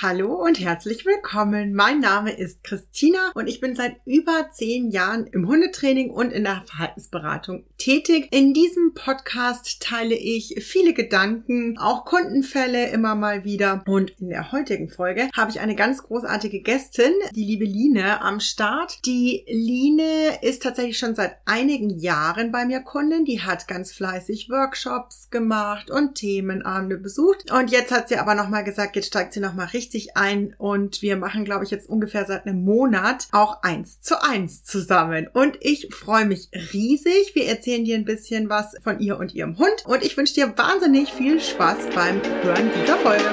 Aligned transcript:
Hallo 0.00 0.32
und 0.32 0.60
herzlich 0.60 1.04
willkommen. 1.04 1.74
Mein 1.74 1.98
Name 1.98 2.30
ist 2.30 2.62
Christina 2.62 3.32
und 3.34 3.48
ich 3.48 3.58
bin 3.58 3.74
seit 3.74 3.96
über 4.04 4.48
zehn 4.52 4.92
Jahren 4.92 5.26
im 5.26 5.48
Hundetraining 5.48 6.10
und 6.10 6.32
in 6.32 6.44
der 6.44 6.62
Verhaltensberatung 6.66 7.64
tätig. 7.78 8.28
In 8.30 8.54
diesem 8.54 8.94
Podcast 8.94 9.82
teile 9.82 10.14
ich 10.14 10.54
viele 10.64 10.94
Gedanken, 10.94 11.78
auch 11.78 12.04
Kundenfälle 12.04 12.90
immer 12.90 13.16
mal 13.16 13.42
wieder. 13.42 13.82
Und 13.88 14.12
in 14.20 14.28
der 14.28 14.52
heutigen 14.52 14.88
Folge 14.88 15.30
habe 15.36 15.50
ich 15.50 15.58
eine 15.58 15.74
ganz 15.74 16.04
großartige 16.04 16.60
Gästin, 16.60 17.12
die 17.34 17.44
liebe 17.44 17.64
Line, 17.64 18.22
am 18.22 18.38
Start. 18.38 19.04
Die 19.04 19.44
Line 19.48 20.38
ist 20.42 20.62
tatsächlich 20.62 20.98
schon 20.98 21.16
seit 21.16 21.38
einigen 21.44 21.90
Jahren 21.90 22.52
bei 22.52 22.64
mir 22.66 22.82
Kundin. 22.82 23.24
Die 23.24 23.42
hat 23.42 23.66
ganz 23.66 23.90
fleißig 23.90 24.48
Workshops 24.48 25.28
gemacht 25.30 25.90
und 25.90 26.14
Themenabende 26.14 26.98
besucht. 26.98 27.50
Und 27.50 27.72
jetzt 27.72 27.90
hat 27.90 28.08
sie 28.08 28.18
aber 28.18 28.36
nochmal 28.36 28.62
gesagt, 28.62 28.94
jetzt 28.94 29.08
steigt 29.08 29.32
sie 29.32 29.40
nochmal 29.40 29.66
richtig 29.66 29.87
richtig 29.88 30.16
ein 30.16 30.54
und 30.58 31.00
wir 31.00 31.16
machen, 31.16 31.44
glaube 31.44 31.64
ich, 31.64 31.70
jetzt 31.70 31.88
ungefähr 31.88 32.26
seit 32.26 32.46
einem 32.46 32.62
Monat 32.62 33.28
auch 33.32 33.62
eins 33.62 34.00
zu 34.00 34.22
eins 34.22 34.62
zusammen. 34.62 35.28
Und 35.32 35.56
ich 35.60 35.88
freue 35.94 36.26
mich 36.26 36.50
riesig. 36.72 37.34
Wir 37.34 37.46
erzählen 37.46 37.84
dir 37.84 37.96
ein 37.96 38.04
bisschen 38.04 38.50
was 38.50 38.76
von 38.82 39.00
ihr 39.00 39.18
und 39.18 39.34
ihrem 39.34 39.58
Hund 39.58 39.86
und 39.86 40.04
ich 40.04 40.16
wünsche 40.16 40.34
dir 40.34 40.52
wahnsinnig 40.56 41.12
viel 41.12 41.40
Spaß 41.40 41.78
beim 41.94 42.20
Hören 42.42 42.70
dieser 42.78 42.98
Folge. 42.98 43.24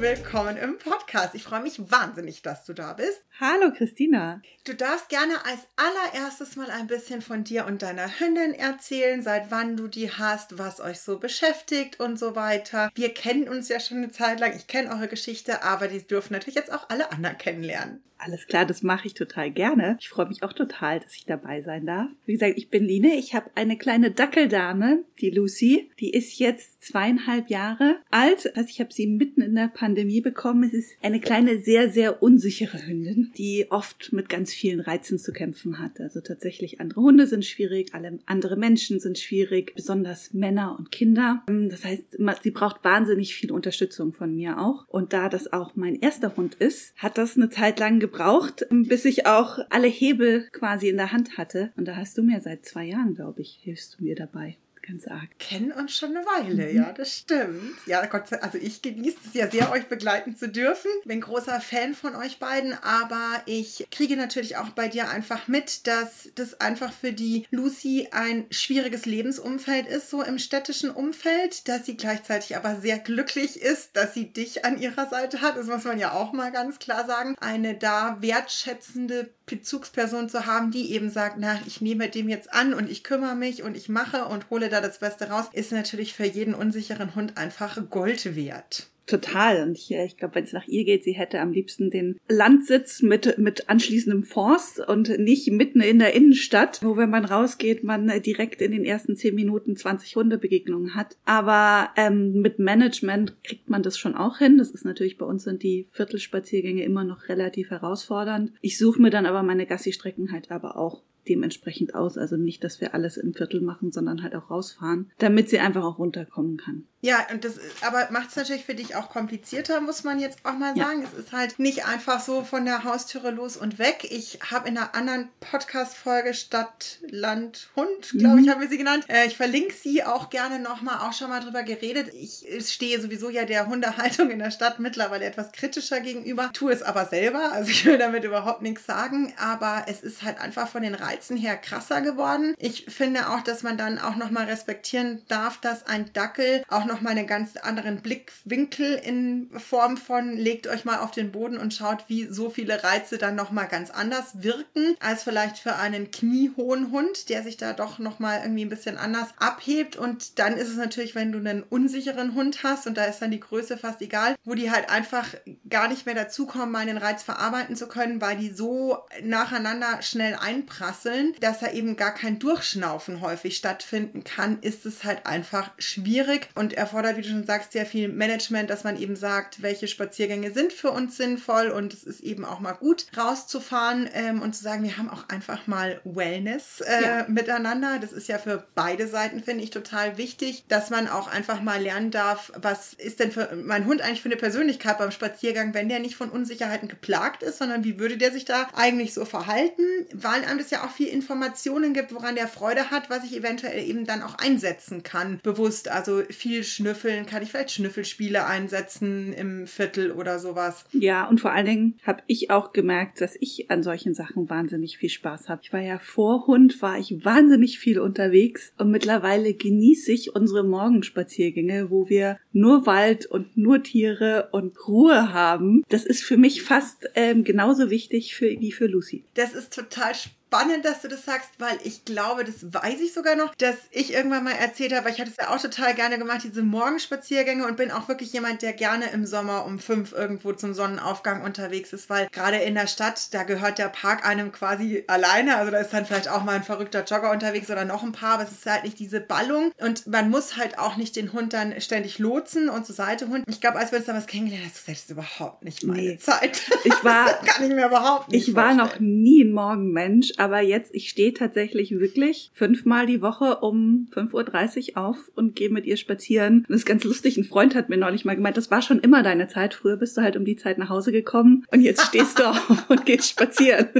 Willkommen 0.00 0.56
im 0.56 0.78
Podcast. 0.78 1.34
Ich 1.34 1.42
freue 1.42 1.60
mich 1.60 1.90
wahnsinnig, 1.90 2.40
dass 2.40 2.64
du 2.64 2.72
da 2.72 2.94
bist. 2.94 3.20
Hallo 3.38 3.70
Christina. 3.70 4.40
Du 4.64 4.74
darfst 4.74 5.10
gerne 5.10 5.34
als 5.44 5.60
allererstes 5.76 6.56
mal 6.56 6.70
ein 6.70 6.86
bisschen 6.86 7.20
von 7.20 7.44
dir 7.44 7.66
und 7.66 7.82
deiner 7.82 8.08
Hündin 8.18 8.54
erzählen, 8.54 9.22
seit 9.22 9.50
wann 9.50 9.76
du 9.76 9.88
die 9.88 10.10
hast, 10.10 10.56
was 10.56 10.80
euch 10.80 11.00
so 11.00 11.18
beschäftigt 11.18 12.00
und 12.00 12.18
so 12.18 12.34
weiter. 12.34 12.90
Wir 12.94 13.12
kennen 13.12 13.46
uns 13.46 13.68
ja 13.68 13.78
schon 13.78 13.98
eine 13.98 14.10
Zeit 14.10 14.40
lang. 14.40 14.56
Ich 14.56 14.68
kenne 14.68 14.90
eure 14.90 15.08
Geschichte, 15.08 15.62
aber 15.62 15.86
die 15.86 16.06
dürfen 16.06 16.32
natürlich 16.32 16.54
jetzt 16.54 16.72
auch 16.72 16.88
alle 16.88 17.12
anderen 17.12 17.36
kennenlernen. 17.36 18.02
Alles 18.22 18.46
klar, 18.46 18.66
das 18.66 18.82
mache 18.82 19.06
ich 19.06 19.14
total 19.14 19.50
gerne. 19.50 19.96
Ich 20.00 20.08
freue 20.08 20.28
mich 20.28 20.42
auch 20.42 20.52
total, 20.52 21.00
dass 21.00 21.14
ich 21.16 21.24
dabei 21.24 21.62
sein 21.62 21.86
darf. 21.86 22.08
Wie 22.26 22.32
gesagt, 22.34 22.54
ich 22.56 22.68
bin 22.68 22.84
Line. 22.84 23.14
Ich 23.16 23.34
habe 23.34 23.50
eine 23.54 23.78
kleine 23.78 24.10
Dackeldame, 24.10 25.04
die 25.20 25.30
Lucy. 25.30 25.90
Die 26.00 26.10
ist 26.10 26.38
jetzt 26.38 26.82
zweieinhalb 26.82 27.48
Jahre 27.48 27.96
alt. 28.10 28.54
Also 28.56 28.68
ich 28.68 28.80
habe 28.80 28.92
sie 28.92 29.06
mitten 29.06 29.40
in 29.40 29.54
der 29.54 29.68
Pandemie 29.68 30.20
bekommen. 30.20 30.64
Es 30.64 30.74
ist 30.74 30.92
eine 31.02 31.20
kleine, 31.20 31.60
sehr, 31.60 31.90
sehr 31.90 32.22
unsichere 32.22 32.86
Hündin, 32.86 33.32
die 33.38 33.66
oft 33.70 34.12
mit 34.12 34.28
ganz 34.28 34.52
vielen 34.52 34.80
Reizen 34.80 35.18
zu 35.18 35.32
kämpfen 35.32 35.78
hat. 35.78 36.00
Also 36.00 36.20
tatsächlich 36.20 36.80
andere 36.80 37.00
Hunde 37.00 37.26
sind 37.26 37.44
schwierig, 37.44 37.94
alle 37.94 38.18
andere 38.26 38.56
Menschen 38.56 39.00
sind 39.00 39.18
schwierig, 39.18 39.74
besonders 39.74 40.32
Männer 40.34 40.76
und 40.78 40.92
Kinder. 40.92 41.42
Das 41.46 41.84
heißt, 41.84 42.18
sie 42.42 42.50
braucht 42.50 42.84
wahnsinnig 42.84 43.34
viel 43.34 43.52
Unterstützung 43.52 44.12
von 44.12 44.34
mir 44.34 44.58
auch. 44.58 44.86
Und 44.88 45.12
da 45.12 45.28
das 45.28 45.52
auch 45.52 45.76
mein 45.76 45.96
erster 45.96 46.36
Hund 46.36 46.54
ist, 46.56 46.94
hat 46.96 47.16
das 47.16 47.36
eine 47.36 47.50
Zeit 47.50 47.78
lang 47.78 48.00
gebraucht, 48.10 48.66
bis 48.70 49.04
ich 49.04 49.26
auch 49.26 49.58
alle 49.70 49.86
Hebel 49.86 50.48
quasi 50.52 50.88
in 50.88 50.96
der 50.96 51.12
Hand 51.12 51.38
hatte. 51.38 51.72
Und 51.76 51.86
da 51.86 51.96
hast 51.96 52.18
du 52.18 52.22
mir 52.22 52.40
seit 52.40 52.66
zwei 52.66 52.84
Jahren, 52.84 53.14
glaube 53.14 53.40
ich, 53.40 53.60
hilfst 53.62 53.98
du 53.98 54.04
mir 54.04 54.14
dabei 54.14 54.56
ganz 54.90 55.06
arg. 55.06 55.28
Kennen 55.38 55.72
uns 55.72 55.96
schon 55.96 56.16
eine 56.16 56.26
Weile, 56.26 56.66
mhm. 56.70 56.76
ja, 56.76 56.92
das 56.92 57.16
stimmt. 57.16 57.78
Ja, 57.86 58.04
Gott 58.06 58.28
sei 58.28 58.42
also 58.42 58.58
ich 58.58 58.82
genieße 58.82 59.18
es 59.26 59.34
ja 59.34 59.50
sehr, 59.50 59.70
euch 59.70 59.86
begleiten 59.86 60.36
zu 60.36 60.48
dürfen. 60.48 60.90
Bin 61.04 61.20
großer 61.20 61.60
Fan 61.60 61.94
von 61.94 62.16
euch 62.16 62.38
beiden, 62.38 62.74
aber 62.82 63.42
ich 63.46 63.86
kriege 63.90 64.16
natürlich 64.16 64.56
auch 64.56 64.70
bei 64.70 64.88
dir 64.88 65.08
einfach 65.08 65.48
mit, 65.48 65.86
dass 65.86 66.30
das 66.34 66.60
einfach 66.60 66.92
für 66.92 67.12
die 67.12 67.46
Lucy 67.50 68.08
ein 68.10 68.46
schwieriges 68.50 69.06
Lebensumfeld 69.06 69.86
ist, 69.86 70.10
so 70.10 70.22
im 70.22 70.38
städtischen 70.38 70.90
Umfeld, 70.90 71.68
dass 71.68 71.86
sie 71.86 71.96
gleichzeitig 71.96 72.56
aber 72.56 72.76
sehr 72.76 72.98
glücklich 72.98 73.60
ist, 73.60 73.96
dass 73.96 74.14
sie 74.14 74.32
dich 74.32 74.64
an 74.64 74.80
ihrer 74.80 75.08
Seite 75.08 75.40
hat. 75.40 75.56
Das 75.56 75.66
muss 75.66 75.84
man 75.84 75.98
ja 75.98 76.12
auch 76.12 76.32
mal 76.32 76.50
ganz 76.50 76.78
klar 76.78 77.06
sagen. 77.06 77.36
Eine 77.40 77.74
da 77.74 78.18
wertschätzende 78.20 79.30
Bezugsperson 79.50 80.28
zu 80.28 80.46
haben, 80.46 80.70
die 80.70 80.92
eben 80.92 81.10
sagt, 81.10 81.36
na, 81.38 81.60
ich 81.66 81.80
nehme 81.80 82.08
dem 82.08 82.28
jetzt 82.28 82.52
an 82.52 82.72
und 82.72 82.90
ich 82.90 83.04
kümmere 83.04 83.34
mich 83.34 83.62
und 83.62 83.76
ich 83.76 83.88
mache 83.88 84.24
und 84.24 84.48
hole 84.48 84.68
da 84.68 84.80
das 84.80 84.98
Beste 84.98 85.28
raus, 85.28 85.46
ist 85.52 85.72
natürlich 85.72 86.14
für 86.14 86.24
jeden 86.24 86.54
unsicheren 86.54 87.14
Hund 87.14 87.36
einfach 87.36 87.78
Gold 87.90 88.36
wert. 88.36 88.89
Total. 89.10 89.64
Und 89.64 89.76
ich, 89.76 89.90
ich 89.90 90.16
glaube, 90.16 90.36
wenn 90.36 90.44
es 90.44 90.52
nach 90.52 90.68
ihr 90.68 90.84
geht, 90.84 91.02
sie 91.02 91.14
hätte 91.14 91.40
am 91.40 91.50
liebsten 91.50 91.90
den 91.90 92.20
Landsitz 92.28 93.02
mit, 93.02 93.38
mit 93.38 93.68
anschließendem 93.68 94.22
Forst 94.22 94.78
und 94.78 95.18
nicht 95.18 95.50
mitten 95.50 95.80
in 95.80 95.98
der 95.98 96.14
Innenstadt, 96.14 96.78
wo 96.84 96.96
wenn 96.96 97.10
man 97.10 97.24
rausgeht, 97.24 97.82
man 97.82 98.22
direkt 98.22 98.62
in 98.62 98.70
den 98.70 98.84
ersten 98.84 99.16
zehn 99.16 99.34
Minuten 99.34 99.74
20 99.74 100.14
Hundebegegnungen 100.14 100.94
hat. 100.94 101.16
Aber 101.24 101.90
ähm, 101.96 102.40
mit 102.40 102.60
Management 102.60 103.42
kriegt 103.42 103.68
man 103.68 103.82
das 103.82 103.98
schon 103.98 104.14
auch 104.14 104.38
hin. 104.38 104.58
Das 104.58 104.70
ist 104.70 104.84
natürlich 104.84 105.18
bei 105.18 105.26
uns 105.26 105.42
sind 105.42 105.64
die 105.64 105.88
Viertelspaziergänge 105.90 106.84
immer 106.84 107.02
noch 107.02 107.28
relativ 107.28 107.70
herausfordernd. 107.70 108.52
Ich 108.60 108.78
suche 108.78 109.02
mir 109.02 109.10
dann 109.10 109.26
aber 109.26 109.42
meine 109.42 109.66
Gassi-Strecken 109.66 110.30
halt 110.30 110.52
aber 110.52 110.76
auch 110.76 111.02
dementsprechend 111.28 111.96
aus. 111.96 112.16
Also 112.16 112.36
nicht, 112.36 112.62
dass 112.62 112.80
wir 112.80 112.94
alles 112.94 113.16
im 113.16 113.34
Viertel 113.34 113.60
machen, 113.60 113.90
sondern 113.90 114.22
halt 114.22 114.36
auch 114.36 114.50
rausfahren, 114.50 115.10
damit 115.18 115.48
sie 115.48 115.58
einfach 115.58 115.84
auch 115.84 115.98
runterkommen 115.98 116.56
kann. 116.56 116.84
Ja, 117.02 117.26
und 117.32 117.44
das 117.44 117.54
aber 117.80 118.08
macht 118.10 118.28
es 118.28 118.36
natürlich 118.36 118.64
für 118.64 118.74
dich 118.74 118.94
auch 118.94 119.08
komplizierter, 119.08 119.80
muss 119.80 120.04
man 120.04 120.18
jetzt 120.20 120.40
auch 120.44 120.52
mal 120.52 120.76
sagen. 120.76 121.00
Ja. 121.00 121.08
Es 121.10 121.18
ist 121.18 121.32
halt 121.32 121.58
nicht 121.58 121.86
einfach 121.86 122.20
so 122.20 122.44
von 122.44 122.66
der 122.66 122.84
Haustüre 122.84 123.30
los 123.30 123.56
und 123.56 123.78
weg. 123.78 124.06
Ich 124.10 124.38
habe 124.50 124.68
in 124.68 124.76
einer 124.76 124.94
anderen 124.94 125.28
Podcast-Folge 125.40 126.34
Stadt, 126.34 126.98
Land, 127.08 127.70
Hund, 127.74 128.10
glaube 128.10 128.36
mhm. 128.36 128.44
ich, 128.44 128.50
haben 128.50 128.60
wir 128.60 128.68
sie 128.68 128.76
genannt. 128.76 129.06
Äh, 129.08 129.26
ich 129.26 129.36
verlinke 129.36 129.72
sie 129.72 130.04
auch 130.04 130.28
gerne 130.28 130.58
nochmal, 130.58 131.08
auch 131.08 131.14
schon 131.14 131.30
mal 131.30 131.40
drüber 131.40 131.62
geredet. 131.62 132.12
Ich 132.12 132.46
stehe 132.68 133.00
sowieso 133.00 133.30
ja 133.30 133.46
der 133.46 133.66
Hundehaltung 133.66 134.30
in 134.30 134.38
der 134.38 134.50
Stadt 134.50 134.78
mittlerweile 134.78 135.24
etwas 135.24 135.52
kritischer 135.52 136.00
gegenüber, 136.00 136.50
tue 136.52 136.72
es 136.72 136.82
aber 136.82 137.06
selber. 137.06 137.52
Also 137.52 137.70
ich 137.70 137.86
will 137.86 137.96
damit 137.96 138.24
überhaupt 138.24 138.60
nichts 138.60 138.84
sagen, 138.84 139.32
aber 139.38 139.84
es 139.88 140.02
ist 140.02 140.22
halt 140.22 140.38
einfach 140.38 140.68
von 140.68 140.82
den 140.82 140.94
Reizen 140.94 141.38
her 141.38 141.56
krasser 141.56 142.02
geworden. 142.02 142.54
Ich 142.58 142.84
finde 142.86 143.30
auch, 143.30 143.40
dass 143.40 143.62
man 143.62 143.78
dann 143.78 143.98
auch 143.98 144.16
nochmal 144.16 144.44
respektieren 144.44 145.22
darf, 145.28 145.58
dass 145.58 145.86
ein 145.86 146.12
Dackel 146.12 146.62
auch 146.68 146.89
nochmal 146.90 147.16
einen 147.16 147.26
ganz 147.26 147.56
anderen 147.56 148.02
Blickwinkel 148.02 148.94
in 148.94 149.50
Form 149.58 149.96
von 149.96 150.36
legt 150.36 150.66
euch 150.66 150.84
mal 150.84 150.98
auf 150.98 151.12
den 151.12 151.32
Boden 151.32 151.56
und 151.56 151.72
schaut, 151.72 152.04
wie 152.08 152.26
so 152.26 152.50
viele 152.50 152.82
Reize 152.82 153.18
dann 153.18 153.36
nochmal 153.36 153.68
ganz 153.68 153.90
anders 153.90 154.42
wirken 154.42 154.96
als 155.00 155.22
vielleicht 155.22 155.58
für 155.58 155.76
einen 155.76 156.10
kniehohen 156.10 156.90
Hund, 156.90 157.28
der 157.28 157.42
sich 157.42 157.56
da 157.56 157.72
doch 157.72 157.98
nochmal 157.98 158.40
irgendwie 158.42 158.64
ein 158.64 158.68
bisschen 158.68 158.98
anders 158.98 159.28
abhebt. 159.38 159.96
Und 159.96 160.38
dann 160.38 160.56
ist 160.56 160.68
es 160.68 160.76
natürlich, 160.76 161.14
wenn 161.14 161.32
du 161.32 161.38
einen 161.38 161.62
unsicheren 161.62 162.34
Hund 162.34 162.62
hast 162.62 162.86
und 162.86 162.96
da 162.96 163.04
ist 163.04 163.20
dann 163.20 163.30
die 163.30 163.40
Größe 163.40 163.78
fast 163.78 164.02
egal, 164.02 164.36
wo 164.44 164.54
die 164.54 164.70
halt 164.70 164.90
einfach 164.90 165.28
gar 165.68 165.88
nicht 165.88 166.06
mehr 166.06 166.14
dazukommen, 166.14 166.72
mal 166.72 166.80
einen 166.80 166.98
Reiz 166.98 167.22
verarbeiten 167.22 167.76
zu 167.76 167.86
können, 167.86 168.20
weil 168.20 168.36
die 168.36 168.50
so 168.50 168.98
nacheinander 169.22 170.02
schnell 170.02 170.34
einprasseln, 170.34 171.34
dass 171.40 171.60
da 171.60 171.70
eben 171.70 171.96
gar 171.96 172.14
kein 172.14 172.38
Durchschnaufen 172.38 173.20
häufig 173.20 173.56
stattfinden 173.56 174.24
kann, 174.24 174.60
ist 174.60 174.86
es 174.86 175.04
halt 175.04 175.26
einfach 175.26 175.70
schwierig 175.78 176.48
und 176.54 176.72
erfordert, 176.80 177.16
wie 177.16 177.22
du 177.22 177.28
schon 177.28 177.44
sagst, 177.44 177.72
sehr 177.72 177.86
viel 177.86 178.08
Management, 178.08 178.70
dass 178.70 178.84
man 178.84 179.00
eben 179.00 179.14
sagt, 179.14 179.62
welche 179.62 179.86
Spaziergänge 179.86 180.50
sind 180.52 180.72
für 180.72 180.90
uns 180.90 181.16
sinnvoll 181.16 181.68
und 181.68 181.92
es 181.92 182.04
ist 182.04 182.20
eben 182.20 182.44
auch 182.44 182.58
mal 182.58 182.72
gut 182.72 183.06
rauszufahren 183.16 184.08
ähm, 184.14 184.42
und 184.42 184.56
zu 184.56 184.62
sagen, 184.62 184.82
wir 184.82 184.96
haben 184.96 185.10
auch 185.10 185.28
einfach 185.28 185.66
mal 185.66 186.00
Wellness 186.04 186.80
äh, 186.80 187.02
ja. 187.02 187.26
miteinander. 187.28 187.98
Das 188.00 188.12
ist 188.12 188.28
ja 188.28 188.38
für 188.38 188.66
beide 188.74 189.06
Seiten, 189.06 189.42
finde 189.42 189.62
ich, 189.62 189.70
total 189.70 190.16
wichtig, 190.16 190.64
dass 190.68 190.90
man 190.90 191.06
auch 191.06 191.28
einfach 191.28 191.60
mal 191.60 191.80
lernen 191.80 192.10
darf, 192.10 192.50
was 192.56 192.94
ist 192.94 193.20
denn 193.20 193.30
für 193.30 193.54
mein 193.62 193.84
Hund 193.84 194.00
eigentlich 194.00 194.22
für 194.22 194.28
eine 194.28 194.36
Persönlichkeit 194.36 194.98
beim 194.98 195.10
Spaziergang, 195.10 195.74
wenn 195.74 195.88
der 195.88 196.00
nicht 196.00 196.16
von 196.16 196.30
Unsicherheiten 196.30 196.88
geplagt 196.88 197.42
ist, 197.42 197.58
sondern 197.58 197.84
wie 197.84 197.98
würde 197.98 198.16
der 198.16 198.32
sich 198.32 198.46
da 198.46 198.68
eigentlich 198.74 199.12
so 199.12 199.26
verhalten, 199.26 199.82
weil 200.14 200.44
einem 200.44 200.58
das 200.58 200.70
ja 200.70 200.84
auch 200.84 200.90
viel 200.90 201.08
Informationen 201.08 201.92
gibt, 201.92 202.14
woran 202.14 202.36
der 202.36 202.48
Freude 202.48 202.90
hat, 202.90 203.10
was 203.10 203.24
ich 203.24 203.36
eventuell 203.36 203.86
eben 203.86 204.06
dann 204.06 204.22
auch 204.22 204.36
einsetzen 204.36 205.02
kann, 205.02 205.40
bewusst. 205.42 205.88
Also 205.88 206.22
viel 206.30 206.64
Schnüffeln, 206.70 207.26
kann 207.26 207.42
ich 207.42 207.50
vielleicht 207.50 207.72
Schnüffelspiele 207.72 208.46
einsetzen 208.46 209.32
im 209.32 209.66
Viertel 209.66 210.12
oder 210.12 210.38
sowas. 210.38 210.84
Ja, 210.92 211.28
und 211.28 211.40
vor 211.40 211.52
allen 211.52 211.66
Dingen 211.66 211.98
habe 212.04 212.22
ich 212.26 212.50
auch 212.50 212.72
gemerkt, 212.72 213.20
dass 213.20 213.36
ich 213.40 213.70
an 213.70 213.82
solchen 213.82 214.14
Sachen 214.14 214.48
wahnsinnig 214.48 214.98
viel 214.98 215.10
Spaß 215.10 215.48
habe. 215.48 215.60
Ich 215.64 215.72
war 215.72 215.80
ja 215.80 215.98
vor 215.98 216.46
Hund, 216.46 216.80
war 216.82 216.98
ich 216.98 217.24
wahnsinnig 217.24 217.78
viel 217.78 217.98
unterwegs 217.98 218.72
und 218.78 218.90
mittlerweile 218.90 219.54
genieße 219.54 220.12
ich 220.12 220.34
unsere 220.34 220.64
Morgenspaziergänge, 220.64 221.90
wo 221.90 222.08
wir 222.08 222.38
nur 222.52 222.86
Wald 222.86 223.26
und 223.26 223.56
nur 223.56 223.82
Tiere 223.82 224.48
und 224.52 224.76
Ruhe 224.88 225.32
haben. 225.32 225.82
Das 225.88 226.04
ist 226.04 226.22
für 226.22 226.36
mich 226.36 226.62
fast 226.62 227.08
ähm, 227.14 227.44
genauso 227.44 227.90
wichtig 227.90 228.34
für, 228.34 228.48
wie 228.48 228.72
für 228.72 228.86
Lucy. 228.86 229.24
Das 229.34 229.54
ist 229.54 229.74
total 229.74 230.14
spannend 230.14 230.39
spannend, 230.50 230.84
dass 230.84 231.02
du 231.02 231.08
das 231.08 231.24
sagst, 231.24 231.48
weil 231.58 231.78
ich 231.84 232.04
glaube, 232.04 232.42
das 232.42 232.72
weiß 232.72 233.00
ich 233.00 233.14
sogar 233.14 233.36
noch, 233.36 233.54
dass 233.54 233.76
ich 233.92 234.12
irgendwann 234.12 234.42
mal 234.42 234.54
erzählt 234.54 234.92
habe, 234.92 235.08
ich 235.08 235.20
hatte 235.20 235.30
es 235.30 235.36
ja 235.36 235.54
auch 235.54 235.62
total 235.62 235.94
gerne 235.94 236.18
gemacht, 236.18 236.40
diese 236.42 236.62
Morgenspaziergänge 236.62 237.64
und 237.64 237.76
bin 237.76 237.92
auch 237.92 238.08
wirklich 238.08 238.32
jemand, 238.32 238.62
der 238.62 238.72
gerne 238.72 239.10
im 239.12 239.26
Sommer 239.26 239.64
um 239.64 239.78
fünf 239.78 240.10
irgendwo 240.12 240.52
zum 240.52 240.74
Sonnenaufgang 240.74 241.42
unterwegs 241.42 241.92
ist, 241.92 242.10
weil 242.10 242.28
gerade 242.32 242.56
in 242.56 242.74
der 242.74 242.88
Stadt, 242.88 243.32
da 243.32 243.44
gehört 243.44 243.78
der 243.78 243.90
Park 243.90 244.26
einem 244.26 244.50
quasi 244.50 245.04
alleine. 245.06 245.56
Also 245.56 245.70
da 245.70 245.78
ist 245.78 245.92
dann 245.92 246.04
vielleicht 246.04 246.28
auch 246.28 246.42
mal 246.42 246.56
ein 246.56 246.64
verrückter 246.64 247.04
Jogger 247.04 247.30
unterwegs 247.30 247.70
oder 247.70 247.84
noch 247.84 248.02
ein 248.02 248.10
paar, 248.10 248.34
aber 248.34 248.42
es 248.42 248.50
ist 248.50 248.66
halt 248.66 248.82
nicht 248.82 248.98
diese 248.98 249.20
Ballung 249.20 249.70
und 249.78 250.08
man 250.08 250.30
muss 250.30 250.56
halt 250.56 250.80
auch 250.80 250.96
nicht 250.96 251.14
den 251.14 251.32
Hund 251.32 251.52
dann 251.52 251.80
ständig 251.80 252.18
lotsen 252.18 252.68
und 252.68 252.86
zur 252.86 252.96
Seite 252.96 253.28
hunden. 253.28 253.44
Ich 253.48 253.60
glaube, 253.60 253.78
als 253.78 253.92
wir 253.92 253.98
uns 253.98 254.06
da 254.06 254.14
was 254.14 254.26
kennengelernt 254.26 254.64
haben, 254.64 254.70
hast 254.70 254.80
du 254.80 254.92
gesagt, 254.92 254.98
das 254.98 255.04
ist 255.04 255.10
überhaupt 255.10 255.64
nicht 255.64 255.84
meine 255.84 256.00
nee. 256.00 256.18
Zeit. 256.18 256.60
Ich 256.82 256.92
war, 257.04 257.26
kann 257.44 257.68
ich 257.68 257.72
mir 257.72 257.86
überhaupt 257.86 258.32
nicht 258.32 258.48
Ich 258.48 258.56
war 258.56 258.74
noch 258.74 258.98
nie 258.98 259.44
ein 259.44 259.52
Morgenmensch, 259.52 260.32
aber 260.40 260.62
jetzt, 260.62 260.94
ich 260.94 261.10
stehe 261.10 261.34
tatsächlich 261.34 261.90
wirklich 262.00 262.50
fünfmal 262.54 263.04
die 263.04 263.20
Woche 263.20 263.56
um 263.56 264.08
5.30 264.14 264.92
Uhr 264.92 264.96
auf 264.96 265.30
und 265.34 265.54
gehe 265.54 265.68
mit 265.68 265.84
ihr 265.84 265.98
spazieren. 265.98 266.64
das 266.66 266.78
ist 266.78 266.86
ganz 266.86 267.04
lustig. 267.04 267.36
Ein 267.36 267.44
Freund 267.44 267.74
hat 267.74 267.90
mir 267.90 267.98
neulich 267.98 268.24
mal 268.24 268.36
gemeint, 268.36 268.56
das 268.56 268.70
war 268.70 268.80
schon 268.80 269.00
immer 269.00 269.22
deine 269.22 269.48
Zeit. 269.48 269.74
Früher 269.74 269.98
bist 269.98 270.16
du 270.16 270.22
halt 270.22 270.38
um 270.38 270.46
die 270.46 270.56
Zeit 270.56 270.78
nach 270.78 270.88
Hause 270.88 271.12
gekommen 271.12 271.66
und 271.70 271.82
jetzt 271.82 272.06
stehst 272.06 272.38
du 272.38 272.44
auf 272.48 272.88
und 272.88 273.04
gehst 273.04 273.28
spazieren. 273.28 273.90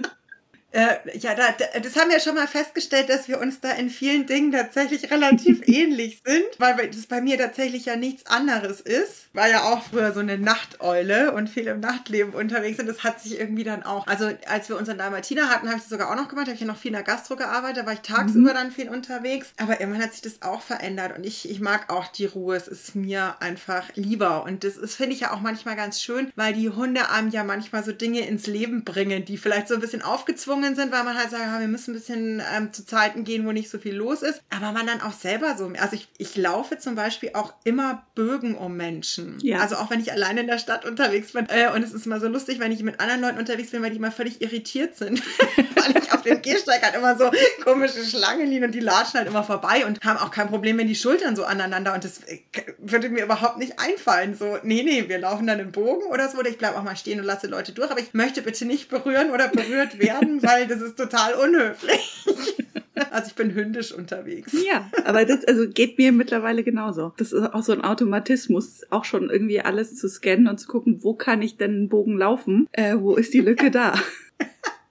Äh, 0.73 1.19
ja, 1.19 1.35
da, 1.35 1.55
das 1.81 1.97
haben 1.97 2.11
wir 2.11 2.21
schon 2.21 2.37
mal 2.37 2.47
festgestellt, 2.47 3.09
dass 3.09 3.27
wir 3.27 3.41
uns 3.41 3.61
da 3.61 3.73
in 3.73 3.91
vielen 3.91 4.27
Dingen 4.27 4.53
tatsächlich 4.53 5.11
relativ 5.11 5.63
ähnlich 5.67 6.21
sind, 6.25 6.47
weil 6.59 6.89
das 6.89 7.07
bei 7.07 7.21
mir 7.21 7.39
tatsächlich 7.39 7.87
ja 7.87 7.97
nichts 7.97 8.27
anderes 8.27 8.81
ist. 8.81 9.27
War 9.33 9.49
ja 9.49 9.65
auch 9.65 9.83
früher 9.83 10.13
so 10.13 10.21
eine 10.21 10.39
Nachteule 10.39 11.33
und 11.33 11.51
viel 11.51 11.67
im 11.67 11.81
Nachtleben 11.81 12.35
unterwegs 12.35 12.79
und 12.79 12.87
das 12.87 13.03
hat 13.03 13.21
sich 13.21 13.39
irgendwie 13.39 13.65
dann 13.65 13.83
auch, 13.83 14.07
also 14.07 14.31
als 14.47 14.69
wir 14.69 14.77
unseren 14.77 14.99
Dalmatiner 14.99 15.49
hatten, 15.49 15.67
habe 15.67 15.77
ich 15.77 15.83
das 15.83 15.91
sogar 15.91 16.11
auch 16.11 16.17
noch 16.17 16.29
gemacht, 16.29 16.47
habe 16.47 16.55
ich 16.55 16.61
ja 16.61 16.67
noch 16.67 16.79
viel 16.79 16.91
in 16.91 16.95
der 16.97 17.03
Gastro 17.03 17.37
gearbeitet, 17.37 17.79
da 17.79 17.87
war 17.87 17.93
ich 17.93 18.01
tagsüber 18.01 18.51
mhm. 18.51 18.55
dann 18.55 18.71
viel 18.71 18.89
unterwegs, 18.89 19.53
aber 19.57 19.81
irgendwann 19.81 20.03
hat 20.03 20.13
sich 20.13 20.23
das 20.23 20.43
auch 20.43 20.63
verändert 20.63 21.17
und 21.17 21.25
ich, 21.25 21.51
ich 21.51 21.61
mag 21.61 21.93
auch 21.93 22.09
die 22.09 22.27
Ruhe, 22.27 22.57
es 22.57 22.69
ist 22.69 22.95
mir 22.95 23.37
einfach 23.41 23.89
lieber 23.95 24.45
und 24.45 24.63
das 24.63 24.77
ist, 24.77 24.95
finde 24.95 25.15
ich 25.15 25.21
ja 25.21 25.33
auch 25.33 25.41
manchmal 25.41 25.77
ganz 25.77 26.01
schön, 26.01 26.33
weil 26.37 26.53
die 26.53 26.71
Hunde 26.71 27.11
einem 27.11 27.31
ja 27.31 27.43
manchmal 27.43 27.83
so 27.85 27.93
Dinge 27.93 28.21
ins 28.21 28.47
Leben 28.47 28.85
bringen, 28.85 29.25
die 29.25 29.37
vielleicht 29.37 29.69
so 29.69 29.75
ein 29.75 29.81
bisschen 29.81 30.03
aufgezwungen 30.03 30.60
gezwungen 30.61 30.77
sind, 30.77 30.93
weil 30.93 31.05
man 31.05 31.17
halt 31.17 31.31
sagt, 31.31 31.61
wir 31.61 31.69
müssen 31.69 31.93
ein 31.93 31.99
bisschen 31.99 32.43
ähm, 32.55 32.73
zu 32.73 32.85
Zeiten 32.85 33.25
gehen, 33.25 33.47
wo 33.47 33.53
nicht 33.53 33.71
so 33.71 33.79
viel 33.79 33.95
los 33.95 34.23
ist. 34.23 34.43
Aber 34.51 34.73
man 34.73 34.87
dann 34.87 35.01
auch 35.01 35.13
selber 35.13 35.57
so, 35.57 35.71
also 35.79 35.95
ich, 35.95 36.09
ich 36.19 36.37
laufe 36.37 36.79
zum 36.79 36.95
Beispiel 36.95 37.31
auch 37.35 37.53
immer 37.65 38.07
Bögen 38.15 38.55
um 38.55 38.77
Menschen. 38.77 39.39
Ja. 39.41 39.59
Also 39.59 39.77
auch 39.77 39.91
wenn 39.91 40.01
ich 40.01 40.13
alleine 40.13 40.41
in 40.41 40.47
der 40.47 40.59
Stadt 40.59 40.85
unterwegs 40.85 41.33
bin. 41.33 41.47
Äh, 41.49 41.71
und 41.75 41.83
es 41.83 41.93
ist 41.93 42.07
immer 42.07 42.21
so 42.21 42.29
lustig, 42.29 42.61
wenn 42.61 42.73
ich 42.73 42.83
mit 42.83 43.01
anderen 43.01 43.21
Leuten 43.21 43.39
unterwegs 43.39 43.71
bin, 43.71 43.83
weil 43.83 43.91
die 43.91 43.97
immer 43.97 44.13
völlig 44.13 44.41
irritiert 44.43 44.97
sind. 44.97 45.23
weil 45.75 46.03
ich 46.03 46.13
auf 46.13 46.23
dem 46.23 46.43
Gehsteig 46.43 46.83
halt 46.83 46.95
immer 46.95 47.17
so 47.17 47.31
komische 47.65 48.05
Schlangen 48.05 48.49
liegen 48.49 48.65
und 48.65 48.75
die 48.75 48.81
latschen 48.81 49.19
halt 49.19 49.29
immer 49.29 49.45
vorbei 49.45 49.87
und 49.87 50.03
haben 50.05 50.19
auch 50.19 50.31
kein 50.31 50.49
Problem, 50.49 50.79
wenn 50.79 50.89
die 50.89 50.95
Schultern 50.95 51.37
so 51.37 51.45
aneinander 51.45 51.95
und 51.95 52.05
das 52.05 52.21
äh, 52.25 52.41
würde 52.79 53.09
mir 53.09 53.25
überhaupt 53.25 53.59
nicht 53.59 53.79
einfallen. 53.79 54.35
So, 54.35 54.59
nee, 54.63 54.83
nee, 54.83 55.09
wir 55.09 55.19
laufen 55.19 55.47
dann 55.47 55.61
im 55.61 55.73
Bogen 55.73 56.07
oder 56.07 56.29
so. 56.29 56.39
Oder 56.39 56.51
ich 56.51 56.59
bleibe 56.59 56.79
auch 56.79 56.83
mal 56.83 56.97
stehen 56.97 57.21
und 57.21 57.27
lasse 57.27 57.47
Leute 57.47 57.73
durch. 57.73 57.91
Aber 57.91 58.01
ich 58.01 58.15
möchte 58.15 58.43
bitte 58.43 58.65
nicht 58.65 58.89
berühren 58.89 59.31
oder 59.31 59.49
berührt 59.49 59.99
werden, 59.99 60.41
weil 60.51 60.67
das 60.67 60.81
ist 60.81 60.97
total 60.97 61.35
unhöflich. 61.35 62.25
Also 63.11 63.29
ich 63.29 63.35
bin 63.35 63.55
hündisch 63.55 63.93
unterwegs. 63.93 64.53
Ja, 64.67 64.91
aber 65.05 65.25
das 65.25 65.45
also 65.47 65.67
geht 65.69 65.97
mir 65.97 66.13
mittlerweile 66.13 66.63
genauso. 66.63 67.15
Das 67.17 67.33
ist 67.33 67.55
auch 67.55 67.63
so 67.63 67.73
ein 67.73 67.81
Automatismus, 67.83 68.83
auch 68.91 69.05
schon 69.05 69.31
irgendwie 69.31 69.61
alles 69.61 69.97
zu 69.97 70.07
scannen 70.07 70.49
und 70.49 70.61
zu 70.61 70.69
gucken, 70.69 70.99
wo 71.03 71.15
kann 71.15 71.41
ich 71.41 71.57
denn 71.57 71.71
einen 71.71 71.89
Bogen 71.89 72.19
laufen? 72.19 72.69
Äh, 72.73 72.97
wo 72.99 73.15
ist 73.15 73.33
die 73.33 73.41
Lücke 73.41 73.71
da? 73.71 73.95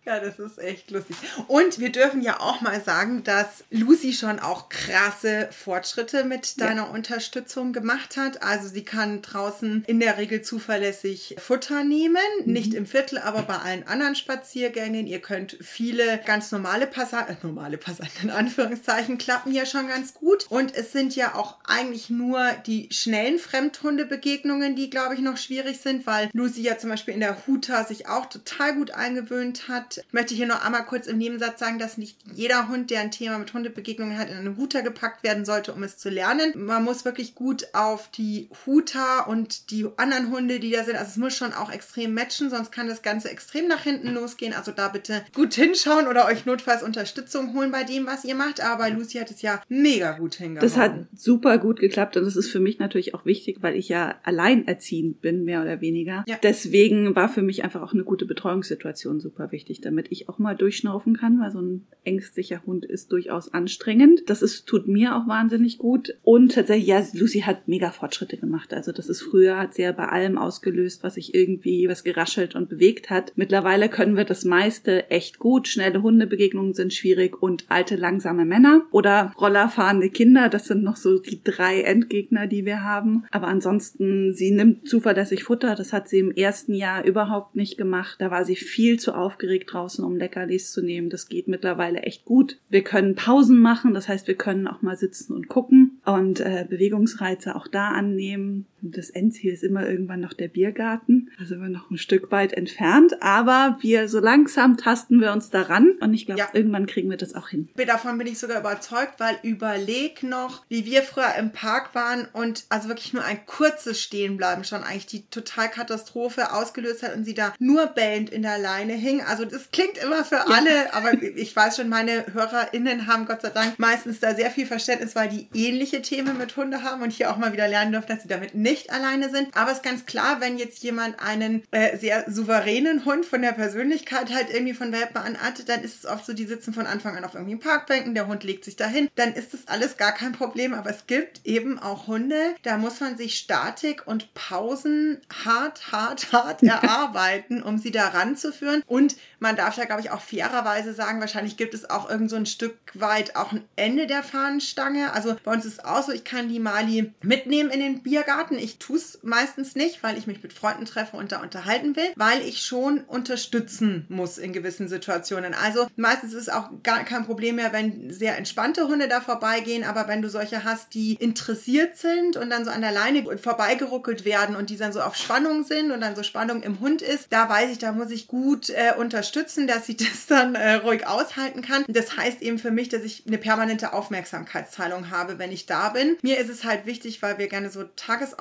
Ja, 0.05 0.19
das 0.19 0.39
ist 0.39 0.57
echt 0.59 0.91
lustig. 0.91 1.17
Und 1.47 1.77
wir 1.77 1.91
dürfen 1.91 2.21
ja 2.21 2.39
auch 2.39 2.61
mal 2.61 2.81
sagen, 2.81 3.23
dass 3.25 3.65
Lucy 3.69 4.13
schon 4.13 4.39
auch 4.39 4.69
krasse 4.69 5.49
Fortschritte 5.51 6.23
mit 6.23 6.61
deiner 6.61 6.85
ja. 6.85 6.89
Unterstützung 6.89 7.73
gemacht 7.73 8.15
hat. 8.15 8.41
Also 8.41 8.69
sie 8.69 8.85
kann 8.85 9.21
draußen 9.21 9.83
in 9.87 9.99
der 9.99 10.17
Regel 10.17 10.41
zuverlässig 10.41 11.35
Futter 11.37 11.83
nehmen, 11.83 12.17
mhm. 12.45 12.53
nicht 12.53 12.73
im 12.73 12.85
Viertel, 12.85 13.17
aber 13.19 13.41
bei 13.41 13.57
allen 13.57 13.85
anderen 13.87 14.15
Spaziergängen. 14.15 15.05
Ihr 15.05 15.19
könnt 15.19 15.57
viele 15.61 16.19
ganz 16.25 16.53
normale 16.53 16.87
Passanten, 16.87 17.33
äh, 17.33 17.45
normale 17.45 17.77
Passanten 17.77 18.29
in 18.29 18.29
Anführungszeichen, 18.29 19.17
klappen 19.17 19.51
ja 19.51 19.65
schon 19.65 19.89
ganz 19.89 20.13
gut. 20.13 20.47
Und 20.49 20.73
es 20.75 20.93
sind 20.93 21.15
ja 21.17 21.35
auch 21.35 21.57
eigentlich 21.65 22.09
nur 22.09 22.39
die 22.65 22.87
schnellen 22.91 23.37
Fremdhundebegegnungen, 23.37 24.77
die, 24.77 24.89
glaube 24.89 25.15
ich, 25.15 25.19
noch 25.19 25.37
schwierig 25.37 25.81
sind, 25.81 26.07
weil 26.07 26.29
Lucy 26.31 26.61
ja 26.61 26.77
zum 26.77 26.89
Beispiel 26.89 27.13
in 27.13 27.19
der 27.19 27.45
Huta 27.45 27.83
sich 27.83 28.07
auch 28.07 28.27
total 28.27 28.75
gut 28.75 28.91
eingewöhnt 28.91 29.67
hat 29.67 29.88
ich 29.97 30.13
möchte 30.13 30.35
hier 30.35 30.47
noch 30.47 30.63
einmal 30.63 30.85
kurz 30.85 31.07
im 31.07 31.17
Nebensatz 31.17 31.59
sagen, 31.59 31.79
dass 31.79 31.97
nicht 31.97 32.17
jeder 32.33 32.67
Hund, 32.69 32.89
der 32.89 33.01
ein 33.01 33.11
Thema 33.11 33.37
mit 33.37 33.53
Hundebegegnungen 33.53 34.17
hat, 34.17 34.29
in 34.29 34.37
eine 34.37 34.57
Huta 34.57 34.81
gepackt 34.81 35.23
werden 35.23 35.45
sollte, 35.45 35.73
um 35.73 35.83
es 35.83 35.97
zu 35.97 36.09
lernen. 36.09 36.53
Man 36.55 36.83
muss 36.83 37.05
wirklich 37.05 37.35
gut 37.35 37.67
auf 37.73 38.09
die 38.11 38.49
Huta 38.65 39.21
und 39.21 39.71
die 39.71 39.87
anderen 39.97 40.31
Hunde, 40.31 40.59
die 40.59 40.71
da 40.71 40.83
sind, 40.83 40.95
also 40.95 41.09
es 41.09 41.17
muss 41.17 41.35
schon 41.35 41.53
auch 41.53 41.71
extrem 41.71 42.13
matchen, 42.13 42.49
sonst 42.49 42.71
kann 42.71 42.87
das 42.87 43.01
Ganze 43.01 43.29
extrem 43.29 43.67
nach 43.67 43.83
hinten 43.83 44.13
losgehen. 44.13 44.53
Also 44.53 44.71
da 44.71 44.89
bitte 44.89 45.23
gut 45.33 45.53
hinschauen 45.53 46.07
oder 46.07 46.25
euch 46.25 46.45
notfalls 46.45 46.83
Unterstützung 46.83 47.53
holen 47.53 47.71
bei 47.71 47.83
dem, 47.83 48.05
was 48.05 48.25
ihr 48.25 48.35
macht. 48.35 48.61
Aber 48.61 48.89
Lucy 48.89 49.17
hat 49.17 49.31
es 49.31 49.41
ja 49.41 49.61
mega 49.69 50.17
gut 50.17 50.35
hingehauen. 50.35 50.67
Das 50.67 50.77
hat 50.77 50.93
super 51.15 51.57
gut 51.57 51.79
geklappt 51.79 52.17
und 52.17 52.25
das 52.25 52.35
ist 52.35 52.49
für 52.49 52.59
mich 52.59 52.79
natürlich 52.79 53.13
auch 53.13 53.25
wichtig, 53.25 53.57
weil 53.61 53.75
ich 53.75 53.89
ja 53.89 54.15
alleinerziehend 54.23 55.21
bin, 55.21 55.43
mehr 55.43 55.61
oder 55.61 55.81
weniger. 55.81 56.23
Ja. 56.27 56.37
Deswegen 56.41 57.15
war 57.15 57.29
für 57.29 57.41
mich 57.41 57.63
einfach 57.63 57.81
auch 57.81 57.93
eine 57.93 58.03
gute 58.03 58.25
Betreuungssituation 58.25 59.19
super 59.19 59.51
wichtig 59.51 59.78
damit 59.85 60.07
ich 60.09 60.29
auch 60.29 60.39
mal 60.39 60.55
durchschnaufen 60.55 61.17
kann, 61.17 61.39
weil 61.39 61.51
so 61.51 61.61
ein 61.61 61.85
ängstlicher 62.03 62.61
Hund 62.65 62.85
ist 62.85 63.11
durchaus 63.11 63.53
anstrengend. 63.53 64.21
Das 64.27 64.41
ist, 64.41 64.65
tut 64.65 64.87
mir 64.87 65.15
auch 65.15 65.27
wahnsinnig 65.27 65.77
gut. 65.77 66.15
Und 66.23 66.53
tatsächlich, 66.53 66.87
ja, 66.87 67.03
Lucy 67.13 67.41
hat 67.41 67.67
mega 67.67 67.91
Fortschritte 67.91 68.37
gemacht. 68.37 68.73
Also 68.73 68.91
das 68.91 69.09
ist 69.09 69.21
früher, 69.21 69.57
hat 69.57 69.73
sie 69.73 69.83
ja 69.83 69.91
bei 69.91 70.07
allem 70.07 70.37
ausgelöst, 70.37 71.03
was 71.03 71.15
sich 71.15 71.35
irgendwie, 71.35 71.87
was 71.87 72.03
geraschelt 72.03 72.55
und 72.55 72.69
bewegt 72.69 73.09
hat. 73.09 73.33
Mittlerweile 73.35 73.89
können 73.89 74.15
wir 74.15 74.25
das 74.25 74.45
meiste 74.45 75.09
echt 75.09 75.39
gut. 75.39 75.67
Schnelle 75.67 76.01
Hundebegegnungen 76.01 76.73
sind 76.73 76.93
schwierig 76.93 77.41
und 77.41 77.65
alte, 77.69 77.95
langsame 77.95 78.45
Männer 78.45 78.85
oder 78.91 79.33
rollerfahrende 79.39 80.09
Kinder. 80.09 80.49
Das 80.49 80.65
sind 80.65 80.83
noch 80.83 80.95
so 80.95 81.19
die 81.19 81.43
drei 81.43 81.81
Endgegner, 81.81 82.47
die 82.47 82.65
wir 82.65 82.83
haben. 82.83 83.25
Aber 83.31 83.47
ansonsten, 83.47 84.33
sie 84.33 84.51
nimmt 84.51 84.87
zuverlässig 84.87 85.43
Futter. 85.43 85.75
Das 85.75 85.93
hat 85.93 86.09
sie 86.09 86.19
im 86.19 86.31
ersten 86.31 86.73
Jahr 86.73 87.03
überhaupt 87.03 87.55
nicht 87.55 87.77
gemacht. 87.77 88.15
Da 88.19 88.31
war 88.31 88.45
sie 88.45 88.55
viel 88.55 88.99
zu 88.99 89.13
aufgeregt 89.13 89.68
draußen, 89.71 90.03
um 90.03 90.17
Leckerlis 90.17 90.71
zu 90.71 90.81
nehmen. 90.81 91.09
Das 91.09 91.27
geht 91.27 91.47
mittlerweile 91.47 92.01
echt 92.01 92.25
gut. 92.25 92.57
Wir 92.69 92.83
können 92.83 93.15
Pausen 93.15 93.59
machen, 93.59 93.93
das 93.93 94.07
heißt, 94.07 94.27
wir 94.27 94.35
können 94.35 94.67
auch 94.67 94.81
mal 94.81 94.97
sitzen 94.97 95.33
und 95.33 95.47
gucken 95.47 95.99
und 96.05 96.39
äh, 96.39 96.65
Bewegungsreize 96.69 97.55
auch 97.55 97.67
da 97.67 97.89
annehmen. 97.89 98.65
Das 98.81 99.09
Endziel 99.09 99.53
ist 99.53 99.63
immer 99.63 99.87
irgendwann 99.87 100.21
noch 100.21 100.33
der 100.33 100.47
Biergarten. 100.47 101.29
Da 101.37 101.45
sind 101.45 101.61
wir 101.61 101.69
noch 101.69 101.89
ein 101.89 101.97
Stück 101.97 102.31
weit 102.31 102.53
entfernt, 102.53 103.21
aber 103.21 103.77
wir 103.81 104.07
so 104.07 104.19
langsam 104.19 104.77
tasten 104.77 105.19
wir 105.19 105.31
uns 105.31 105.49
daran 105.49 105.91
und 105.99 106.13
ich 106.13 106.25
glaube, 106.25 106.39
ja. 106.39 106.49
irgendwann 106.53 106.85
kriegen 106.85 107.09
wir 107.09 107.17
das 107.17 107.35
auch 107.35 107.49
hin. 107.49 107.69
Davon 107.75 108.17
bin 108.17 108.27
ich 108.27 108.37
sogar 108.39 108.59
überzeugt, 108.59 109.19
weil 109.19 109.37
überleg 109.43 110.23
noch, 110.23 110.63
wie 110.69 110.85
wir 110.85 111.01
früher 111.01 111.35
im 111.37 111.51
Park 111.51 111.95
waren 111.95 112.27
und 112.33 112.65
also 112.69 112.87
wirklich 112.87 113.13
nur 113.13 113.23
ein 113.23 113.45
kurzes 113.45 113.99
Stehenbleiben 113.99 114.63
schon 114.63 114.83
eigentlich 114.83 115.07
die 115.07 115.25
Totalkatastrophe 115.27 116.53
ausgelöst 116.53 117.03
hat 117.03 117.15
und 117.15 117.25
sie 117.25 117.33
da 117.33 117.53
nur 117.59 117.87
bellend 117.87 118.29
in 118.29 118.43
der 118.43 118.59
Leine 118.59 118.93
hing. 118.93 119.21
Also 119.21 119.45
das 119.45 119.71
klingt 119.71 119.97
immer 119.97 120.23
für 120.23 120.35
ja. 120.35 120.45
alle, 120.47 120.93
aber 120.93 121.21
ich 121.21 121.55
weiß 121.55 121.77
schon, 121.77 121.89
meine 121.89 122.25
HörerInnen 122.31 123.07
haben 123.07 123.25
Gott 123.25 123.41
sei 123.41 123.49
Dank 123.49 123.79
meistens 123.79 124.19
da 124.19 124.35
sehr 124.35 124.51
viel 124.51 124.65
Verständnis, 124.65 125.15
weil 125.15 125.29
die 125.29 125.47
ähnliche 125.53 126.01
Themen 126.01 126.37
mit 126.37 126.55
Hunde 126.55 126.83
haben 126.83 127.01
und 127.01 127.11
hier 127.11 127.31
auch 127.31 127.37
mal 127.37 127.53
wieder 127.53 127.67
lernen 127.67 127.91
dürfen, 127.91 128.07
dass 128.07 128.21
sie 128.21 128.29
damit 128.29 128.55
nicht 128.55 128.68
nicht 128.69 128.91
alleine 128.91 129.29
sind. 129.29 129.55
Aber 129.55 129.71
es 129.71 129.77
ist 129.77 129.83
ganz 129.83 130.05
klar, 130.05 130.41
wenn 130.41 130.57
jetzt 130.57 130.83
jemand 130.83 131.19
einen 131.19 131.63
äh, 131.71 131.97
sehr 131.97 132.25
souveränen 132.29 133.05
Hund 133.05 133.25
von 133.25 133.41
der 133.41 133.51
Persönlichkeit 133.51 134.33
halt 134.33 134.53
irgendwie 134.53 134.73
von 134.73 134.91
Welpen 134.91 135.17
anartet, 135.17 135.69
dann 135.69 135.83
ist 135.83 135.99
es 135.99 136.05
oft 136.05 136.25
so, 136.25 136.33
die 136.33 136.45
sitzen 136.45 136.73
von 136.73 136.85
Anfang 136.85 137.17
an 137.17 137.25
auf 137.25 137.33
irgendwelchen 137.33 137.67
Parkbänken, 137.67 138.13
der 138.13 138.27
Hund 138.27 138.43
legt 138.43 138.65
sich 138.65 138.75
dahin, 138.75 139.09
dann 139.15 139.33
ist 139.33 139.53
das 139.53 139.67
alles 139.67 139.97
gar 139.97 140.11
kein 140.11 140.33
Problem. 140.33 140.73
Aber 140.73 140.89
es 140.89 141.07
gibt 141.07 141.41
eben 141.45 141.79
auch 141.79 142.07
Hunde, 142.07 142.55
da 142.63 142.77
muss 142.77 142.99
man 142.99 143.17
sich 143.17 143.37
Statik 143.37 144.05
und 144.05 144.33
Pausen 144.33 145.21
hart, 145.45 145.91
hart, 145.91 146.31
hart 146.31 146.63
erarbeiten, 146.69 147.63
um 147.63 147.77
sie 147.77 147.91
da 147.91 148.09
ranzuführen. 148.09 148.83
Und 148.85 149.15
man 149.39 149.55
darf 149.55 149.77
ja, 149.77 149.85
glaube 149.85 150.01
ich, 150.01 150.11
auch 150.11 150.21
fairerweise 150.21 150.93
sagen, 150.93 151.19
wahrscheinlich 151.19 151.57
gibt 151.57 151.73
es 151.73 151.89
auch 151.89 152.09
irgend 152.09 152.29
so 152.29 152.35
ein 152.35 152.45
Stück 152.45 152.77
weit 152.93 153.35
auch 153.35 153.51
ein 153.51 153.63
Ende 153.75 154.05
der 154.05 154.23
Fahnenstange. 154.23 155.13
Also 155.13 155.35
bei 155.43 155.53
uns 155.53 155.65
ist 155.65 155.73
es 155.73 155.85
auch 155.85 156.03
so, 156.03 156.11
ich 156.11 156.23
kann 156.23 156.49
die 156.49 156.59
Mali 156.59 157.13
mitnehmen 157.21 157.71
in 157.71 157.79
den 157.79 158.03
Biergarten 158.03 158.58
Ich 158.59 158.77
tue 158.77 158.97
es 158.97 159.19
meistens 159.23 159.75
nicht, 159.75 160.03
weil 160.03 160.17
ich 160.17 160.27
mich 160.27 160.43
mit 160.43 160.53
Freunden 160.53 160.85
treffe 160.85 161.17
und 161.17 161.31
da 161.31 161.41
unterhalten 161.41 161.95
will, 161.95 162.11
weil 162.15 162.41
ich 162.41 162.61
schon 162.61 163.01
unterstützen 163.01 164.05
muss 164.09 164.37
in 164.37 164.53
gewissen 164.53 164.87
Situationen. 164.87 165.53
Also 165.53 165.87
meistens 165.95 166.33
ist 166.33 166.43
es 166.43 166.49
auch 166.49 166.69
gar 166.83 167.03
kein 167.03 167.25
Problem 167.25 167.55
mehr, 167.55 167.73
wenn 167.73 168.11
sehr 168.11 168.37
entspannte 168.37 168.87
Hunde 168.87 169.07
da 169.07 169.21
vorbeigehen, 169.21 169.83
aber 169.83 170.07
wenn 170.07 170.21
du 170.21 170.29
solche 170.29 170.63
hast, 170.63 170.93
die 170.93 171.15
interessiert 171.15 171.97
sind 171.97 172.37
und 172.37 172.49
dann 172.49 172.65
so 172.65 172.71
an 172.71 172.81
der 172.81 172.91
Leine 172.91 173.37
vorbeigeruckelt 173.37 174.25
werden 174.25 174.55
und 174.55 174.69
die 174.69 174.77
dann 174.77 174.93
so 174.93 175.01
auf 175.01 175.15
Spannung 175.15 175.63
sind 175.63 175.91
und 175.91 176.01
dann 176.01 176.15
so 176.15 176.23
Spannung 176.23 176.63
im 176.63 176.79
Hund 176.79 177.01
ist, 177.01 177.27
da 177.29 177.49
weiß 177.49 177.71
ich, 177.71 177.77
da 177.77 177.91
muss 177.91 178.11
ich 178.11 178.27
gut 178.27 178.69
äh, 178.69 178.93
unterstützen, 178.97 179.67
dass 179.67 179.85
sie 179.85 179.97
das 179.97 180.27
dann 180.27 180.55
äh, 180.55 180.75
ruhig 180.75 181.07
aushalten 181.07 181.61
kann. 181.61 181.85
Das 181.87 182.17
heißt 182.17 182.41
eben 182.41 182.59
für 182.59 182.71
mich, 182.71 182.89
dass 182.89 183.03
ich 183.03 183.23
eine 183.27 183.37
permanente 183.37 183.93
Aufmerksamkeitsteilung 183.93 185.09
habe, 185.09 185.39
wenn 185.39 185.51
ich 185.51 185.65
da 185.65 185.89
bin. 185.89 186.17
Mir 186.21 186.37
ist 186.37 186.49
es 186.49 186.63
halt 186.63 186.85
wichtig, 186.85 187.21
weil 187.21 187.37
wir 187.37 187.47
gerne 187.47 187.69
so 187.69 187.83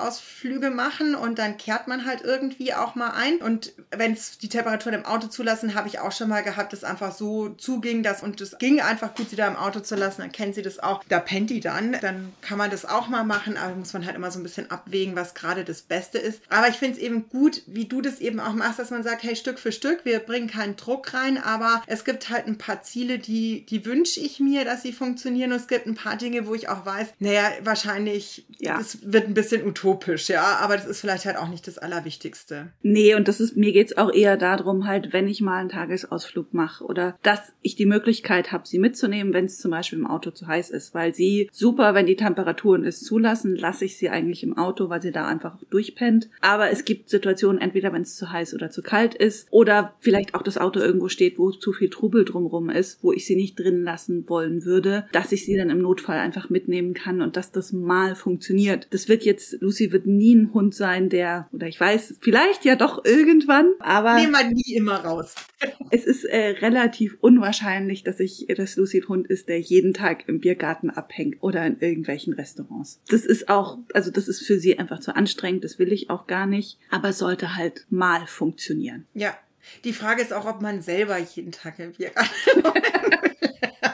Tagesausflüge 0.09 0.69
machen 0.69 1.15
und 1.15 1.39
dann 1.39 1.57
kehrt 1.57 1.87
man 1.87 2.05
halt 2.05 2.21
irgendwie 2.23 2.73
auch 2.73 2.95
mal 2.95 3.11
ein. 3.11 3.37
Und 3.37 3.73
wenn 3.91 4.13
es 4.13 4.37
die 4.37 4.49
Temperaturen 4.49 4.95
im 4.95 5.05
Auto 5.05 5.27
zulassen, 5.27 5.75
habe 5.75 5.87
ich 5.87 5.99
auch 5.99 6.11
schon 6.11 6.29
mal 6.29 6.43
gehabt, 6.43 6.73
dass 6.73 6.83
einfach 6.83 7.13
so 7.13 7.49
zuging, 7.49 8.03
dass 8.03 8.23
und 8.23 8.39
es 8.41 8.57
ging 8.57 8.81
einfach 8.81 9.15
gut, 9.15 9.29
sie 9.29 9.35
da 9.35 9.47
im 9.47 9.55
Auto 9.55 9.79
zu 9.79 9.95
lassen. 9.95 10.21
Dann 10.21 10.31
kennt 10.31 10.55
sie 10.55 10.61
das 10.61 10.79
auch. 10.79 11.03
Da 11.07 11.19
pennt 11.19 11.49
die 11.49 11.59
dann. 11.59 11.97
Dann 12.01 12.33
kann 12.41 12.57
man 12.57 12.71
das 12.71 12.85
auch 12.85 13.07
mal 13.07 13.23
machen, 13.23 13.57
aber 13.57 13.75
muss 13.75 13.93
man 13.93 14.05
halt 14.05 14.15
immer 14.15 14.31
so 14.31 14.39
ein 14.39 14.43
bisschen 14.43 14.71
abwägen, 14.71 15.15
was 15.15 15.33
gerade 15.33 15.63
das 15.63 15.81
Beste 15.81 16.17
ist. 16.17 16.41
Aber 16.49 16.67
ich 16.67 16.75
finde 16.75 16.97
es 16.97 17.03
eben 17.03 17.29
gut, 17.29 17.61
wie 17.67 17.85
du 17.85 18.01
das 18.01 18.19
eben 18.19 18.39
auch 18.39 18.53
machst, 18.53 18.79
dass 18.79 18.91
man 18.91 19.03
sagt, 19.03 19.23
hey, 19.23 19.35
Stück 19.35 19.59
für 19.59 19.71
Stück, 19.71 20.05
wir 20.05 20.19
bringen 20.19 20.47
keinen 20.47 20.75
Druck 20.75 21.13
rein, 21.13 21.37
aber 21.37 21.83
es 21.87 22.05
gibt 22.05 22.29
halt 22.29 22.47
ein 22.47 22.57
paar 22.57 22.81
Ziele, 22.81 23.19
die, 23.19 23.65
die 23.65 23.85
wünsche 23.85 24.19
ich 24.19 24.39
mir, 24.39 24.65
dass 24.65 24.81
sie 24.81 24.93
funktionieren. 24.93 25.51
Und 25.51 25.57
es 25.57 25.67
gibt 25.67 25.85
ein 25.85 25.95
paar 25.95 26.15
Dinge, 26.15 26.47
wo 26.47 26.55
ich 26.55 26.69
auch 26.69 26.85
weiß, 26.85 27.07
naja, 27.19 27.49
wahrscheinlich, 27.63 28.45
ja. 28.57 28.77
das 28.77 28.99
wird 29.01 29.27
ein 29.27 29.33
bisschen 29.33 29.65
utopisch, 29.65 29.98
ja, 30.27 30.57
aber 30.61 30.75
das 30.75 30.85
ist 30.85 31.01
vielleicht 31.01 31.25
halt 31.25 31.37
auch 31.37 31.47
nicht 31.47 31.67
das 31.67 31.77
Allerwichtigste. 31.77 32.67
Nee, 32.81 33.15
und 33.15 33.27
das 33.27 33.39
ist, 33.39 33.55
mir 33.55 33.71
geht's 33.71 33.97
auch 33.97 34.11
eher 34.13 34.37
darum, 34.37 34.87
halt, 34.87 35.13
wenn 35.13 35.27
ich 35.27 35.41
mal 35.41 35.59
einen 35.59 35.69
Tagesausflug 35.69 36.53
mache 36.53 36.83
oder 36.83 37.17
dass 37.23 37.53
ich 37.61 37.75
die 37.75 37.85
Möglichkeit 37.85 38.51
habe, 38.51 38.67
sie 38.67 38.79
mitzunehmen, 38.79 39.33
wenn 39.33 39.45
es 39.45 39.57
zum 39.57 39.71
Beispiel 39.71 39.99
im 39.99 40.07
Auto 40.07 40.31
zu 40.31 40.47
heiß 40.47 40.69
ist, 40.69 40.93
weil 40.93 41.13
sie 41.13 41.49
super, 41.51 41.93
wenn 41.93 42.05
die 42.05 42.15
Temperaturen 42.15 42.83
es 42.85 43.01
zulassen, 43.01 43.55
lasse 43.55 43.85
ich 43.85 43.97
sie 43.97 44.09
eigentlich 44.09 44.43
im 44.43 44.57
Auto, 44.57 44.89
weil 44.89 45.01
sie 45.01 45.11
da 45.11 45.27
einfach 45.27 45.57
durchpennt. 45.69 46.29
Aber 46.41 46.69
es 46.69 46.85
gibt 46.85 47.09
Situationen, 47.09 47.61
entweder 47.61 47.93
wenn 47.93 48.03
es 48.03 48.15
zu 48.15 48.31
heiß 48.31 48.53
oder 48.53 48.69
zu 48.69 48.81
kalt 48.81 49.15
ist 49.15 49.47
oder 49.51 49.93
vielleicht 49.99 50.35
auch 50.35 50.41
das 50.41 50.57
Auto 50.57 50.79
irgendwo 50.79 51.09
steht, 51.09 51.37
wo 51.37 51.51
zu 51.51 51.73
viel 51.73 51.89
Trubel 51.89 52.25
drumrum 52.25 52.69
ist, 52.69 53.03
wo 53.03 53.11
ich 53.11 53.25
sie 53.25 53.35
nicht 53.35 53.59
drin 53.59 53.83
lassen 53.83 54.27
wollen 54.27 54.65
würde, 54.65 55.05
dass 55.11 55.31
ich 55.31 55.45
sie 55.45 55.57
dann 55.57 55.69
im 55.69 55.81
Notfall 55.81 56.19
einfach 56.19 56.49
mitnehmen 56.49 56.93
kann 56.93 57.21
und 57.21 57.37
dass 57.37 57.51
das 57.51 57.73
mal 57.73 58.15
funktioniert. 58.15 58.87
Das 58.91 59.07
wird 59.07 59.23
jetzt, 59.23 59.61
Lucy 59.61 59.88
wird 59.91 60.05
nie 60.05 60.35
ein 60.35 60.53
Hund 60.53 60.75
sein, 60.75 61.09
der, 61.09 61.49
oder 61.51 61.67
ich 61.67 61.79
weiß, 61.79 62.15
vielleicht 62.21 62.65
ja 62.65 62.75
doch 62.75 63.03
irgendwann, 63.05 63.73
aber. 63.79 64.15
Nehmen 64.15 64.33
wir 64.33 64.49
nie 64.49 64.75
immer 64.75 65.03
raus. 65.03 65.35
es 65.91 66.05
ist 66.05 66.25
äh, 66.25 66.55
relativ 66.61 67.17
unwahrscheinlich, 67.21 68.03
dass 68.03 68.19
ich, 68.19 68.47
dass 68.55 68.75
Lucy 68.75 69.01
ein 69.01 69.07
Hund 69.07 69.27
ist, 69.27 69.49
der 69.49 69.59
jeden 69.59 69.93
Tag 69.93 70.27
im 70.27 70.39
Biergarten 70.39 70.89
abhängt 70.89 71.37
oder 71.41 71.65
in 71.65 71.79
irgendwelchen 71.79 72.33
Restaurants. 72.33 73.01
Das 73.09 73.25
ist 73.25 73.49
auch, 73.49 73.77
also 73.93 74.11
das 74.11 74.27
ist 74.27 74.45
für 74.45 74.59
sie 74.59 74.77
einfach 74.77 74.99
zu 74.99 75.15
anstrengend, 75.15 75.63
das 75.63 75.79
will 75.79 75.91
ich 75.91 76.09
auch 76.09 76.27
gar 76.27 76.45
nicht, 76.45 76.77
aber 76.89 77.13
sollte 77.13 77.55
halt 77.55 77.85
mal 77.89 78.25
funktionieren. 78.27 79.05
Ja. 79.13 79.37
Die 79.83 79.93
Frage 79.93 80.21
ist 80.21 80.33
auch, 80.33 80.45
ob 80.45 80.61
man 80.61 80.81
selber 80.81 81.17
jeden 81.17 81.51
Tag 81.51 81.79
im 81.79 81.91
Biergarten 81.91 82.31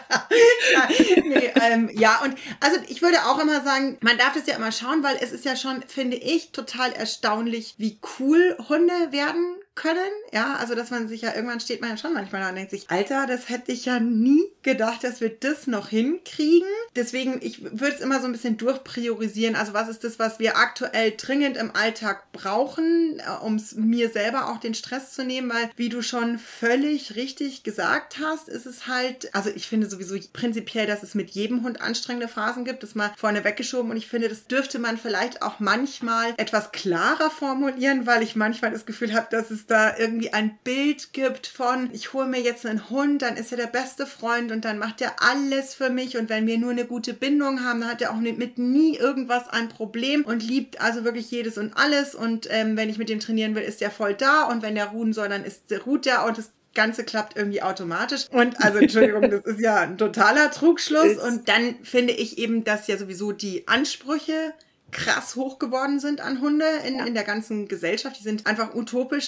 nee, 1.26 1.52
ähm, 1.62 1.90
ja, 1.94 2.22
und 2.24 2.36
also 2.60 2.78
ich 2.88 3.02
würde 3.02 3.18
auch 3.26 3.40
immer 3.40 3.64
sagen, 3.64 3.98
man 4.02 4.18
darf 4.18 4.34
das 4.34 4.48
ja 4.48 4.56
immer 4.56 4.72
schauen, 4.72 5.04
weil 5.04 5.18
es 5.22 5.32
ist 5.32 5.46
ja 5.46 5.56
schon, 5.56 5.84
finde 5.88 6.18
ich, 6.18 6.52
total 6.52 6.92
erstaunlich, 6.94 7.76
wie 7.78 8.00
cool 8.20 8.58
Hunde 8.70 9.12
werden 9.12 9.58
können. 9.76 9.98
Ja, 10.34 10.56
also 10.56 10.74
dass 10.74 10.90
man 10.90 11.08
sich 11.08 11.22
ja 11.22 11.36
irgendwann 11.36 11.60
steht 11.60 11.82
man 11.82 11.92
ja 11.92 11.98
schon 11.98 12.14
manchmal 12.14 12.42
da 12.42 12.50
und 12.50 12.56
denkt 12.56 12.72
sich, 12.72 12.90
Alter, 12.90 13.28
das 13.28 13.50
hätte 13.50 13.72
ich 13.72 13.86
ja 13.86 14.00
nie 14.00 14.44
gedacht, 14.64 15.04
dass 15.04 15.22
wir 15.22 15.30
das 15.30 15.68
noch 15.68 15.90
hinkriegen. 15.90 16.68
Deswegen, 16.96 17.40
ich 17.42 17.62
würde 17.62 17.96
es 17.96 18.02
immer 18.02 18.20
so 18.20 18.26
ein 18.26 18.32
bisschen 18.32 18.58
durchpriorisieren. 18.58 19.56
Also 19.56 19.74
was 19.74 19.90
ist 19.90 20.04
das, 20.04 20.18
was 20.18 20.40
wir 20.40 20.58
aktuell 20.58 21.14
dringend 21.16 21.58
im 21.58 21.76
Alltag 21.76 22.32
brauchen, 22.32 23.20
äh, 23.20 23.44
um 23.44 23.62
mir 23.76 24.10
selber 24.10 24.50
auch 24.50 24.60
den 24.60 24.74
Stress 24.74 25.12
zu 25.12 25.24
nehmen, 25.24 25.52
weil 25.52 25.70
wie 25.76 25.90
du 25.90 26.02
schon 26.02 26.40
völlig 26.40 27.16
richtig 27.16 27.64
gesagt 27.64 28.18
hast, 28.22 28.48
ist 28.48 28.66
es 28.66 28.88
halt, 28.88 29.34
also 29.36 29.50
ich 29.50 29.68
finde 29.68 29.90
sowieso 29.90 30.16
prinzipiell, 30.32 30.88
dass 30.88 31.04
es 31.04 31.16
mit 31.16 31.32
jedem 31.32 31.64
Hund 31.64 31.82
anstrengende 31.82 32.28
Phasen 32.28 32.64
gibt, 32.64 32.84
das 32.84 32.96
mal 32.96 33.12
vorne 33.18 33.44
weggeschoben 33.44 33.92
und 33.92 33.98
ich 33.98 34.08
finde, 34.08 34.30
das 34.30 34.48
dürfte 34.48 34.80
man 34.80 34.98
vielleicht 34.98 35.42
auch 35.42 35.60
manchmal 35.60 36.34
etwas 36.38 36.72
klarer 36.72 37.30
formulieren, 37.30 38.06
weil 38.06 38.24
ich 38.24 38.36
manchmal 38.36 38.72
das 38.72 38.86
Gefühl 38.86 39.14
habe, 39.14 39.28
dass 39.30 39.52
es 39.52 39.65
da 39.68 39.98
irgendwie 39.98 40.34
ein 40.34 40.58
Bild 40.64 41.14
gibt 41.14 41.48
von, 41.48 41.90
ich 41.94 42.14
hole 42.14 42.28
mir 42.28 42.42
jetzt 42.42 42.66
einen 42.66 42.90
Hund, 42.90 43.22
dann 43.22 43.38
ist 43.38 43.52
er 43.52 43.58
der 43.58 43.68
beste 43.68 44.06
Freund 44.06 44.52
und 44.52 44.66
dann 44.66 44.78
macht 44.78 45.02
er 45.02 45.22
alles 45.22 45.74
für 45.74 45.90
mich 45.90 46.18
und 46.18 46.30
wenn 46.30 46.48
wir 46.48 46.58
nur 46.58 46.72
eine 46.72 46.86
gute 46.86 47.14
Bindung 47.14 47.64
haben, 47.64 47.82
dann 47.82 47.90
hat 47.90 48.02
er 48.02 48.12
auch 48.12 48.20
mit 48.20 48.58
nie 48.58 48.98
irgendwas 48.98 49.48
ein 49.50 49.70
Problem 49.70 50.24
und 50.26 50.44
liebt 50.44 50.82
also 50.82 51.04
wirklich 51.04 51.30
jedes 51.32 51.58
und 51.58 51.74
alles 51.76 52.16
und 52.16 52.48
ähm, 52.50 52.78
wenn 52.78 52.90
ich 52.90 52.98
mit 52.98 53.10
dem 53.10 53.20
trainieren 53.20 53.56
will, 53.56 53.64
ist 53.64 53.82
er 53.82 53.92
voll 53.92 54.14
da 54.14 54.44
und 54.44 54.62
wenn 54.62 54.76
der 54.76 54.88
ruhen 54.88 55.14
soll, 55.14 55.30
dann 55.30 55.44
ist, 55.44 55.64
ruht 55.86 56.06
der 56.06 56.26
und 56.26 56.38
das 56.38 56.52
Ganze 56.76 57.04
klappt 57.04 57.36
irgendwie 57.36 57.64
automatisch. 57.64 58.28
Und 58.30 58.62
also, 58.62 58.80
Entschuldigung, 58.80 59.32
das 59.32 59.46
ist 59.46 59.60
ja 59.60 59.78
ein 59.78 59.98
totaler 59.98 60.52
Trugschluss. 60.52 61.18
Und 61.18 61.48
dann 61.48 61.78
finde 61.84 62.14
ich 62.14 62.38
eben, 62.38 62.64
dass 62.64 62.88
ja 62.88 62.98
sowieso 62.98 63.32
die 63.32 63.68
Ansprüche 63.68 64.54
krass 64.96 65.36
hoch 65.36 65.60
geworden 65.60 66.00
sind 66.00 66.22
an 66.22 66.40
Hunde 66.40 66.66
in, 66.88 66.96
ja. 66.96 67.06
in 67.06 67.14
der 67.14 67.26
ganzen 67.26 67.68
Gesellschaft. 67.68 68.18
Die 68.18 68.24
sind 68.24 68.48
einfach 68.48 68.74
utopisch. 68.74 69.28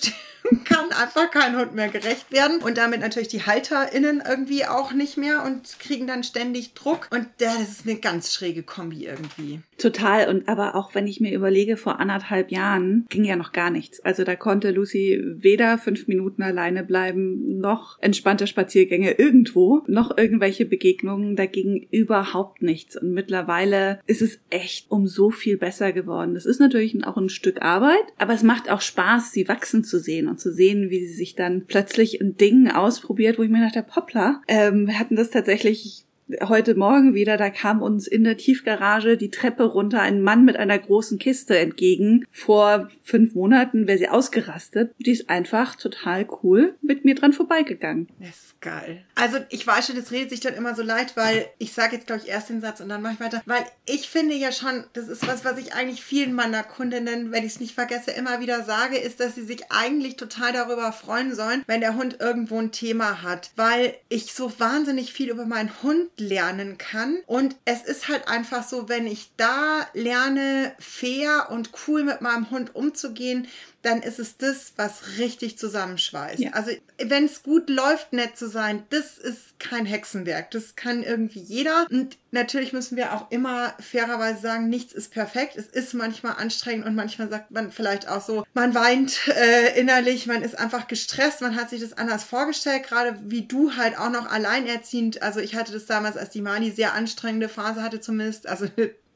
Kann 0.66 0.92
einfach 0.92 1.32
kein 1.32 1.58
Hund 1.58 1.76
mehr 1.76 1.90
gerecht 1.90 2.32
werden. 2.32 2.62
Und 2.62 2.78
damit 2.78 3.00
natürlich 3.00 3.28
die 3.28 3.44
HalterInnen 3.44 4.22
irgendwie 4.28 4.66
auch 4.66 4.94
nicht 4.94 5.18
mehr 5.18 5.44
und 5.46 5.80
kriegen 5.80 6.08
dann 6.08 6.24
ständig 6.24 6.74
Druck. 6.74 7.08
Und 7.12 7.28
das 7.40 7.62
ist 7.62 7.88
eine 7.88 8.00
ganz 8.00 8.34
schräge 8.34 8.64
Kombi 8.64 9.06
irgendwie. 9.06 9.60
Total. 9.78 10.30
Und 10.30 10.48
aber 10.48 10.76
auch 10.76 10.96
wenn 10.96 11.08
ich 11.08 11.20
mir 11.20 11.34
überlege, 11.34 11.78
vor 11.78 12.00
anderthalb 12.00 12.52
Jahren 12.52 13.06
ging 13.10 13.24
ja 13.24 13.36
noch 13.36 13.52
gar 13.52 13.70
nichts. 13.70 14.00
Also 14.04 14.24
da 14.24 14.36
konnte 14.36 14.72
Lucy 14.72 15.22
weder 15.24 15.78
fünf 15.78 16.08
Minuten 16.08 16.42
alleine 16.42 16.84
bleiben, 16.84 17.60
noch 17.60 18.00
entspannte 18.02 18.48
Spaziergänge 18.48 19.12
irgendwo, 19.12 19.84
noch 19.88 20.18
irgendwelche 20.18 20.66
Begegnungen. 20.66 21.36
Da 21.36 21.46
ging 21.46 21.88
überhaupt 21.92 22.62
nichts. 22.62 22.98
Und 22.98 23.14
mittlerweile 23.14 24.00
ist 24.08 24.22
es 24.22 24.40
echt 24.50 24.90
um 24.90 25.08
so 25.08 25.30
viel 25.30 25.58
besser 25.58 25.92
geworden. 25.92 26.34
Das 26.34 26.46
ist 26.46 26.60
natürlich 26.60 26.98
auch 27.06 27.18
ein 27.18 27.30
Stück 27.30 27.62
Arbeit, 27.62 28.04
aber 28.18 28.34
es 28.34 28.44
macht 28.44 28.70
auch 28.70 28.82
Spaß, 28.82 29.32
sie 29.32 29.48
wachsen 29.48 29.84
zu 29.84 30.00
sehen 30.00 30.28
und 30.38 30.40
zu 30.40 30.54
sehen, 30.54 30.90
wie 30.92 31.06
sie 31.06 31.14
sich 31.14 31.36
dann 31.36 31.66
plötzlich 31.66 32.22
in 32.22 32.38
Dingen 32.38 32.72
ausprobiert, 32.72 33.40
wo 33.40 33.44
ich 33.44 33.50
mir 33.50 33.66
dachte, 33.66 33.84
Poppler, 33.84 34.42
ähm, 34.48 34.88
wir 34.88 35.00
hatten 35.00 35.16
das 35.16 35.32
tatsächlich 35.32 36.04
heute 36.44 36.76
Morgen 36.76 37.14
wieder, 37.16 37.38
da 37.38 37.50
kam 37.50 37.82
uns 37.82 38.06
in 38.06 38.24
der 38.24 38.38
Tiefgarage 38.38 39.18
die 39.18 39.32
Treppe 39.32 39.64
runter 39.64 40.02
ein 40.02 40.22
Mann 40.22 40.46
mit 40.46 40.58
einer 40.58 40.78
großen 40.78 41.18
Kiste 41.18 41.58
entgegen. 41.58 42.26
Vor 42.32 42.90
fünf 43.02 43.34
Monaten 43.34 43.88
wäre 43.88 43.98
sie 43.98 44.10
ausgerastet. 44.10 44.94
Die 45.00 45.12
ist 45.12 45.30
einfach 45.30 45.76
total 45.76 46.28
cool 46.44 46.76
mit 46.82 47.06
mir 47.06 47.16
dran 47.16 47.34
vorbeigegangen. 47.34 48.10
Das 48.20 48.56
geil. 48.60 49.06
Also 49.18 49.40
ich 49.50 49.66
weiß 49.66 49.88
schon, 49.88 49.98
es 49.98 50.12
redet 50.12 50.30
sich 50.30 50.42
dann 50.42 50.54
immer 50.54 50.76
so 50.76 50.84
leid, 50.84 51.18
weil 51.18 51.50
ich 51.58 51.74
sage 51.74 51.96
jetzt, 51.96 52.06
glaube 52.06 52.22
ich, 52.24 52.30
erst 52.30 52.50
den 52.50 52.62
Satz 52.62 52.80
und 52.80 52.90
dann 52.90 53.02
mache 53.02 53.14
ich 53.16 53.20
weiter. 53.20 53.42
Weil 53.46 53.66
ich 53.88 54.10
finde 54.10 54.36
ja 54.36 54.52
schon, 54.52 54.84
das 54.94 55.08
ist 55.08 55.26
was, 55.28 55.44
was 55.44 55.58
ich 55.58 55.74
eigentlich 55.74 56.04
vielen 56.04 56.34
meiner 56.34 56.64
Kundinnen, 56.64 57.32
wenn 57.32 57.44
ich 57.44 57.54
es 57.54 57.60
nicht 57.60 57.74
vergesse, 57.74 58.12
immer 58.12 58.40
wieder 58.40 58.64
sage, 58.64 58.98
ist, 58.98 59.20
dass 59.20 59.34
sie 59.34 59.44
sich 59.44 59.72
eigentlich 59.72 60.18
total 60.18 60.54
darüber 60.54 60.92
freuen 60.92 61.34
sollen, 61.34 61.64
wenn 61.66 61.82
der 61.82 61.96
Hund 61.96 62.18
irgendwo 62.20 62.60
ein 62.60 62.72
Thema 62.72 63.24
hat. 63.24 63.50
Weil 63.56 63.96
ich 64.08 64.34
so 64.34 64.60
wahnsinnig 64.60 65.14
viel 65.14 65.30
über 65.30 65.46
meinen 65.46 65.72
Hund 65.82 66.10
lernen 66.18 66.78
kann. 66.78 67.18
Und 67.26 67.56
es 67.66 67.82
ist 67.82 68.10
halt 68.10 68.28
einfach 68.28 68.64
so, 68.64 68.88
wenn 68.88 69.08
ich 69.08 69.32
da 69.36 69.88
lerne, 69.94 70.74
fair 70.80 71.48
und 71.50 71.72
cool 71.88 72.04
mit 72.04 72.22
meinem 72.22 72.52
Hund 72.52 72.76
umzugehen, 72.76 73.48
dann 73.84 74.02
ist 74.02 74.20
es 74.20 74.38
das, 74.38 74.74
was 74.76 75.18
richtig 75.18 75.58
zusammenschweißt. 75.58 76.40
Ja. 76.40 76.52
Also 76.52 76.72
wenn 76.98 77.26
es 77.26 77.44
gut 77.44 77.70
läuft, 77.70 78.12
nett 78.12 78.36
zu 78.36 78.50
sein, 78.50 78.84
das 78.90 79.18
ist 79.18 79.60
kein 79.60 79.86
Hexenwerk. 79.86 80.52
Das 80.52 80.76
kann 80.76 81.04
irgendwie 81.04 81.40
jeder. 81.40 81.88
Und 81.90 82.18
natürlich 82.32 82.74
müssen 82.74 82.98
wir 82.98 83.14
auch 83.14 83.32
immer 83.32 83.74
fairerweise 83.80 84.42
sagen, 84.42 84.68
nichts 84.70 84.94
ist 84.94 85.12
perfekt. 85.12 85.56
Es 85.56 85.68
ist 85.68 85.94
manchmal 85.94 86.34
anstrengend 86.38 86.86
und 86.86 86.96
manchmal 86.96 87.30
sagt 87.30 87.52
man 87.52 87.72
vielleicht 87.72 88.08
auch 88.10 88.22
so, 88.22 88.44
man 88.54 88.74
weint 88.74 89.28
äh, 89.28 89.80
innerlich, 89.80 90.28
man 90.28 90.42
ist 90.42 90.58
einfach 90.58 90.88
gestresst, 90.88 91.42
man 91.42 91.56
hat 91.56 91.70
sich 91.70 91.82
das 91.82 91.94
anders 91.94 92.24
vorgestellt, 92.24 92.84
gerade 92.84 93.18
wie 93.26 93.44
du 93.44 93.78
halt 93.78 93.98
auch 93.98 94.10
noch 94.10 94.30
alleinerziehend. 94.30 95.22
Also 95.22 95.40
ich 95.40 95.56
hatte 95.56 95.72
das 95.72 95.86
damals, 95.86 96.18
als 96.18 96.32
die 96.32 96.42
Mali 96.42 96.72
sehr 96.72 96.94
anstrengende 96.94 97.48
Phase 97.48 97.84
hatte, 97.84 98.00
zumindest, 98.00 98.48
also 98.48 98.68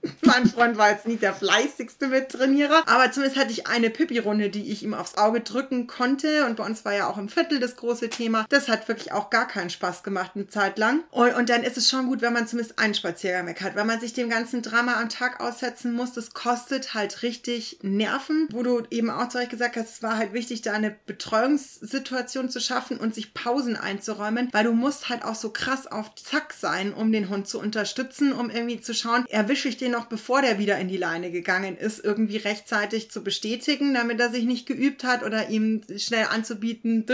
mein 0.21 0.47
Freund 0.47 0.77
war 0.77 0.91
jetzt 0.91 1.07
nicht 1.07 1.21
der 1.21 1.33
fleißigste 1.33 2.07
Mittrainierer, 2.07 2.83
aber 2.87 3.11
zumindest 3.11 3.39
hatte 3.39 3.51
ich 3.51 3.67
eine 3.67 3.89
Pippi-Runde, 3.89 4.49
die 4.49 4.71
ich 4.71 4.83
ihm 4.83 4.93
aufs 4.93 5.17
Auge 5.17 5.41
drücken 5.41 5.87
konnte. 5.87 6.45
Und 6.45 6.57
bei 6.57 6.65
uns 6.65 6.85
war 6.85 6.93
ja 6.93 7.07
auch 7.07 7.17
im 7.17 7.29
Viertel 7.29 7.59
das 7.59 7.75
große 7.75 8.09
Thema. 8.09 8.45
Das 8.49 8.67
hat 8.67 8.87
wirklich 8.87 9.11
auch 9.11 9.29
gar 9.29 9.47
keinen 9.47 9.69
Spaß 9.69 10.03
gemacht 10.03 10.31
eine 10.35 10.47
Zeit 10.47 10.77
lang. 10.77 11.03
Und, 11.11 11.33
und 11.35 11.49
dann 11.49 11.63
ist 11.63 11.77
es 11.77 11.89
schon 11.89 12.07
gut, 12.07 12.21
wenn 12.21 12.33
man 12.33 12.47
zumindest 12.47 12.79
einen 12.79 12.95
Spaziergang 12.95 13.47
weg 13.47 13.61
hat. 13.61 13.75
Wenn 13.75 13.87
man 13.87 13.99
sich 13.99 14.13
dem 14.13 14.29
ganzen 14.29 14.61
Drama 14.61 14.99
am 14.99 15.09
Tag 15.09 15.39
aussetzen 15.39 15.93
muss, 15.93 16.13
das 16.13 16.33
kostet 16.33 16.93
halt 16.93 17.23
richtig 17.23 17.79
Nerven. 17.81 18.47
Wo 18.51 18.63
du 18.63 18.83
eben 18.89 19.09
auch 19.09 19.29
zu 19.29 19.37
euch 19.37 19.49
gesagt 19.49 19.75
hast, 19.75 19.95
es 19.95 20.03
war 20.03 20.17
halt 20.17 20.33
wichtig, 20.33 20.61
da 20.61 20.73
eine 20.73 20.95
Betreuungssituation 21.05 22.49
zu 22.49 22.59
schaffen 22.59 22.97
und 22.97 23.13
sich 23.13 23.33
Pausen 23.33 23.75
einzuräumen, 23.75 24.49
weil 24.51 24.63
du 24.63 24.73
musst 24.73 25.09
halt 25.09 25.23
auch 25.23 25.35
so 25.35 25.51
krass 25.51 25.87
auf 25.87 26.15
Zack 26.15 26.53
sein, 26.53 26.93
um 26.93 27.11
den 27.11 27.29
Hund 27.29 27.47
zu 27.47 27.59
unterstützen, 27.59 28.33
um 28.33 28.49
irgendwie 28.49 28.81
zu 28.81 28.93
schauen, 28.93 29.25
erwische 29.27 29.67
ich 29.67 29.77
den 29.77 29.90
noch 29.91 30.05
bevor 30.05 30.41
der 30.41 30.57
wieder 30.57 30.77
in 30.79 30.87
die 30.87 30.97
Leine 30.97 31.31
gegangen 31.31 31.77
ist, 31.77 32.03
irgendwie 32.03 32.37
rechtzeitig 32.37 33.11
zu 33.11 33.23
bestätigen, 33.23 33.93
damit 33.93 34.19
er 34.19 34.29
sich 34.29 34.45
nicht 34.45 34.65
geübt 34.65 35.03
hat 35.03 35.23
oder 35.23 35.49
ihm 35.49 35.81
schnell 35.97 36.25
anzubieten, 36.31 37.05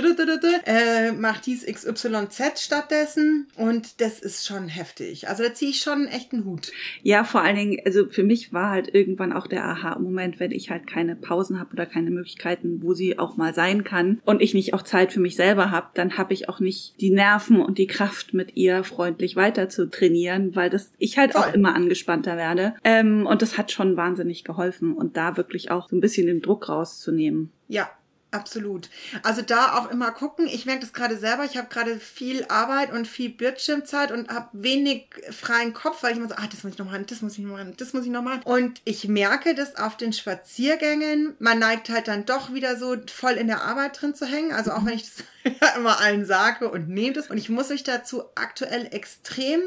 äh, 0.65 1.11
macht 1.11 1.45
dies 1.45 1.65
XYZ 1.65 2.61
stattdessen 2.61 3.47
und 3.55 4.01
das 4.01 4.19
ist 4.19 4.45
schon 4.45 4.67
heftig. 4.67 5.27
Also 5.27 5.43
da 5.43 5.53
ziehe 5.53 5.71
ich 5.71 5.79
schon 5.79 6.07
echt 6.07 6.33
einen 6.33 6.45
Hut. 6.45 6.71
Ja, 7.03 7.23
vor 7.23 7.41
allen 7.41 7.55
Dingen, 7.55 7.81
also 7.85 8.07
für 8.09 8.23
mich 8.23 8.53
war 8.53 8.69
halt 8.69 8.93
irgendwann 8.93 9.33
auch 9.33 9.47
der 9.47 9.65
Aha-Moment, 9.65 10.39
wenn 10.39 10.51
ich 10.51 10.69
halt 10.69 10.87
keine 10.87 11.15
Pausen 11.15 11.59
habe 11.59 11.73
oder 11.73 11.85
keine 11.85 12.11
Möglichkeiten, 12.11 12.81
wo 12.81 12.93
sie 12.93 13.19
auch 13.19 13.37
mal 13.37 13.53
sein 13.53 13.83
kann 13.83 14.21
und 14.25 14.41
ich 14.41 14.53
nicht 14.53 14.73
auch 14.73 14.83
Zeit 14.83 15.11
für 15.11 15.19
mich 15.19 15.35
selber 15.35 15.71
habe, 15.71 15.87
dann 15.93 16.17
habe 16.17 16.33
ich 16.33 16.49
auch 16.49 16.59
nicht 16.59 16.99
die 17.01 17.09
Nerven 17.09 17.61
und 17.61 17.77
die 17.77 17.87
Kraft, 17.87 18.33
mit 18.33 18.55
ihr 18.55 18.83
freundlich 18.83 19.35
weiter 19.35 19.69
zu 19.69 19.89
trainieren, 19.89 20.55
weil 20.55 20.69
das 20.69 20.91
ich 20.97 21.17
halt 21.17 21.33
Voll. 21.33 21.41
auch 21.41 21.53
immer 21.53 21.75
angespannter 21.75 22.37
werde. 22.37 22.66
Ähm, 22.83 23.25
und 23.25 23.41
das 23.41 23.57
hat 23.57 23.71
schon 23.71 23.97
wahnsinnig 23.97 24.43
geholfen 24.43 24.93
und 24.93 25.17
da 25.17 25.37
wirklich 25.37 25.71
auch 25.71 25.89
so 25.89 25.95
ein 25.95 26.01
bisschen 26.01 26.27
den 26.27 26.41
Druck 26.41 26.69
rauszunehmen. 26.69 27.51
Ja, 27.67 27.89
Absolut. 28.29 28.89
Also 29.23 29.41
da 29.41 29.77
auch 29.77 29.89
immer 29.89 30.11
gucken. 30.11 30.47
Ich 30.47 30.65
merke 30.65 30.81
das 30.81 30.91
gerade 30.91 31.17
selber. 31.17 31.45
Ich 31.45 31.55
habe 31.57 31.69
gerade 31.69 31.97
viel 31.97 32.43
Arbeit 32.49 32.91
und 32.91 33.07
viel 33.07 33.29
Bildschirmzeit 33.29 34.11
und 34.11 34.29
habe 34.29 34.49
wenig 34.51 35.05
freien 35.31 35.73
Kopf, 35.73 36.03
weil 36.03 36.11
ich 36.11 36.17
immer 36.17 36.27
so, 36.27 36.35
ah, 36.35 36.47
das 36.51 36.63
muss 36.63 36.73
ich 36.73 36.79
noch 36.79 36.87
machen, 36.87 37.05
das 37.07 37.21
muss 37.21 37.33
ich 37.33 37.39
noch 37.39 37.51
machen, 37.51 37.73
das 37.77 37.93
muss 37.93 38.03
ich 38.03 38.11
noch 38.11 38.21
machen. 38.21 38.41
Und 38.43 38.81
ich 38.83 39.07
merke 39.07 39.55
das 39.55 39.77
auf 39.77 39.95
den 39.95 40.11
Spaziergängen. 40.11 41.35
Man 41.39 41.59
neigt 41.59 41.89
halt 41.89 42.09
dann 42.09 42.25
doch 42.25 42.53
wieder 42.53 42.75
so 42.75 42.97
voll 43.09 43.33
in 43.33 43.47
der 43.47 43.61
Arbeit 43.61 44.01
drin 44.01 44.13
zu 44.13 44.25
hängen. 44.25 44.51
Also 44.51 44.71
auch 44.71 44.85
wenn 44.85 44.95
ich 44.95 45.03
das 45.03 45.75
immer 45.77 46.01
allen 46.01 46.25
sage 46.25 46.69
und 46.69 46.89
nehme 46.89 47.13
das. 47.13 47.29
Und 47.29 47.37
ich 47.37 47.47
muss 47.47 47.69
mich 47.69 47.85
dazu 47.85 48.23
aktuell 48.35 48.89
extrem 48.91 49.61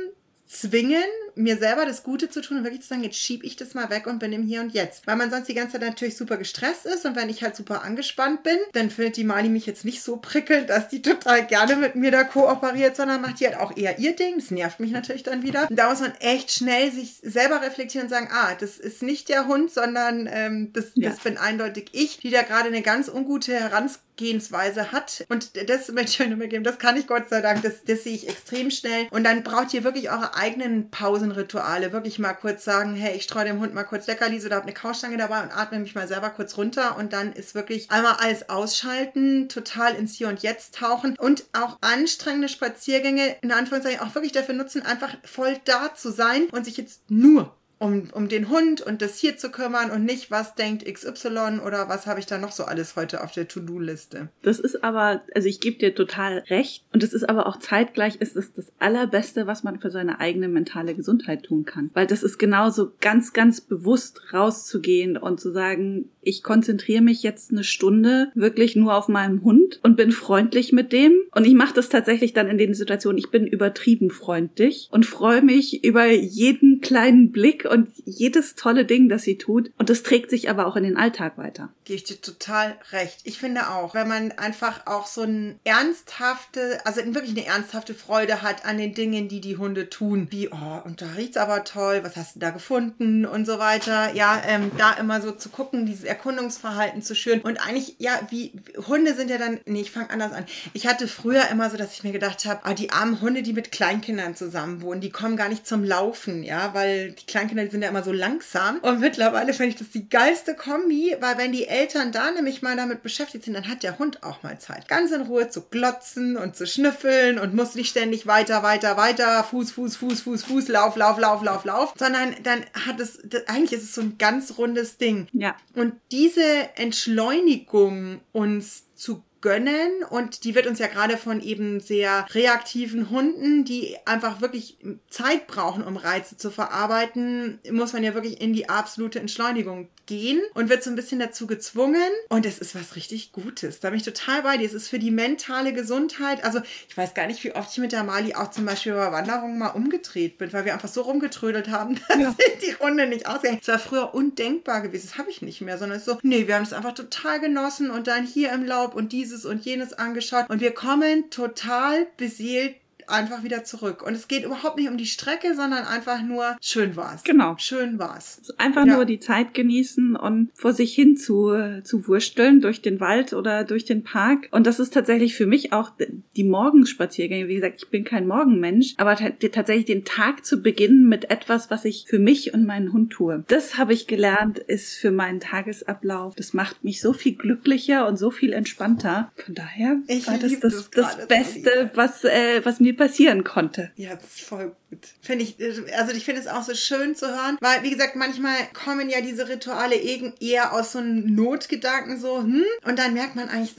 zwingen, 0.46 1.04
mir 1.34 1.56
selber 1.56 1.86
das 1.86 2.02
Gute 2.02 2.28
zu 2.28 2.40
tun 2.40 2.58
und 2.58 2.64
wirklich 2.64 2.82
zu 2.82 2.88
sagen, 2.88 3.04
jetzt 3.04 3.16
schiebe 3.16 3.46
ich 3.46 3.56
das 3.56 3.74
mal 3.74 3.90
weg 3.90 4.06
und 4.06 4.18
bin 4.18 4.32
im 4.32 4.42
Hier 4.42 4.60
und 4.60 4.72
Jetzt. 4.72 5.06
Weil 5.06 5.16
man 5.16 5.30
sonst 5.30 5.48
die 5.48 5.54
ganze 5.54 5.72
Zeit 5.72 5.82
natürlich 5.82 6.16
super 6.16 6.36
gestresst 6.36 6.86
ist 6.86 7.04
und 7.06 7.16
wenn 7.16 7.28
ich 7.28 7.42
halt 7.42 7.56
super 7.56 7.82
angespannt 7.82 8.42
bin, 8.42 8.58
dann 8.72 8.90
findet 8.90 9.16
die 9.16 9.24
Mali 9.24 9.48
mich 9.48 9.66
jetzt 9.66 9.84
nicht 9.84 10.02
so 10.02 10.16
prickelnd, 10.16 10.70
dass 10.70 10.88
die 10.88 11.02
total 11.02 11.46
gerne 11.46 11.76
mit 11.76 11.94
mir 11.94 12.10
da 12.10 12.24
kooperiert, 12.24 12.96
sondern 12.96 13.20
macht 13.20 13.40
die 13.40 13.46
halt 13.46 13.58
auch 13.58 13.76
eher 13.76 13.98
ihr 13.98 14.14
Ding. 14.14 14.36
Das 14.36 14.50
nervt 14.50 14.80
mich 14.80 14.90
natürlich 14.90 15.22
dann 15.22 15.42
wieder. 15.42 15.68
Und 15.68 15.76
da 15.76 15.90
muss 15.90 16.00
man 16.00 16.14
echt 16.20 16.50
schnell 16.50 16.90
sich 16.92 17.16
selber 17.22 17.62
reflektieren 17.62 18.06
und 18.06 18.10
sagen, 18.10 18.28
ah, 18.32 18.54
das 18.58 18.78
ist 18.78 19.02
nicht 19.02 19.28
der 19.28 19.46
Hund, 19.46 19.70
sondern 19.70 20.28
ähm, 20.30 20.72
das, 20.72 20.92
ja. 20.94 21.10
das 21.10 21.20
bin 21.20 21.36
eindeutig 21.36 21.90
ich, 21.92 22.18
die 22.18 22.30
da 22.30 22.42
gerade 22.42 22.68
eine 22.68 22.82
ganz 22.82 23.08
ungute 23.08 23.52
Herangehensweise 23.52 24.10
Herangehensweise 24.20 24.92
hat. 24.92 25.24
Und 25.28 25.50
das 25.68 25.90
möchte 25.90 26.10
ich 26.12 26.20
euch 26.20 26.28
nur 26.28 26.38
mitgeben. 26.38 26.64
Das 26.64 26.78
kann 26.78 26.96
ich 26.96 27.06
Gott 27.06 27.28
sei 27.28 27.40
Dank. 27.40 27.62
Das, 27.62 27.84
das 27.84 28.04
sehe 28.04 28.14
ich 28.14 28.28
extrem 28.28 28.70
schnell. 28.70 29.06
Und 29.10 29.24
dann 29.24 29.42
braucht 29.42 29.72
ihr 29.74 29.84
wirklich 29.84 30.10
eure 30.10 30.34
eigenen 30.34 30.90
Pausenrituale. 31.20 31.92
Wirklich 31.92 32.18
mal 32.18 32.32
kurz 32.32 32.64
sagen, 32.64 32.94
hey, 32.94 33.16
ich 33.16 33.24
streue 33.24 33.44
dem 33.44 33.60
Hund 33.60 33.74
mal 33.74 33.84
kurz 33.84 34.06
Leckerlis 34.06 34.46
oder 34.46 34.56
habe 34.56 34.64
eine 34.64 34.74
Kaustange 34.74 35.16
dabei 35.16 35.42
und 35.42 35.54
atme 35.54 35.78
mich 35.78 35.94
mal 35.94 36.08
selber 36.08 36.30
kurz 36.30 36.56
runter. 36.56 36.96
Und 36.96 37.12
dann 37.12 37.32
ist 37.32 37.54
wirklich 37.54 37.90
einmal 37.90 38.14
alles 38.20 38.48
ausschalten, 38.48 39.48
total 39.48 39.94
ins 39.94 40.14
Hier 40.14 40.28
und 40.28 40.42
Jetzt 40.42 40.76
tauchen 40.76 41.16
und 41.18 41.44
auch 41.52 41.78
anstrengende 41.82 42.48
Spaziergänge 42.48 43.36
in 43.42 43.52
Anführungszeichen 43.52 44.00
auch 44.00 44.14
wirklich 44.14 44.32
dafür 44.32 44.54
nutzen, 44.54 44.82
einfach 44.82 45.14
voll 45.24 45.58
da 45.64 45.94
zu 45.94 46.10
sein 46.10 46.46
und 46.52 46.64
sich 46.64 46.76
jetzt 46.76 47.02
nur 47.10 47.54
um, 47.80 48.08
um 48.12 48.28
den 48.28 48.50
Hund 48.50 48.82
und 48.82 49.00
das 49.00 49.18
hier 49.18 49.38
zu 49.38 49.50
kümmern 49.50 49.90
und 49.90 50.04
nicht, 50.04 50.30
was 50.30 50.54
denkt 50.54 50.84
XY 50.84 51.60
oder 51.64 51.88
was 51.88 52.06
habe 52.06 52.20
ich 52.20 52.26
da 52.26 52.36
noch 52.36 52.52
so 52.52 52.64
alles 52.64 52.94
heute 52.94 53.24
auf 53.24 53.32
der 53.32 53.48
To-Do-Liste. 53.48 54.28
Das 54.42 54.60
ist 54.60 54.84
aber, 54.84 55.22
also 55.34 55.48
ich 55.48 55.60
gebe 55.60 55.78
dir 55.78 55.94
total 55.94 56.44
recht 56.50 56.84
und 56.92 57.02
es 57.02 57.14
ist 57.14 57.26
aber 57.26 57.46
auch 57.46 57.58
zeitgleich, 57.58 58.16
ist 58.16 58.36
es 58.36 58.52
das 58.52 58.70
Allerbeste, 58.78 59.46
was 59.46 59.64
man 59.64 59.80
für 59.80 59.90
seine 59.90 60.20
eigene 60.20 60.48
mentale 60.48 60.94
Gesundheit 60.94 61.44
tun 61.44 61.64
kann. 61.64 61.90
Weil 61.94 62.06
das 62.06 62.22
ist 62.22 62.38
genauso 62.38 62.92
ganz, 63.00 63.32
ganz 63.32 63.62
bewusst 63.62 64.34
rauszugehen 64.34 65.16
und 65.16 65.40
zu 65.40 65.50
sagen, 65.50 66.10
ich 66.22 66.42
konzentriere 66.42 67.02
mich 67.02 67.22
jetzt 67.22 67.50
eine 67.50 67.64
Stunde 67.64 68.30
wirklich 68.34 68.76
nur 68.76 68.94
auf 68.94 69.08
meinen 69.08 69.42
Hund 69.42 69.80
und 69.82 69.96
bin 69.96 70.12
freundlich 70.12 70.72
mit 70.72 70.92
dem. 70.92 71.12
Und 71.32 71.46
ich 71.46 71.54
mache 71.54 71.74
das 71.74 71.88
tatsächlich 71.88 72.32
dann 72.32 72.48
in 72.48 72.58
den 72.58 72.74
Situationen, 72.74 73.18
ich 73.18 73.30
bin 73.30 73.46
übertrieben 73.46 74.10
freundlich 74.10 74.88
und 74.90 75.06
freue 75.06 75.42
mich 75.42 75.84
über 75.84 76.06
jeden 76.06 76.80
kleinen 76.80 77.32
Blick 77.32 77.66
und 77.70 77.88
jedes 78.04 78.54
tolle 78.54 78.84
Ding, 78.84 79.08
das 79.08 79.22
sie 79.22 79.38
tut. 79.38 79.70
Und 79.78 79.90
das 79.90 80.02
trägt 80.02 80.30
sich 80.30 80.50
aber 80.50 80.66
auch 80.66 80.76
in 80.76 80.84
den 80.84 80.96
Alltag 80.96 81.38
weiter. 81.38 81.70
Gehe 81.84 81.96
ich 81.96 82.04
dir 82.04 82.20
total 82.20 82.76
recht. 82.92 83.20
Ich 83.24 83.38
finde 83.38 83.70
auch, 83.70 83.94
wenn 83.94 84.08
man 84.08 84.32
einfach 84.32 84.86
auch 84.86 85.06
so 85.06 85.22
ein 85.22 85.58
ernsthafte, 85.64 86.84
also 86.84 87.00
wirklich 87.14 87.36
eine 87.36 87.46
ernsthafte 87.46 87.94
Freude 87.94 88.42
hat 88.42 88.64
an 88.64 88.78
den 88.78 88.94
Dingen, 88.94 89.28
die 89.28 89.40
die 89.40 89.56
Hunde 89.56 89.88
tun, 89.88 90.28
wie, 90.30 90.48
oh, 90.48 90.80
und 90.84 91.02
da 91.02 91.06
riecht's 91.16 91.36
aber 91.36 91.64
toll, 91.64 92.00
was 92.02 92.16
hast 92.16 92.36
du 92.36 92.40
da 92.40 92.50
gefunden 92.50 93.24
und 93.24 93.46
so 93.46 93.58
weiter. 93.58 94.14
Ja, 94.14 94.40
ähm, 94.46 94.70
da 94.76 94.92
immer 94.94 95.20
so 95.20 95.32
zu 95.32 95.48
gucken, 95.48 95.86
dieses 95.86 96.04
Erkundungsverhalten 96.10 97.02
zu 97.02 97.14
schüren. 97.14 97.40
Und 97.40 97.64
eigentlich, 97.64 97.94
ja, 97.98 98.20
wie, 98.30 98.52
Hunde 98.88 99.14
sind 99.14 99.30
ja 99.30 99.38
dann, 99.38 99.60
nee, 99.66 99.82
ich 99.82 99.90
fange 99.90 100.10
anders 100.10 100.32
an. 100.32 100.44
Ich 100.72 100.86
hatte 100.86 101.06
früher 101.06 101.48
immer 101.50 101.70
so, 101.70 101.76
dass 101.76 101.94
ich 101.94 102.02
mir 102.02 102.12
gedacht 102.12 102.44
habe, 102.46 102.60
ah, 102.64 102.74
die 102.74 102.90
armen 102.90 103.20
Hunde, 103.20 103.42
die 103.42 103.52
mit 103.52 103.70
Kleinkindern 103.70 104.34
zusammen 104.34 104.82
wohnen, 104.82 105.00
die 105.00 105.10
kommen 105.10 105.36
gar 105.36 105.48
nicht 105.48 105.66
zum 105.66 105.84
Laufen, 105.84 106.42
ja, 106.42 106.74
weil 106.74 107.12
die 107.12 107.26
Kleinkinder 107.26 107.60
Kinder, 107.60 107.64
die 107.64 107.70
sind 107.70 107.82
ja 107.82 107.88
immer 107.88 108.02
so 108.02 108.12
langsam. 108.12 108.78
Und 108.78 109.00
mittlerweile 109.00 109.52
finde 109.52 109.70
ich 109.70 109.76
das 109.76 109.90
die 109.90 110.08
geilste 110.08 110.54
Kombi, 110.54 111.16
weil 111.20 111.36
wenn 111.38 111.52
die 111.52 111.66
Eltern 111.66 112.12
da 112.12 112.30
nämlich 112.30 112.62
mal 112.62 112.76
damit 112.76 113.02
beschäftigt 113.02 113.44
sind, 113.44 113.54
dann 113.54 113.68
hat 113.68 113.82
der 113.82 113.98
Hund 113.98 114.22
auch 114.22 114.42
mal 114.42 114.58
Zeit. 114.58 114.88
Ganz 114.88 115.10
in 115.10 115.22
Ruhe 115.22 115.48
zu 115.48 115.62
glotzen 115.62 116.36
und 116.36 116.56
zu 116.56 116.66
schnüffeln 116.66 117.38
und 117.38 117.54
muss 117.54 117.74
nicht 117.74 117.90
ständig 117.90 118.26
weiter, 118.26 118.62
weiter, 118.62 118.96
weiter, 118.96 119.44
Fuß, 119.44 119.72
Fuß, 119.72 119.96
Fuß, 119.96 120.22
Fuß, 120.22 120.44
Fuß, 120.44 120.68
Lauf, 120.68 120.96
Lauf, 120.96 121.18
Lauf, 121.18 121.42
Lauf, 121.42 121.64
Lauf, 121.64 121.94
sondern 121.98 122.34
dann 122.42 122.64
hat 122.86 123.00
es, 123.00 123.20
eigentlich 123.46 123.72
ist 123.72 123.84
es 123.84 123.94
so 123.94 124.00
ein 124.00 124.16
ganz 124.18 124.56
rundes 124.58 124.96
Ding. 124.96 125.28
Ja. 125.32 125.56
Und 125.74 125.94
diese 126.10 126.70
Entschleunigung 126.76 128.20
uns 128.32 128.92
zu 128.94 129.22
gönnen 129.40 130.04
und 130.08 130.44
die 130.44 130.54
wird 130.54 130.66
uns 130.66 130.78
ja 130.78 130.86
gerade 130.86 131.16
von 131.16 131.40
eben 131.40 131.80
sehr 131.80 132.26
reaktiven 132.30 133.10
Hunden, 133.10 133.64
die 133.64 133.96
einfach 134.04 134.40
wirklich 134.40 134.78
Zeit 135.08 135.46
brauchen, 135.46 135.84
um 135.84 135.96
Reize 135.96 136.36
zu 136.36 136.50
verarbeiten, 136.50 137.58
muss 137.70 137.92
man 137.92 138.02
ja 138.02 138.14
wirklich 138.14 138.40
in 138.40 138.52
die 138.52 138.68
absolute 138.68 139.20
Entschleunigung 139.20 139.88
gehen 140.10 140.40
und 140.54 140.68
wird 140.68 140.82
so 140.82 140.90
ein 140.90 140.96
bisschen 140.96 141.20
dazu 141.20 141.46
gezwungen 141.46 142.10
und 142.28 142.44
es 142.44 142.58
ist 142.58 142.74
was 142.74 142.96
richtig 142.96 143.30
Gutes. 143.30 143.78
Da 143.78 143.90
bin 143.90 143.98
ich 143.98 144.04
total 144.04 144.42
bei 144.42 144.56
dir. 144.56 144.66
Es 144.66 144.74
ist 144.74 144.88
für 144.88 144.98
die 144.98 145.12
mentale 145.12 145.72
Gesundheit, 145.72 146.42
also 146.42 146.60
ich 146.88 146.96
weiß 146.96 147.14
gar 147.14 147.28
nicht, 147.28 147.44
wie 147.44 147.54
oft 147.54 147.70
ich 147.70 147.78
mit 147.78 147.92
der 147.92 148.02
Mali 148.02 148.34
auch 148.34 148.50
zum 148.50 148.66
Beispiel 148.66 148.92
über 148.92 149.12
Wanderungen 149.12 149.58
mal 149.58 149.68
umgedreht 149.68 150.36
bin, 150.36 150.52
weil 150.52 150.64
wir 150.64 150.74
einfach 150.74 150.88
so 150.88 151.02
rumgetrödelt 151.02 151.70
haben, 151.70 151.94
dass 152.08 152.18
ja. 152.18 152.34
die 152.66 152.72
Runde 152.72 153.06
nicht 153.06 153.28
ausgegangen. 153.28 153.60
Es 153.62 153.68
war 153.68 153.78
früher 153.78 154.12
undenkbar 154.12 154.80
gewesen. 154.80 155.08
Das 155.10 155.18
habe 155.18 155.30
ich 155.30 155.42
nicht 155.42 155.60
mehr, 155.60 155.78
sondern 155.78 155.98
es 155.98 156.06
ist 156.06 156.12
so, 156.12 156.18
nee, 156.22 156.48
wir 156.48 156.56
haben 156.56 156.64
es 156.64 156.72
einfach 156.72 156.94
total 156.94 157.38
genossen 157.38 157.90
und 157.90 158.08
dann 158.08 158.26
hier 158.26 158.52
im 158.52 158.66
Laub 158.66 158.96
und 158.96 159.12
diese 159.12 159.29
dieses 159.30 159.46
und 159.46 159.64
jenes 159.64 159.92
angeschaut. 159.92 160.48
Und 160.48 160.60
wir 160.60 160.72
kommen 160.72 161.30
total 161.30 162.06
beseelt 162.16 162.74
einfach 163.10 163.42
wieder 163.42 163.64
zurück. 163.64 164.02
Und 164.06 164.14
es 164.14 164.28
geht 164.28 164.44
überhaupt 164.44 164.76
nicht 164.76 164.88
um 164.88 164.96
die 164.96 165.06
Strecke, 165.06 165.54
sondern 165.54 165.84
einfach 165.84 166.22
nur 166.22 166.56
schön 166.60 166.96
war's. 166.96 167.24
Genau. 167.24 167.56
Schön 167.58 167.98
war's. 167.98 168.42
Einfach 168.58 168.86
ja. 168.86 168.96
nur 168.96 169.04
die 169.04 169.20
Zeit 169.20 169.54
genießen 169.54 170.16
und 170.16 170.50
vor 170.54 170.72
sich 170.72 170.94
hin 170.94 171.16
zu, 171.16 171.80
zu 171.82 172.06
wursteln 172.06 172.60
durch 172.60 172.82
den 172.82 173.00
Wald 173.00 173.32
oder 173.32 173.64
durch 173.64 173.84
den 173.84 174.04
Park. 174.04 174.48
Und 174.50 174.66
das 174.66 174.80
ist 174.80 174.94
tatsächlich 174.94 175.34
für 175.34 175.46
mich 175.46 175.72
auch 175.72 175.92
die 176.36 176.44
Morgenspaziergänge. 176.44 177.48
Wie 177.48 177.54
gesagt, 177.56 177.82
ich 177.82 177.88
bin 177.88 178.04
kein 178.04 178.26
Morgenmensch, 178.26 178.94
aber 178.96 179.16
tatsächlich 179.16 179.86
den 179.86 180.04
Tag 180.04 180.44
zu 180.44 180.62
beginnen 180.62 181.08
mit 181.08 181.30
etwas, 181.30 181.70
was 181.70 181.84
ich 181.84 182.04
für 182.06 182.18
mich 182.18 182.54
und 182.54 182.66
meinen 182.66 182.92
Hund 182.92 183.12
tue. 183.12 183.44
Das 183.48 183.78
habe 183.78 183.92
ich 183.92 184.06
gelernt, 184.06 184.58
ist 184.58 184.96
für 184.96 185.10
meinen 185.10 185.40
Tagesablauf. 185.40 186.34
Das 186.36 186.52
macht 186.52 186.84
mich 186.84 187.00
so 187.00 187.12
viel 187.12 187.34
glücklicher 187.34 188.06
und 188.06 188.16
so 188.16 188.30
viel 188.30 188.52
entspannter. 188.52 189.32
Von 189.36 189.54
daher 189.54 189.98
ich 190.06 190.26
war 190.26 190.38
das 190.38 190.60
das, 190.60 190.90
das, 190.90 191.16
das 191.16 191.26
Beste, 191.28 191.90
was, 191.94 192.24
äh, 192.24 192.60
was 192.64 192.80
mir 192.80 192.96
passieren 193.00 193.44
konnte. 193.44 193.90
Ja, 193.96 194.14
das 194.14 194.24
ist 194.24 194.40
voll. 194.42 194.76
Finde 195.20 195.44
ich, 195.44 195.56
also 195.96 196.12
ich 196.12 196.24
finde 196.24 196.40
es 196.40 196.46
auch 196.46 196.62
so 196.62 196.74
schön 196.74 197.14
zu 197.14 197.28
hören, 197.28 197.58
weil, 197.60 197.82
wie 197.82 197.90
gesagt, 197.90 198.16
manchmal 198.16 198.56
kommen 198.72 199.08
ja 199.08 199.20
diese 199.20 199.48
Rituale 199.48 199.96
eher 199.96 200.72
aus 200.72 200.92
so 200.92 200.98
einem 200.98 201.34
Notgedanken 201.34 202.18
so, 202.18 202.38
hm, 202.38 202.64
und 202.84 202.98
dann 202.98 203.14
merkt 203.14 203.36
man 203.36 203.48
eigentlich, 203.48 203.74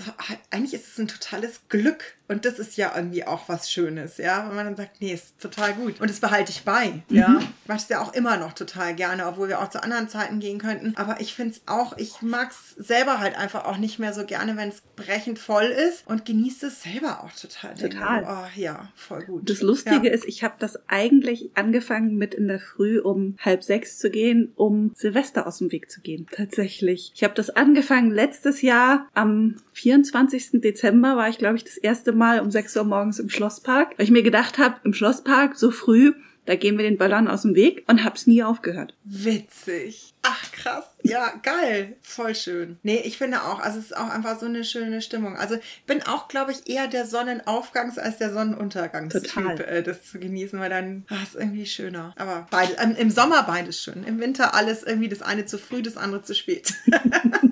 eigentlich 0.49 0.73
ist 0.73 0.87
es 0.93 0.97
ein 0.97 1.07
totales 1.07 1.61
Glück, 1.69 2.15
und 2.31 2.45
das 2.45 2.59
ist 2.59 2.77
ja 2.77 2.93
irgendwie 2.95 3.27
auch 3.27 3.49
was 3.49 3.69
Schönes, 3.69 4.17
ja, 4.17 4.47
wenn 4.47 4.55
man 4.55 4.65
dann 4.65 4.77
sagt, 4.77 5.01
nee, 5.01 5.11
ist 5.11 5.37
total 5.41 5.73
gut. 5.73 5.99
Und 5.99 6.09
das 6.09 6.21
behalte 6.21 6.49
ich 6.49 6.63
bei, 6.63 7.03
ja. 7.09 7.27
Mhm. 7.27 7.39
Ich 7.39 7.67
mache 7.67 7.79
es 7.79 7.89
ja 7.89 7.99
auch 7.99 8.13
immer 8.13 8.37
noch 8.37 8.53
total 8.53 8.95
gerne, 8.95 9.27
obwohl 9.27 9.49
wir 9.49 9.61
auch 9.61 9.69
zu 9.69 9.83
anderen 9.83 10.07
Zeiten 10.07 10.39
gehen 10.39 10.57
könnten. 10.57 10.95
Aber 10.95 11.19
ich 11.19 11.33
finde 11.33 11.55
es 11.55 11.61
auch, 11.65 11.97
ich 11.97 12.21
mag 12.21 12.51
es 12.51 12.87
selber 12.87 13.19
halt 13.19 13.35
einfach 13.35 13.65
auch 13.65 13.75
nicht 13.75 13.99
mehr 13.99 14.13
so 14.13 14.25
gerne, 14.25 14.55
wenn 14.55 14.69
es 14.69 14.81
brechend 14.95 15.39
voll 15.39 15.65
ist 15.65 16.07
und 16.07 16.23
genieße 16.23 16.67
es 16.67 16.83
selber 16.83 17.21
auch 17.21 17.33
total. 17.33 17.75
Total. 17.75 18.23
Oh, 18.25 18.57
ja, 18.57 18.87
voll 18.95 19.25
gut. 19.25 19.49
Das 19.49 19.59
Lustige 19.59 20.07
ja. 20.07 20.13
ist, 20.13 20.23
ich 20.23 20.41
habe 20.41 20.55
das 20.57 20.79
eigentlich 21.01 21.49
angefangen 21.55 22.15
mit 22.15 22.35
in 22.35 22.47
der 22.47 22.59
Früh 22.59 22.99
um 22.99 23.35
halb 23.39 23.63
sechs 23.63 23.97
zu 23.97 24.11
gehen, 24.11 24.51
um 24.55 24.91
Silvester 24.93 25.47
aus 25.47 25.57
dem 25.57 25.71
Weg 25.71 25.89
zu 25.89 26.01
gehen. 26.01 26.27
Tatsächlich. 26.31 27.11
Ich 27.15 27.23
habe 27.23 27.33
das 27.33 27.49
angefangen 27.49 28.11
letztes 28.11 28.61
Jahr 28.61 29.07
am 29.13 29.55
24. 29.73 30.61
Dezember 30.61 31.17
war 31.17 31.27
ich, 31.27 31.39
glaube 31.39 31.57
ich, 31.57 31.63
das 31.63 31.77
erste 31.77 32.11
Mal 32.11 32.39
um 32.39 32.51
6 32.51 32.77
Uhr 32.77 32.83
morgens 32.83 33.19
im 33.19 33.29
Schlosspark, 33.29 33.97
weil 33.97 34.05
ich 34.05 34.11
mir 34.11 34.23
gedacht 34.23 34.59
habe, 34.59 34.75
im 34.83 34.93
Schlosspark 34.93 35.55
so 35.55 35.71
früh, 35.71 36.13
da 36.51 36.57
gehen 36.57 36.77
wir 36.77 36.83
den 36.83 36.97
Ballern 36.97 37.29
aus 37.29 37.43
dem 37.43 37.55
Weg 37.55 37.85
und 37.87 38.03
hab's 38.03 38.27
nie 38.27 38.43
aufgehört. 38.43 38.93
Witzig. 39.05 40.13
Ach 40.21 40.51
krass. 40.51 40.83
Ja, 41.01 41.31
geil. 41.43 41.95
Voll 42.01 42.35
schön. 42.35 42.77
Nee, 42.83 43.01
ich 43.05 43.17
finde 43.17 43.43
auch, 43.43 43.61
also 43.61 43.79
es 43.79 43.85
ist 43.85 43.95
auch 43.95 44.09
einfach 44.09 44.37
so 44.37 44.47
eine 44.47 44.65
schöne 44.65 45.01
Stimmung. 45.01 45.37
Also 45.37 45.57
bin 45.87 46.03
auch, 46.03 46.27
glaube 46.27 46.51
ich, 46.51 46.69
eher 46.69 46.87
der 46.89 47.07
Sonnenaufgangs- 47.07 47.97
als 47.97 48.17
der 48.17 48.33
Sonnenuntergangstyp, 48.33 49.61
äh, 49.61 49.81
das 49.81 50.03
zu 50.03 50.19
genießen, 50.19 50.59
weil 50.59 50.69
dann 50.69 51.05
ach, 51.09 51.23
ist 51.23 51.35
irgendwie 51.35 51.65
schöner. 51.65 52.13
Aber 52.17 52.47
beide, 52.51 52.73
ähm, 52.79 52.97
im 52.97 53.11
Sommer 53.11 53.43
beides 53.43 53.81
schön. 53.81 54.03
Im 54.03 54.19
Winter 54.19 54.53
alles 54.53 54.83
irgendwie 54.83 55.07
das 55.07 55.21
eine 55.21 55.45
zu 55.45 55.57
früh, 55.57 55.81
das 55.81 55.95
andere 55.95 56.21
zu 56.23 56.35
spät. 56.35 56.73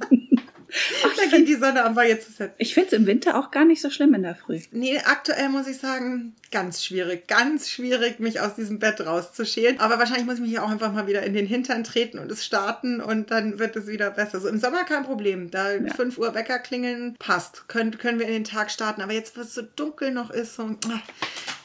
Ach, 1.04 1.16
da 1.16 1.38
geht 1.38 1.48
die 1.48 1.56
Sonne 1.56 1.84
einfach 1.84 2.04
jetzt 2.04 2.28
zu 2.28 2.32
setzen. 2.32 2.56
Ich 2.58 2.74
finde 2.74 2.88
es 2.88 2.94
im 2.94 3.06
Winter 3.06 3.38
auch 3.38 3.52
gar 3.52 3.66
nicht 3.66 3.82
so 3.82 3.90
schlimm 3.90 4.14
in 4.14 4.24
der 4.24 4.36
Früh. 4.36 4.60
Nee, 4.72 5.00
aktuell 5.00 5.50
muss 5.50 5.68
ich 5.68 5.78
sagen, 5.78 6.36
ganz 6.52 6.84
schwierig, 6.84 7.28
ganz 7.28 7.70
schwierig, 7.70 8.20
mich 8.20 8.40
aus 8.40 8.56
diesem 8.56 8.80
Bett 8.80 9.02
rauszuschälen. 9.02 9.80
Aber 9.80 10.00
wahrscheinlich 10.00 10.26
muss 10.26 10.36
ich 10.36 10.42
mich 10.42 10.60
auch 10.60 10.70
einfach 10.70 10.94
mal 10.94 11.08
wieder 11.08 11.24
in 11.24 11.34
den 11.34 11.46
Hintern 11.46 11.84
treten 11.84 12.20
und 12.20 12.32
es 12.32 12.46
starten 12.46 13.02
und 13.02 13.32
dann 13.32 13.60
wird 13.60 13.76
es 13.76 13.88
wieder 13.88 14.12
besser. 14.12 14.40
So 14.40 14.48
im 14.48 14.60
Sommer 14.60 14.84
kein 14.84 15.04
Problem. 15.04 15.52
Da 15.52 15.74
ja. 15.74 15.94
5 15.94 16.18
Uhr 16.18 16.34
Wecker 16.34 16.60
klingeln, 16.60 17.16
passt. 17.20 17.68
Können, 17.68 17.98
können 17.98 18.20
wir 18.20 18.28
in 18.28 18.34
den 18.34 18.44
Tag 18.44 18.72
starten. 18.72 19.02
Aber 19.02 19.14
jetzt, 19.14 19.38
wo 19.38 19.42
es 19.42 19.54
so 19.54 19.62
dunkel 19.62 20.12
noch 20.12 20.30
ist, 20.30 20.56
so, 20.56 20.76
ach, 20.90 21.02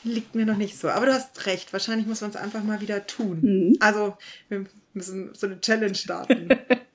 liegt 0.04 0.34
mir 0.34 0.46
noch 0.46 0.56
nicht 0.56 0.78
so. 0.78 0.88
Aber 0.88 1.06
du 1.06 1.14
hast 1.14 1.46
recht. 1.46 1.72
Wahrscheinlich 1.72 2.06
muss 2.06 2.20
man 2.20 2.30
es 2.30 2.36
einfach 2.36 2.62
mal 2.62 2.80
wieder 2.80 3.06
tun. 3.06 3.38
Mhm. 3.42 3.76
Also, 3.80 4.16
wir 4.48 4.64
müssen 4.92 5.34
so 5.34 5.46
eine 5.46 5.60
Challenge 5.60 5.94
starten. 5.94 6.48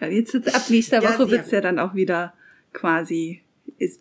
Ja, 0.00 0.08
jetzt 0.08 0.34
ab 0.34 0.62
nächster 0.68 1.02
Woche 1.02 1.24
ja, 1.24 1.30
wird's 1.30 1.50
ja 1.50 1.60
dann 1.60 1.78
auch 1.78 1.94
wieder 1.94 2.34
quasi 2.72 3.44